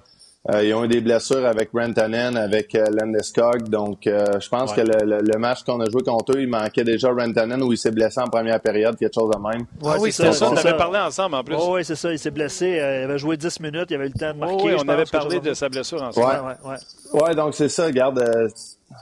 [0.49, 3.67] Euh, ils ont eu des blessures avec Rantanen, avec euh, Landeskog.
[3.67, 7.11] Donc, euh, je pense que le, match qu'on a joué contre eux, il manquait déjà
[7.11, 9.65] Rantanen où il s'est blessé en première période, quelque chose de même.
[9.81, 10.49] Ouais, ah oui, c'est ça.
[10.49, 11.55] On avait parlé ensemble en plus.
[11.55, 12.13] oui, c'est ça.
[12.13, 12.67] Il s'est blessé.
[12.77, 13.87] il avait joué 10 minutes.
[13.89, 14.63] Il avait eu le temps de marquer.
[14.63, 16.25] oui, on avait parlé de sa blessure ensemble.
[16.25, 17.35] Ouais, ouais, ouais.
[17.35, 17.87] donc c'est ça.
[17.87, 18.23] Regarde,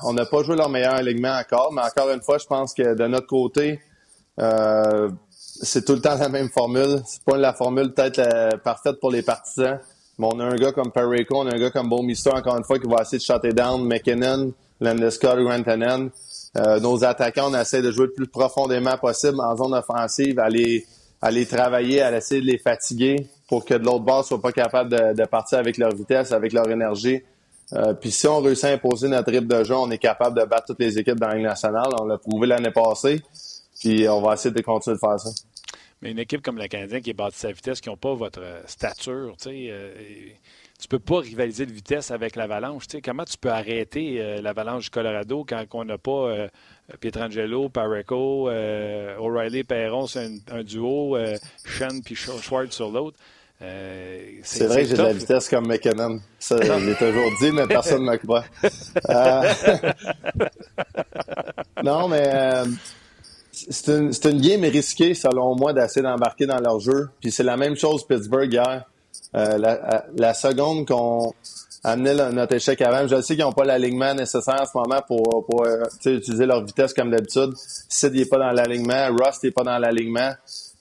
[0.03, 2.95] on n'a pas joué leur meilleur alignement encore, mais encore une fois, je pense que
[2.95, 3.81] de notre côté,
[4.39, 7.01] euh, c'est tout le temps la même formule.
[7.05, 9.79] C'est pas la formule peut-être parfaite pour les partisans.
[10.17, 12.63] Mais on a un gars comme Perico, on a un gars comme Mister, encore une
[12.63, 16.09] fois, qui va essayer de shutter down McKinnon, Landeskog, Rantanen.
[16.57, 20.49] Euh, nos attaquants, on essaie de jouer le plus profondément possible en zone offensive, à
[20.49, 24.89] les, travailler, à essayer de les fatiguer pour que de l'autre bord soit pas capable
[24.89, 27.21] de, de, partir avec leur vitesse, avec leur énergie.
[27.73, 30.45] Euh, puis si on réussit à imposer notre rythme de jeu, on est capable de
[30.45, 31.89] battre toutes les équipes dans la nationale.
[31.99, 33.21] On l'a prouvé l'année passée.
[33.79, 35.29] Puis on va essayer de continuer de faire ça.
[36.01, 38.41] Mais une équipe comme le Canadien qui est bâtie sa vitesse, qui n'ont pas votre
[38.67, 39.93] stature, tu sais, euh,
[40.79, 42.87] tu peux pas rivaliser de vitesse avec l'Avalanche.
[42.87, 46.49] Tu sais, comment tu peux arrêter euh, l'Avalanche du Colorado quand on n'a pas euh,
[46.99, 51.17] Pietrangelo, Pareco, O'Reilly, Perron, c'est un, duo,
[51.65, 53.17] Sean puis Schwartz sur l'autre?
[53.57, 56.19] c'est vrai que j'ai de la vitesse comme McKinnon.
[56.37, 58.43] Ça, je l'ai toujours dit, mais personne ne me croit.
[61.83, 62.63] non, mais
[63.55, 67.09] c'est une, une, game risquée, selon moi, d'essayer d'embarquer dans leur jeu.
[67.21, 68.85] Puis c'est la même chose Pittsburgh hier.
[69.35, 71.33] Euh, la, la, seconde qu'on
[71.83, 75.45] amenait notre échec avant, je sais qu'ils n'ont pas l'alignement nécessaire en ce moment pour,
[75.45, 77.53] pour euh, utiliser leur vitesse comme d'habitude.
[77.89, 80.31] Sid n'est pas dans l'alignement, Rust n'est pas dans l'alignement,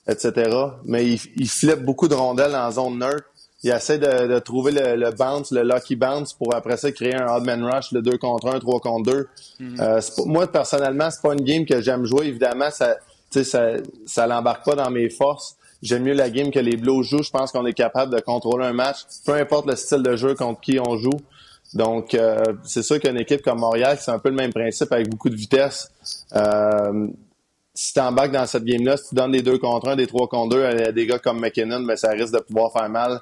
[0.07, 0.51] etc.
[0.85, 3.25] Mais ils il flippent beaucoup de rondelles en zone neutre
[3.65, 7.15] il essaie de, de trouver le, le, bounce, le lucky bounce pour après ça créer
[7.15, 9.27] un odd man rush, le 2 contre 1, 3 contre 2.
[9.59, 9.77] Mhm.
[9.79, 12.27] euh, moi, personnellement, c'est pas une game que j'aime jouer.
[12.27, 12.97] Évidemment, ça,
[13.31, 13.71] ça,
[14.05, 15.57] ça l'embarque pas dans mes forces.
[15.81, 17.23] J'aime mieux la game que les Blues jouent.
[17.23, 20.35] Je pense qu'on est capable de contrôler un match, peu importe le style de jeu
[20.35, 21.19] contre qui on joue.
[21.73, 22.15] Donc,
[22.63, 25.35] c'est sûr qu'une équipe comme Montréal, c'est un peu le même principe avec beaucoup de
[25.35, 25.89] vitesse.
[27.73, 30.27] si tu embarques dans cette game-là, si tu donnes des deux contre un, des trois
[30.27, 33.21] contre deux à des gars comme McKinnon, mais ben, ça risque de pouvoir faire mal.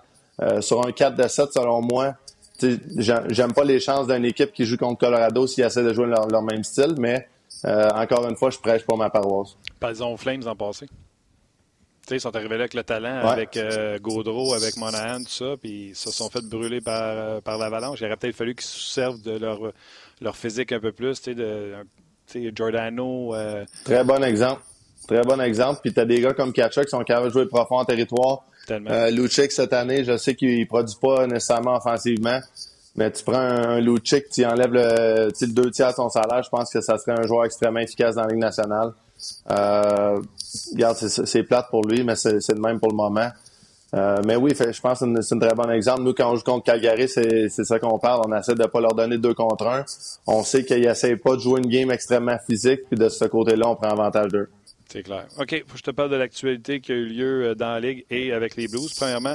[0.62, 2.16] Sur un 4 de 7, selon moi,
[2.98, 6.28] j'aime pas les chances d'une équipe qui joue contre Colorado s'ils essaient de jouer leur,
[6.28, 7.28] leur même style, mais
[7.66, 9.58] euh, encore une fois, je prêche pour ma paroisse.
[9.80, 10.88] Par exemple, Flames en passé.
[12.12, 15.90] ils sont arrivés là avec le talent, avec euh, Gaudreau, avec Monahan, tout ça, puis
[15.90, 18.00] ils se sont fait brûler par, euh, par l'avalanche.
[18.02, 19.60] Il aurait peut-être fallu qu'ils se servent de leur,
[20.22, 21.36] leur physique un peu plus, tu
[22.26, 23.34] sais, Giordano.
[23.84, 24.62] Très bon exemple.
[25.08, 25.80] Très bon exemple.
[25.82, 28.46] Puis tu as des gars comme Kachuk qui sont capables de jouer profond en territoire.
[28.72, 32.40] Euh, cette année, je sais qu'il produit pas nécessairement offensivement,
[32.96, 36.50] mais tu prends un, Lucic, tu enlèves le, le deux tiers de son salaire, je
[36.50, 38.94] pense que ça serait un joueur extrêmement efficace dans la Ligue nationale.
[39.52, 40.20] Euh,
[40.74, 43.30] regarde, c'est plate pour lui, mais c'est le même pour le moment.
[43.96, 46.02] Euh, mais oui, je pense que c'est un très bon exemple.
[46.02, 48.22] Nous, quand on joue contre Calgary, c'est ça qu'on parle.
[48.28, 49.86] On essaie de pas leur donner deux contre un.
[50.26, 53.70] On sait qu'ils n'essayent pas de jouer une game extrêmement physique, puis de ce côté-là,
[53.70, 54.50] on prend avantage d'eux.
[54.94, 55.26] C'est clair.
[55.40, 57.80] OK, faut que je te parle de l'actualité qui a eu lieu euh, dans la
[57.80, 58.94] Ligue et avec les Blues.
[58.96, 59.34] Premièrement,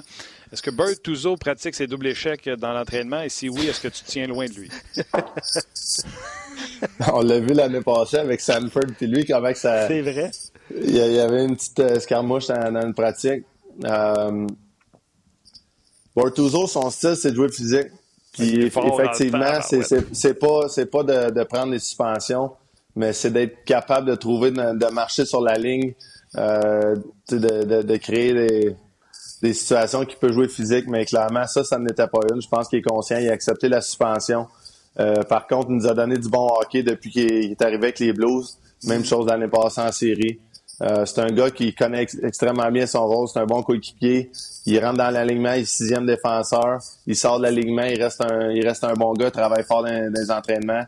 [0.53, 3.23] est-ce que Bert Touzeau pratique ses doubles échecs dans l'entraînement?
[3.23, 4.71] Et si oui, est-ce que tu tiens loin de lui?
[7.13, 9.89] On l'a vu l'année passée avec Sanford, puis lui, comment ça.
[9.89, 10.31] C'est vrai.
[10.81, 13.45] Il y avait une petite euh, escarmouche dans, une pratique.
[13.85, 14.47] Euh...
[16.15, 17.89] Bortuzzo, son style, c'est de jouer physique.
[18.33, 19.59] Puis effectivement,
[20.13, 22.53] c'est pas, pas de, de, prendre des suspensions
[22.99, 25.95] mais c'est d'être capable de trouver, de, marcher sur la ligne,
[26.37, 26.97] euh,
[27.31, 28.35] de, créer
[29.41, 32.43] des, situations qui peuvent jouer physique, mais clairement, ça, ça n'était pas une.
[32.43, 34.49] Je pense qu'il est conscient, il a accepté la suspension.
[34.99, 38.01] Euh, par contre, il nous a donné du bon hockey depuis qu'il est arrivé avec
[38.01, 38.59] les Blues.
[38.85, 40.41] Même chose l'année passée en série.
[40.83, 43.29] Euh, c'est un gars qui connaît extrêmement bien son rôle.
[43.29, 44.33] C'est un bon coéquipier.
[44.67, 46.81] Il rentre dans l'alignement, il est sixième défenseur.
[47.07, 50.13] Il sort de l'alignement, il reste un, il reste un bon gars, travaille fort dans
[50.13, 50.85] les entraînements.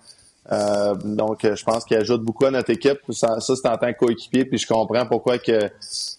[0.51, 2.99] Euh, donc, je pense qu'il ajoute beaucoup à notre équipe.
[3.11, 5.70] Ça, c'est en tant que coéquipier, puis je comprends pourquoi que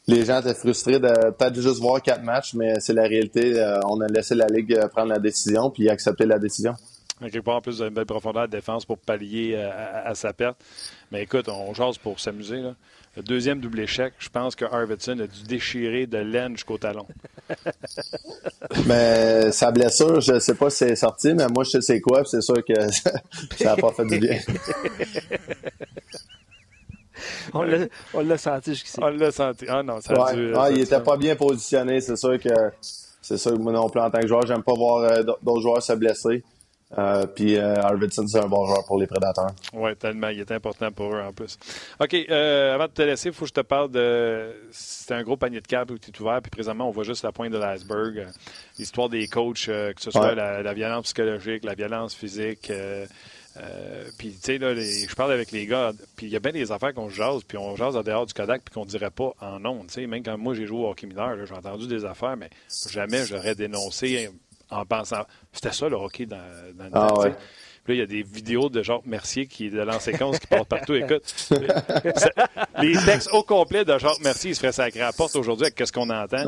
[0.08, 3.60] les gens étaient frustrés de peut-être juste voir quatre matchs, mais c'est la réalité.
[3.60, 6.74] Euh, on a laissé la Ligue prendre la décision, puis accepter la décision.
[7.20, 10.58] Quelque part, en plus, une belle profondeur de défense pour pallier à, sa perte.
[11.12, 12.64] Mais écoute, on jase pour s'amuser.
[13.18, 17.06] Le deuxième double échec, je pense que Arvidsson a dû déchirer de laine jusqu'au talon.
[18.86, 22.00] mais sa blessure, je ne sais pas si c'est sorti, mais moi, je sais c'est
[22.00, 23.12] quoi, c'est sûr que ça
[23.66, 24.40] n'a pas fait du bien.
[27.54, 29.00] on l'a senti jusqu'ici.
[29.02, 29.66] On l'a senti.
[29.68, 32.00] Ah non, ça a dû, ah, il n'était pas bien positionné.
[32.00, 32.50] C'est sûr que
[33.22, 35.62] c'est sûr que moi non plus, en tant que joueur, j'aime pas voir euh, d'autres
[35.62, 36.44] joueurs se blesser.
[36.98, 39.52] Euh, puis euh, Arvidsson, c'est un bon joueur pour les Prédateurs.
[39.74, 40.30] Oui, tellement.
[40.30, 41.58] Il est important pour eux en plus.
[42.00, 44.54] OK, euh, avant de te laisser, il faut que je te parle de.
[44.72, 47.32] C'est un gros panier de câbles qui est ouvert, puis présentement, on voit juste la
[47.32, 48.28] pointe de l'iceberg.
[48.78, 52.72] L'histoire des coachs, que ce soit la, violence psychologique, la violence physique.
[54.18, 56.72] puis, tu sais, là, je parle avec les gars, puis il y a bien des
[56.72, 59.64] affaires qu'on jase, puis on jase en dehors du Kodak, puis qu'on dirait pas en
[59.66, 59.88] ondes.
[59.88, 62.50] Tu sais, même quand moi j'ai joué au hockey mineur, j'ai entendu des affaires, mais
[62.90, 64.30] jamais j'aurais dénoncé
[64.72, 65.26] en pensant.
[65.52, 66.38] C'était ça le hockey dans,
[66.76, 67.36] dans le ah, temps.
[67.84, 70.70] Puis là, il y a des vidéos de Jacques Mercier qui de l'enséquence qui portent
[70.70, 70.94] partout.
[70.94, 71.24] Écoute,
[72.82, 75.66] les textes au complet de Jacques Mercier, il se ferait sacrer à la porte aujourd'hui
[75.66, 76.46] avec ce qu'on entend.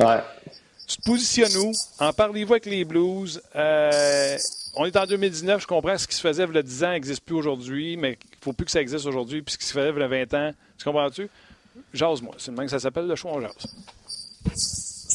[0.87, 1.71] Tu te positionnes où?
[1.99, 3.41] En parlez-vous avec les Blues?
[3.55, 4.37] Euh,
[4.75, 6.91] on est en 2019, je comprends ce qui se faisait il y a 10 ans
[6.91, 9.41] n'existe plus aujourd'hui, mais il ne faut plus que ça existe aujourd'hui.
[9.41, 11.29] Puis ce qui se faisait il y a 20 ans, tu comprends-tu?
[11.93, 12.35] Jase-moi.
[12.37, 13.53] C'est le même que ça s'appelle le show, on jase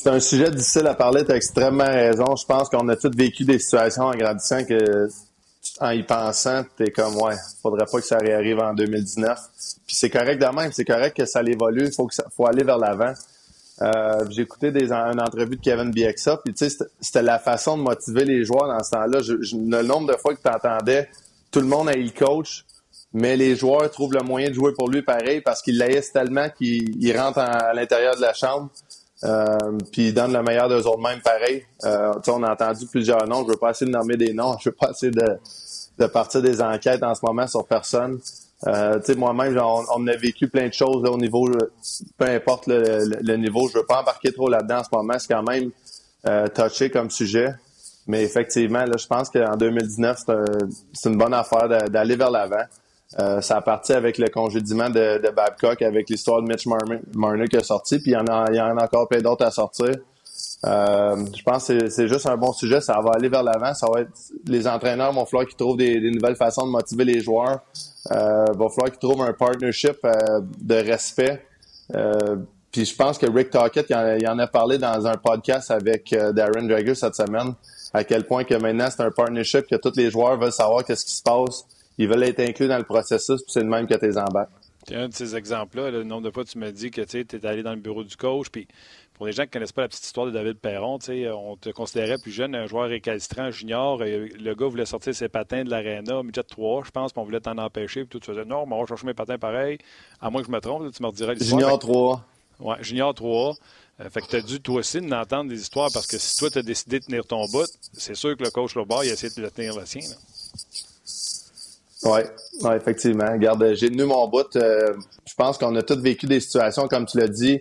[0.09, 2.35] c'est un sujet difficile à parler, tu as extrêmement raison.
[2.35, 5.07] Je pense qu'on a tous vécu des situations en grandissant que,
[5.81, 9.39] en y pensant, t'es comme, ouais, faudrait pas que ça réarrive en 2019.
[9.87, 12.79] Puis c'est correct de même, c'est correct que ça évolue, il faut, faut aller vers
[12.79, 13.13] l'avant.
[13.83, 17.77] Euh, j'ai écouté des, une entrevue de Kevin Bieksa, puis tu sais, c'était la façon
[17.77, 19.19] de motiver les joueurs dans ce temps-là.
[19.21, 21.11] le nombre de fois que tu entendais,
[21.51, 22.65] tout le monde a eu le coach,
[23.13, 26.49] mais les joueurs trouvent le moyen de jouer pour lui pareil parce qu'ils laissent tellement
[26.49, 28.71] qu'ils rentrent à l'intérieur de la chambre.
[29.25, 29.59] Euh,
[29.91, 31.65] puis donnent le meilleur d'eux autres même pareil.
[31.85, 33.45] Euh, on a entendu plusieurs noms.
[33.45, 34.57] Je veux pas essayer de nommer des noms.
[34.61, 35.39] Je veux pas essayer de,
[35.99, 38.21] de partir des enquêtes en ce moment sur personne.
[38.67, 41.49] Euh, moi-même, on, on, a vécu plein de choses au niveau,
[42.17, 43.69] peu importe le, niveau.
[43.69, 45.15] Je veux pas embarquer trop là-dedans en ce moment.
[45.19, 45.71] C'est quand même
[46.27, 47.55] euh, touché comme sujet.
[48.09, 50.19] Mais effectivement, là, je pense qu'en 2019,
[50.93, 52.65] c'est une bonne affaire d'aller vers l'avant.
[53.19, 56.67] Euh, ça a parti avec le congédiement de, de Babcock, avec l'histoire de Mitch
[57.15, 59.21] Marner, qui a sorti, puis il y en a, il y en a encore plein
[59.21, 59.95] d'autres à sortir.
[60.67, 62.81] Euh, je pense que c'est juste un bon sujet.
[62.81, 63.75] Ça va aller vers l'avant.
[63.75, 64.11] Ça va être
[64.47, 67.61] les entraîneurs vont falloir qu'ils trouvent des, nouvelles façons de motiver les joueurs.
[68.11, 71.45] Euh, va falloir qu'ils trouvent un partnership euh, de respect.
[71.95, 72.37] Euh,
[72.73, 76.67] puis je pense que Rick Tockett, il en, a parlé dans un podcast avec Darren
[76.67, 77.55] Drager cette semaine.
[77.95, 81.07] à quel point que maintenant c'est un partnership que tous les joueurs veulent savoir qu'est-ce
[81.07, 81.65] qui se passe.
[81.99, 84.51] Ils veulent être inclus dans le processus, puis c'est le même que tes embarques.
[84.87, 85.91] C'est un de ces exemples-là.
[85.91, 88.17] Le nombre de fois tu me dis que tu es allé dans le bureau du
[88.17, 88.67] coach, puis
[89.15, 90.99] pour les gens qui ne connaissent pas la petite histoire de David Perron,
[91.35, 93.99] on te considérait plus jeune, un joueur récalcitrant junior.
[93.99, 97.41] Le gars voulait sortir ses patins de l'aréna, midget 3, je pense, puis on voulait
[97.41, 98.05] t'en empêcher.
[98.05, 99.79] Puis tu faisais non, mais on va chercher mes patins pareil.
[100.21, 102.25] À moins que je me trompe, tu me redirais Junior 3.
[102.61, 103.57] Oui, Junior 3.
[104.01, 106.49] Euh, fait que tu as dû, toi aussi, entendre des histoires parce que si toi,
[106.51, 109.15] tu as décidé de tenir ton bout, c'est sûr que le coach là-bas, il a
[109.15, 110.03] essayé de le tenir le sien.
[112.05, 112.21] Oui,
[112.63, 113.33] ouais, effectivement.
[113.33, 114.55] Regarde, j'ai tenu mon bout.
[114.57, 114.95] Euh,
[115.27, 117.61] je pense qu'on a tous vécu des situations, comme tu l'as dit,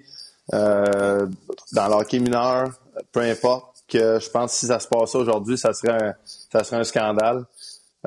[0.54, 1.26] euh,
[1.74, 2.70] dans l'hockey mineur,
[3.12, 6.14] peu importe, que je pense que si ça se passait aujourd'hui, ça serait un,
[6.52, 7.46] ça serait un scandale.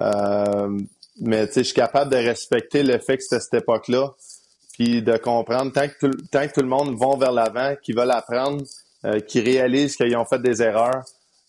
[0.00, 0.78] Euh,
[1.20, 4.14] mais tu sais, je suis capable de respecter le fait que c'était cette époque-là,
[4.72, 7.96] puis de comprendre tant que tout, tant que tout le monde va vers l'avant, qu'ils
[7.96, 8.62] veulent apprendre,
[9.04, 11.04] euh, qu'ils réalisent qu'ils ont fait des erreurs.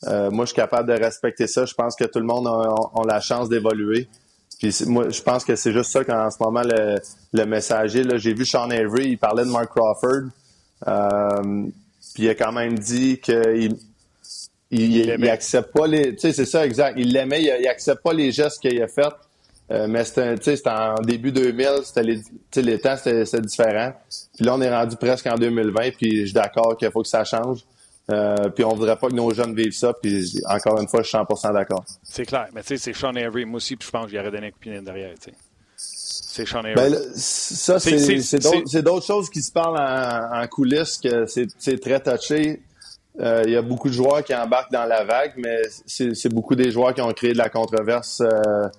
[0.07, 1.65] Euh, moi, je suis capable de respecter ça.
[1.65, 4.09] Je pense que tout le monde a, la chance d'évoluer.
[4.61, 6.99] Puis moi, je pense que c'est juste ça qu'en ce moment le,
[7.33, 8.03] le messager.
[8.03, 10.29] Là, j'ai vu Sean Avery, il parlait de Mark Crawford.
[10.87, 11.65] Euh,
[12.13, 13.75] puis il a quand même dit qu'il
[14.69, 16.13] il, accepte pas les.
[16.13, 16.93] Tu sais, c'est ça, exact.
[16.99, 19.11] Il l'aimait, il, accepte pas les gestes qu'il a fait.
[19.71, 22.21] Euh, mais c'était en début 2000, c'était les,
[22.57, 23.93] les temps, c'était différent.
[24.35, 27.07] Puis là, on est rendu presque en 2020, puis je suis d'accord qu'il faut que
[27.07, 27.63] ça change.
[28.09, 29.93] Euh, puis on voudrait pas que nos jeunes vivent ça.
[29.93, 31.85] Puis encore une fois, je suis 100% d'accord.
[32.03, 32.47] C'est clair.
[32.53, 33.45] Mais tu sais, c'est Sean Avery.
[33.45, 35.13] Moi aussi, puis je pense qu'il aurait donné un coup de derrière.
[35.75, 41.99] C'est Sean Ben, ça, c'est d'autres choses qui se parlent en, coulisses, que c'est très
[41.99, 42.61] touché.
[43.19, 46.55] Euh, il y a beaucoup de joueurs qui embarquent dans la vague, mais c'est beaucoup
[46.55, 48.69] des joueurs qui ont créé de la controverse euh,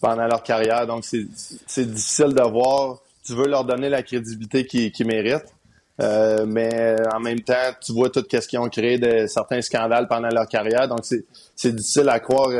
[0.00, 0.86] pendant leur carrière.
[0.86, 2.98] Donc, c'est difficile de voir.
[3.24, 5.54] Tu veux leur donner la crédibilité qu'ils méritent.
[6.00, 10.06] Euh, mais en même temps, tu vois tout ce qu'ils ont créé de certains scandales
[10.06, 10.86] pendant leur carrière.
[10.86, 12.50] Donc, c'est difficile à croire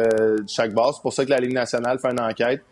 [0.49, 0.97] chaque base.
[0.97, 2.62] C'est pour ça que la Ligue nationale fait une enquête.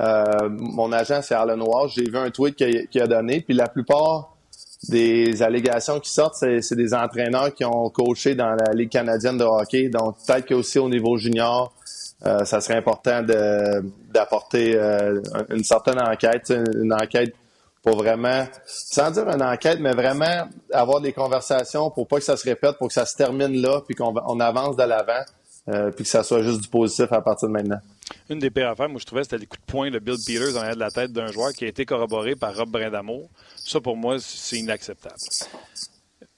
[0.00, 1.88] Euh, mon agent, c'est Arlen Noir.
[1.88, 3.40] J'ai vu un tweet qu'il a, donné.
[3.40, 4.36] Puis la plupart
[4.88, 9.44] des allégations qui sortent, c'est des entraîneurs qui ont coaché dans la Ligue canadienne de
[9.44, 9.88] hockey.
[9.88, 11.72] Donc, peut-être qu'aussi au niveau junior,
[12.24, 15.20] euh, ça serait important d'apporter euh,
[15.50, 17.34] une certaine enquête, une enquête
[17.86, 22.36] pour vraiment, sans dire une enquête, mais vraiment avoir des conversations pour pas que ça
[22.36, 25.22] se répète, pour que ça se termine là, puis qu'on on avance de l'avant,
[25.94, 27.78] puis que ça soit juste du positif à partir de maintenant.
[28.28, 30.56] Une des pires affaires, moi, je trouvais, c'était les coups de poing de Bill Peters
[30.56, 33.30] en arrière de la tête d'un joueur qui a été corroboré par Rob Brindamour.
[33.54, 35.14] Ça, pour moi, c'est inacceptable.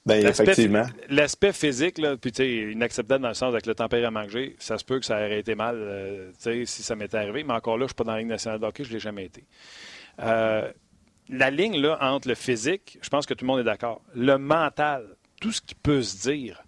[0.04, 0.84] Bien, effectivement.
[1.08, 2.30] L'aspect physique, là, puis
[2.72, 5.38] inacceptable dans le sens avec le tempérament que j'ai, ça se peut que ça aurait
[5.38, 8.12] été mal euh, si ça m'était arrivé, mais encore là, je ne suis pas dans
[8.12, 9.44] la Ligue nationale de hockey, je ne l'ai jamais été.
[10.20, 10.70] Euh,
[11.30, 14.00] la ligne là, entre le physique, je pense que tout le monde est d'accord.
[14.14, 15.04] Le mental,
[15.40, 16.62] tout ce qui peut se dire,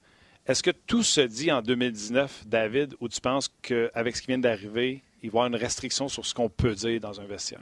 [0.46, 4.38] est-ce que tout se dit en 2019, David, ou tu penses qu'avec ce qui vient
[4.38, 7.60] d'arriver, il va y avoir une restriction sur ce qu'on peut dire dans un vestiaire?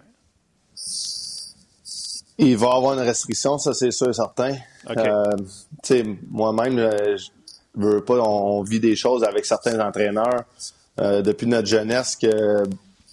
[2.39, 4.57] Il va y avoir une restriction, ça c'est sûr et certain.
[4.89, 7.31] Euh, moi-même, euh, je
[7.75, 10.45] veux pas, on, vit des choses avec certains entraîneurs
[11.01, 12.63] euh, depuis notre jeunesse que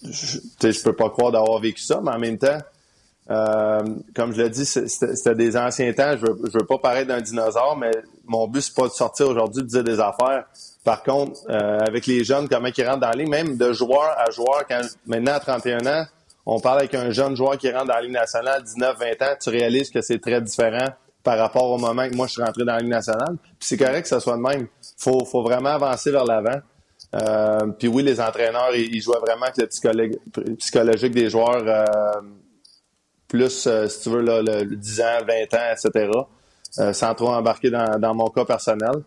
[0.04, 2.58] je, je peux pas croire d'avoir vécu ça, mais en même temps,
[3.28, 3.82] euh,
[4.14, 6.12] comme je l'ai dit, c'était des anciens temps.
[6.12, 7.90] Je veux, veux pas paraître d'un dinosaure, mais
[8.24, 10.44] mon but, c'est pas de sortir aujourd'hui de dire des affaires.
[10.84, 14.14] Par contre, euh, avec les jeunes, comment ils rentrent dans la ligne, même de joueur
[14.16, 16.06] à joueur, quand maintenant à 31 ans,
[16.46, 19.50] on parle avec un jeune joueur qui rentre dans la Ligue nationale, 19-20 ans, tu
[19.50, 20.86] réalises que c'est très différent
[21.24, 23.36] par rapport au moment que moi je suis rentré dans la Ligue nationale.
[23.58, 24.68] Puis c'est correct que ça soit le même.
[24.96, 26.60] Faut, faut vraiment avancer vers l'avant.
[27.16, 31.64] Euh, puis oui, les entraîneurs, ils, ils jouaient vraiment avec le psychologique des joueurs
[33.28, 36.10] plus, euh, si tu veux, le, 10 ans, 20 ans, etc.,
[36.78, 39.02] euh, sans trop embarquer dans, mon cas personnel.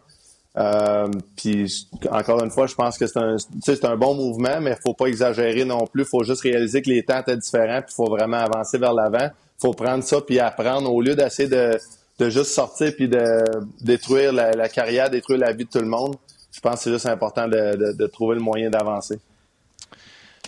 [0.58, 4.82] Euh, puis encore une fois, je pense que c'est un, un bon mouvement, mais il
[4.82, 6.04] faut pas exagérer non plus.
[6.04, 8.94] Il faut juste réaliser que les temps étaient différents, puis il faut vraiment avancer vers
[8.94, 9.30] l'avant.
[9.30, 11.78] Il faut prendre ça puis apprendre au lieu d'essayer de,
[12.18, 13.44] de juste sortir puis de
[13.82, 16.16] détruire la, carrière, détruire la vie de tout le monde.
[16.52, 19.20] Je pense que c'est juste important de trouver le moyen d'avancer.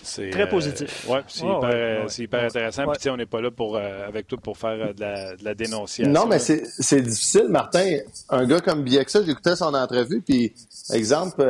[0.04, 1.06] Très positif.
[1.10, 2.84] Euh, oui, c'est hyper, hyper, intéressant.
[3.00, 5.44] Puis, on n'est pas là pour, euh, avec toi pour faire euh, de la, de,
[5.44, 6.12] la, dénonciation.
[6.12, 7.98] Non, mais c'est difficile, Martin.
[8.30, 10.54] Un gars comme Bieksa, j'écoutais son entrevue, puis,
[10.92, 11.44] exemple,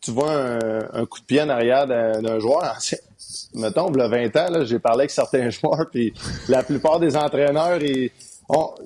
[0.00, 2.98] tu vois un, coup de pied en arrière d'un joueur ancien.
[3.54, 6.12] Mettons, le 20 ans, j'ai parlé avec certains joueurs, puis
[6.48, 7.78] la plupart des entraîneurs,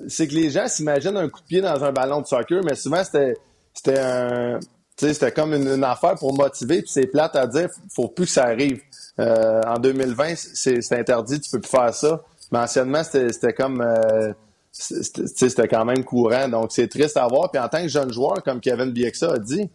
[0.07, 2.75] c'est que les gens s'imaginent un coup de pied dans un ballon de soccer, mais
[2.75, 4.59] souvent, c'était un
[4.97, 8.45] c'était comme une, affaire pour motiver, puis c'est plate à dire, faut plus que ça
[8.45, 8.81] arrive.
[9.19, 12.21] Euh, en 2020, c'est interdit, tu peux plus faire ça.
[12.51, 14.33] Mais anciennement, c'était comme euh,
[14.71, 16.47] c'était quand même courant.
[16.49, 17.49] Donc c'est triste à voir.
[17.51, 19.69] Puis en tant que jeune joueur, comme Kevin Bieksa a dit,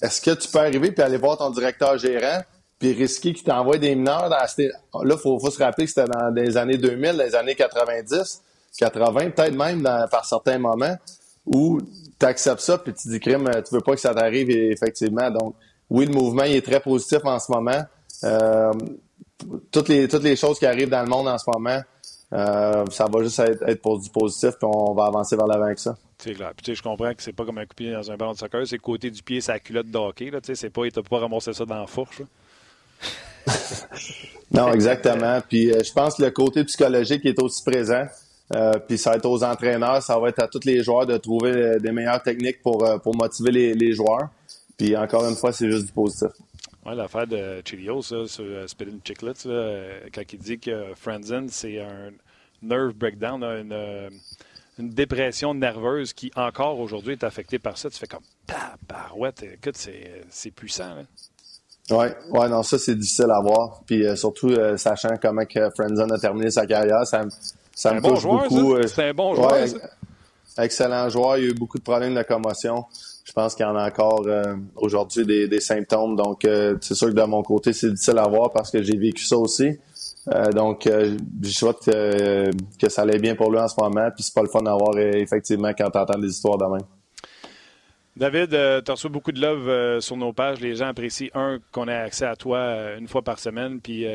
[0.00, 2.42] est-ce que tu peux arriver puis aller voir ton directeur gérant
[2.78, 6.34] puis risquer qu'il t'envoie des mineurs dans Là, il faut, se rappeler que c'était dans
[6.34, 8.42] les années 2000, les années 90,
[8.76, 10.96] 80, peut-être même par certains moments,
[11.46, 11.80] où
[12.18, 15.30] tu acceptes ça puis tu dis, crime, tu veux pas que ça t'arrive effectivement.
[15.30, 15.54] Donc,
[15.90, 17.82] oui, le mouvement est très positif en ce moment.
[18.24, 18.72] Euh,
[19.70, 21.80] toutes les toutes les choses qui arrivent dans le monde en ce moment,
[22.32, 25.78] euh, ça va juste être, pour du positif, puis on va avancer vers l'avant avec
[25.78, 25.96] ça.
[26.18, 26.52] C'est clair.
[26.56, 28.38] Puis, je comprends que c'est pas comme un coup de pied dans un ballon de
[28.38, 30.30] soccer, c'est le côté du pied, c'est la culotte de hockey.
[30.30, 32.22] Là, c'est pas, il t'a pas ramassé ça dans la fourche.
[34.52, 35.40] non, exactement.
[35.46, 38.06] Puis euh, je pense que le côté psychologique est aussi présent.
[38.54, 41.16] Euh, puis ça va être aux entraîneurs, ça va être à tous les joueurs de
[41.16, 44.28] trouver des meilleures techniques pour, pour motiver les, les joueurs.
[44.76, 46.28] Puis encore une fois, c'est juste du positif.
[46.84, 49.44] Oui, l'affaire de Chilios, ça, sur uh, Spitting Chicklets,
[50.12, 52.10] quand il dit que Friendzen, c'est un
[52.62, 54.10] nerve breakdown, une, euh,
[54.78, 57.90] une, dépression nerveuse qui, encore aujourd'hui, est affectée par ça.
[57.90, 58.22] Tu fais comme,
[58.88, 60.94] barouette, écoute, c'est puissant.
[61.90, 63.82] Oui, ouais, non, ça, c'est difficile à voir.
[63.86, 67.24] Puis euh, surtout, euh, sachant comment que Friendzen a terminé sa carrière, ça,
[67.74, 68.76] ça me bon touche beaucoup.
[68.86, 69.66] C'est un bon joueur.
[70.58, 71.38] excellent joueur.
[71.38, 72.84] Il y a eu beaucoup de problèmes de commotion
[73.24, 76.16] je pense qu'il y en a encore euh, aujourd'hui des, symptômes.
[76.16, 78.96] Donc, euh, c'est sûr que de mon côté, c'est difficile à voir parce que j'ai
[78.96, 79.78] vécu ça aussi.
[80.32, 84.08] Euh, donc, je souhaite que ça allait bien pour lui en ce moment.
[84.14, 86.86] Puis c'est pas le fun d'avoir effectivement quand tu entends des histoires de même.
[88.14, 90.60] David, euh, tu reçois beaucoup de love euh, sur nos pages.
[90.60, 94.06] Les gens apprécient, un, qu'on ait accès à toi euh, une fois par semaine, puis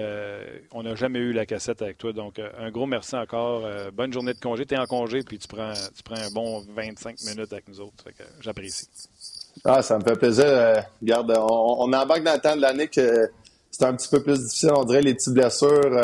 [0.71, 2.13] on n'a jamais eu la cassette avec toi.
[2.13, 3.63] Donc, un gros merci encore.
[3.93, 4.65] bonne journée de congé.
[4.65, 7.79] Tu es en congé, puis tu prends, tu prends un bon 25 minutes avec nous
[7.81, 8.03] autres.
[8.41, 8.87] J'apprécie.
[9.65, 10.45] Ah, ça me fait plaisir.
[11.01, 13.29] regarde, on, on embarque dans le temps de l'année que
[13.71, 14.71] c'est un petit peu plus difficile.
[14.75, 15.99] On dirait les petites blessures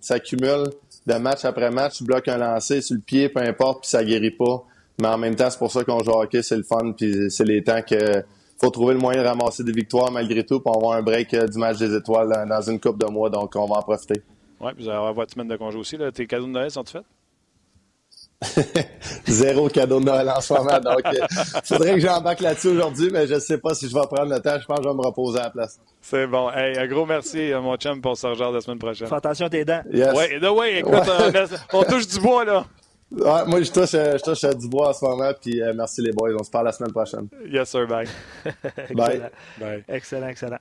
[0.00, 0.70] s'accumulent
[1.06, 1.98] de match après match.
[1.98, 4.64] Tu bloques un lancer sur le pied, peu importe, puis ça guérit pas.
[4.98, 7.30] Mais en même temps, c'est pour ça qu'on joue au hockey, c'est le fun, puis
[7.30, 8.24] c'est les temps que
[8.58, 11.46] faut trouver le moyen de ramasser des victoires malgré tout, pour avoir un break euh,
[11.46, 14.22] du match des étoiles dans une coupe de mois, donc on va en profiter.
[14.60, 15.96] Oui, vous allez avoir votre semaine de congé aussi.
[15.96, 16.10] Là.
[16.10, 17.04] Tes cadeaux de Noël sont-ils faits?
[19.26, 20.78] Zéro cadeau de Noël en ce moment.
[20.80, 21.26] Donc, il euh,
[21.64, 24.40] faudrait que j'embarque là-dessus aujourd'hui, mais je ne sais pas si je vais prendre le
[24.40, 24.58] temps.
[24.58, 25.78] Je pense que je vais me reposer à la place.
[26.00, 26.50] C'est bon.
[26.50, 29.08] Hey, un gros merci, euh, mon chum, pour ce genre la semaine prochaine.
[29.08, 29.82] Fais attention à tes dents.
[29.92, 31.10] Oui, ouais, écoute,
[31.74, 32.64] on touche du bois, là
[33.10, 36.12] moi, je touche, je touche à du bois en ce moment, puis euh, merci les
[36.12, 36.30] boys.
[36.38, 37.28] On se parle la semaine prochaine.
[37.46, 37.86] Yes, sir.
[37.86, 38.08] Bye.
[38.94, 39.22] bye.
[39.58, 39.84] bye.
[39.88, 40.58] Excellent, excellent.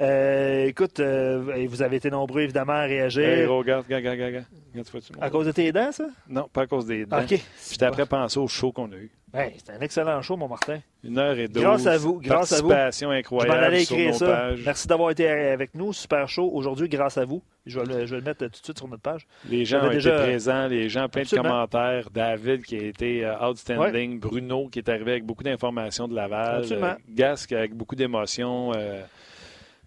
[0.00, 3.28] Euh, écoute, euh, vous avez été nombreux, évidemment, à réagir.
[3.28, 4.44] Hey, regarde, regarde, regarde,
[4.74, 5.18] regarde.
[5.20, 6.04] À cause de tes dents, ça?
[6.28, 7.20] Non, pas à cause des dents.
[7.20, 7.40] OK.
[7.70, 9.10] J'étais après pensé au show qu'on a eu.
[9.32, 10.80] Ben, c'était un excellent show, mon Martin.
[11.04, 11.62] Une heure et douze.
[11.62, 12.18] Grâce à vous.
[12.20, 12.72] Grâce à vous.
[13.10, 13.58] incroyable.
[13.58, 14.26] Je allais écrire ça.
[14.26, 14.62] Pages.
[14.64, 15.92] Merci d'avoir été avec nous.
[15.92, 17.42] Super show aujourd'hui, grâce à vous.
[17.66, 19.26] Je vais, le, je vais, le, mettre tout de suite sur notre page.
[19.50, 22.08] Les gens ont été présents, les gens, plein de commentaires.
[22.10, 24.18] David qui a été euh, outstanding.
[24.18, 26.60] Bruno qui est arrivé avec beaucoup d'informations de Laval.
[26.60, 26.96] Absolument.
[27.10, 28.72] Gasque avec beaucoup d'émotions.
[28.74, 29.02] Euh...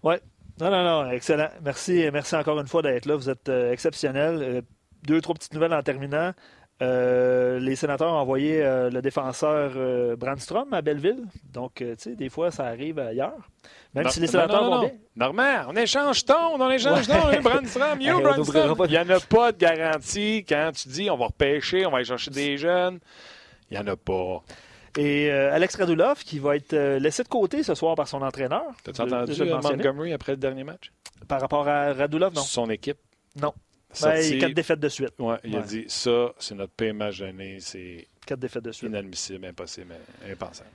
[0.04, 0.14] Oui.
[0.60, 1.10] Non, non, non.
[1.10, 1.48] Excellent.
[1.64, 3.16] Merci, merci encore une fois d'être là.
[3.16, 4.38] Vous êtes euh, exceptionnel.
[4.40, 4.60] Euh,
[5.02, 6.32] deux, trois petites nouvelles en terminant.
[6.82, 11.24] Euh, les sénateurs ont envoyé euh, le défenseur euh, Brandstrom à Belleville.
[11.52, 13.48] Donc, tu sais, des fois, ça arrive ailleurs.
[13.94, 14.90] Même si les sénateurs vont bien.
[15.14, 18.76] Normand, on échange ton, on échange ton, hein, Brandstrom, you, Brandstrom.
[18.86, 21.98] Il n'y en a pas de garantie quand tu dis on va repêcher, on va
[21.98, 22.98] aller chercher des jeunes.
[23.70, 24.42] Il n'y en a pas.
[24.98, 28.64] Et Alex Radulov, qui va être laissé de côté ce soir par son entraîneur.
[28.82, 30.90] T'as entendu Montgomery après le dernier match?
[31.28, 32.42] Par rapport à Radulov, non.
[32.42, 32.98] Son équipe?
[33.40, 33.52] Non.
[34.00, 35.12] Ben, quatre défaites de suite.
[35.18, 37.58] Ouais, il a dit ça, c'est notre pire match d'année.
[37.60, 38.88] C'est quatre défaites de suite.
[38.88, 39.94] Inadmissible, impossible,
[40.30, 40.70] impensable.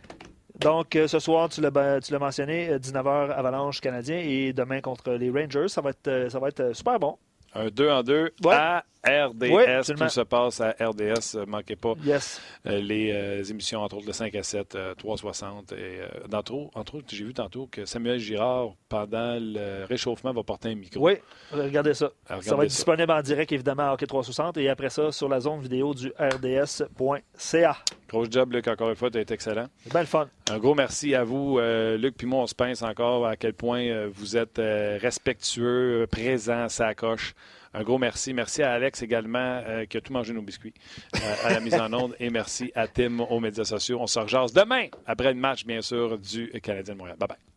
[0.59, 5.29] Donc, euh, ce soir, tu l'as mentionné, 19h euh, Avalanche canadien et demain contre les
[5.29, 5.67] Rangers.
[5.67, 7.17] Ça va être, euh, ça va être super bon.
[7.53, 9.93] Un 2 en 2 à RDS.
[9.93, 11.37] Tout se passe à RDS.
[11.39, 12.41] Ne manquez pas yes.
[12.65, 15.71] Euh, les euh, émissions, entre autres, de 5 à 7, 360.
[15.71, 20.69] Et, euh, entre autres, j'ai vu tantôt que Samuel Girard, pendant le réchauffement, va porter
[20.69, 20.99] un micro.
[21.01, 21.13] Oui,
[21.51, 22.11] regardez ça.
[22.41, 25.39] ça va être disponible en direct, évidemment, à Hockey 360 et après ça, sur la
[25.39, 27.77] zone vidéo du RDS.ca.
[28.09, 29.67] Gros job, Luc, encore une fois, tu as été excellent.
[29.83, 30.29] C'est bien le fun.
[30.49, 32.15] Un gros merci à vous, Luc.
[32.17, 37.33] Puis moi, on se pince encore à quel point vous êtes respectueux, présent, ça coche.
[37.73, 38.33] Un gros merci.
[38.33, 40.73] Merci à Alex également euh, qui a tout mangé nos biscuits
[41.15, 42.15] euh, à la mise en onde.
[42.19, 43.99] Et merci à Tim aux médias sociaux.
[44.01, 47.17] On se rejase demain après le match, bien sûr, du Canadien de Montréal.
[47.19, 47.56] Bye bye.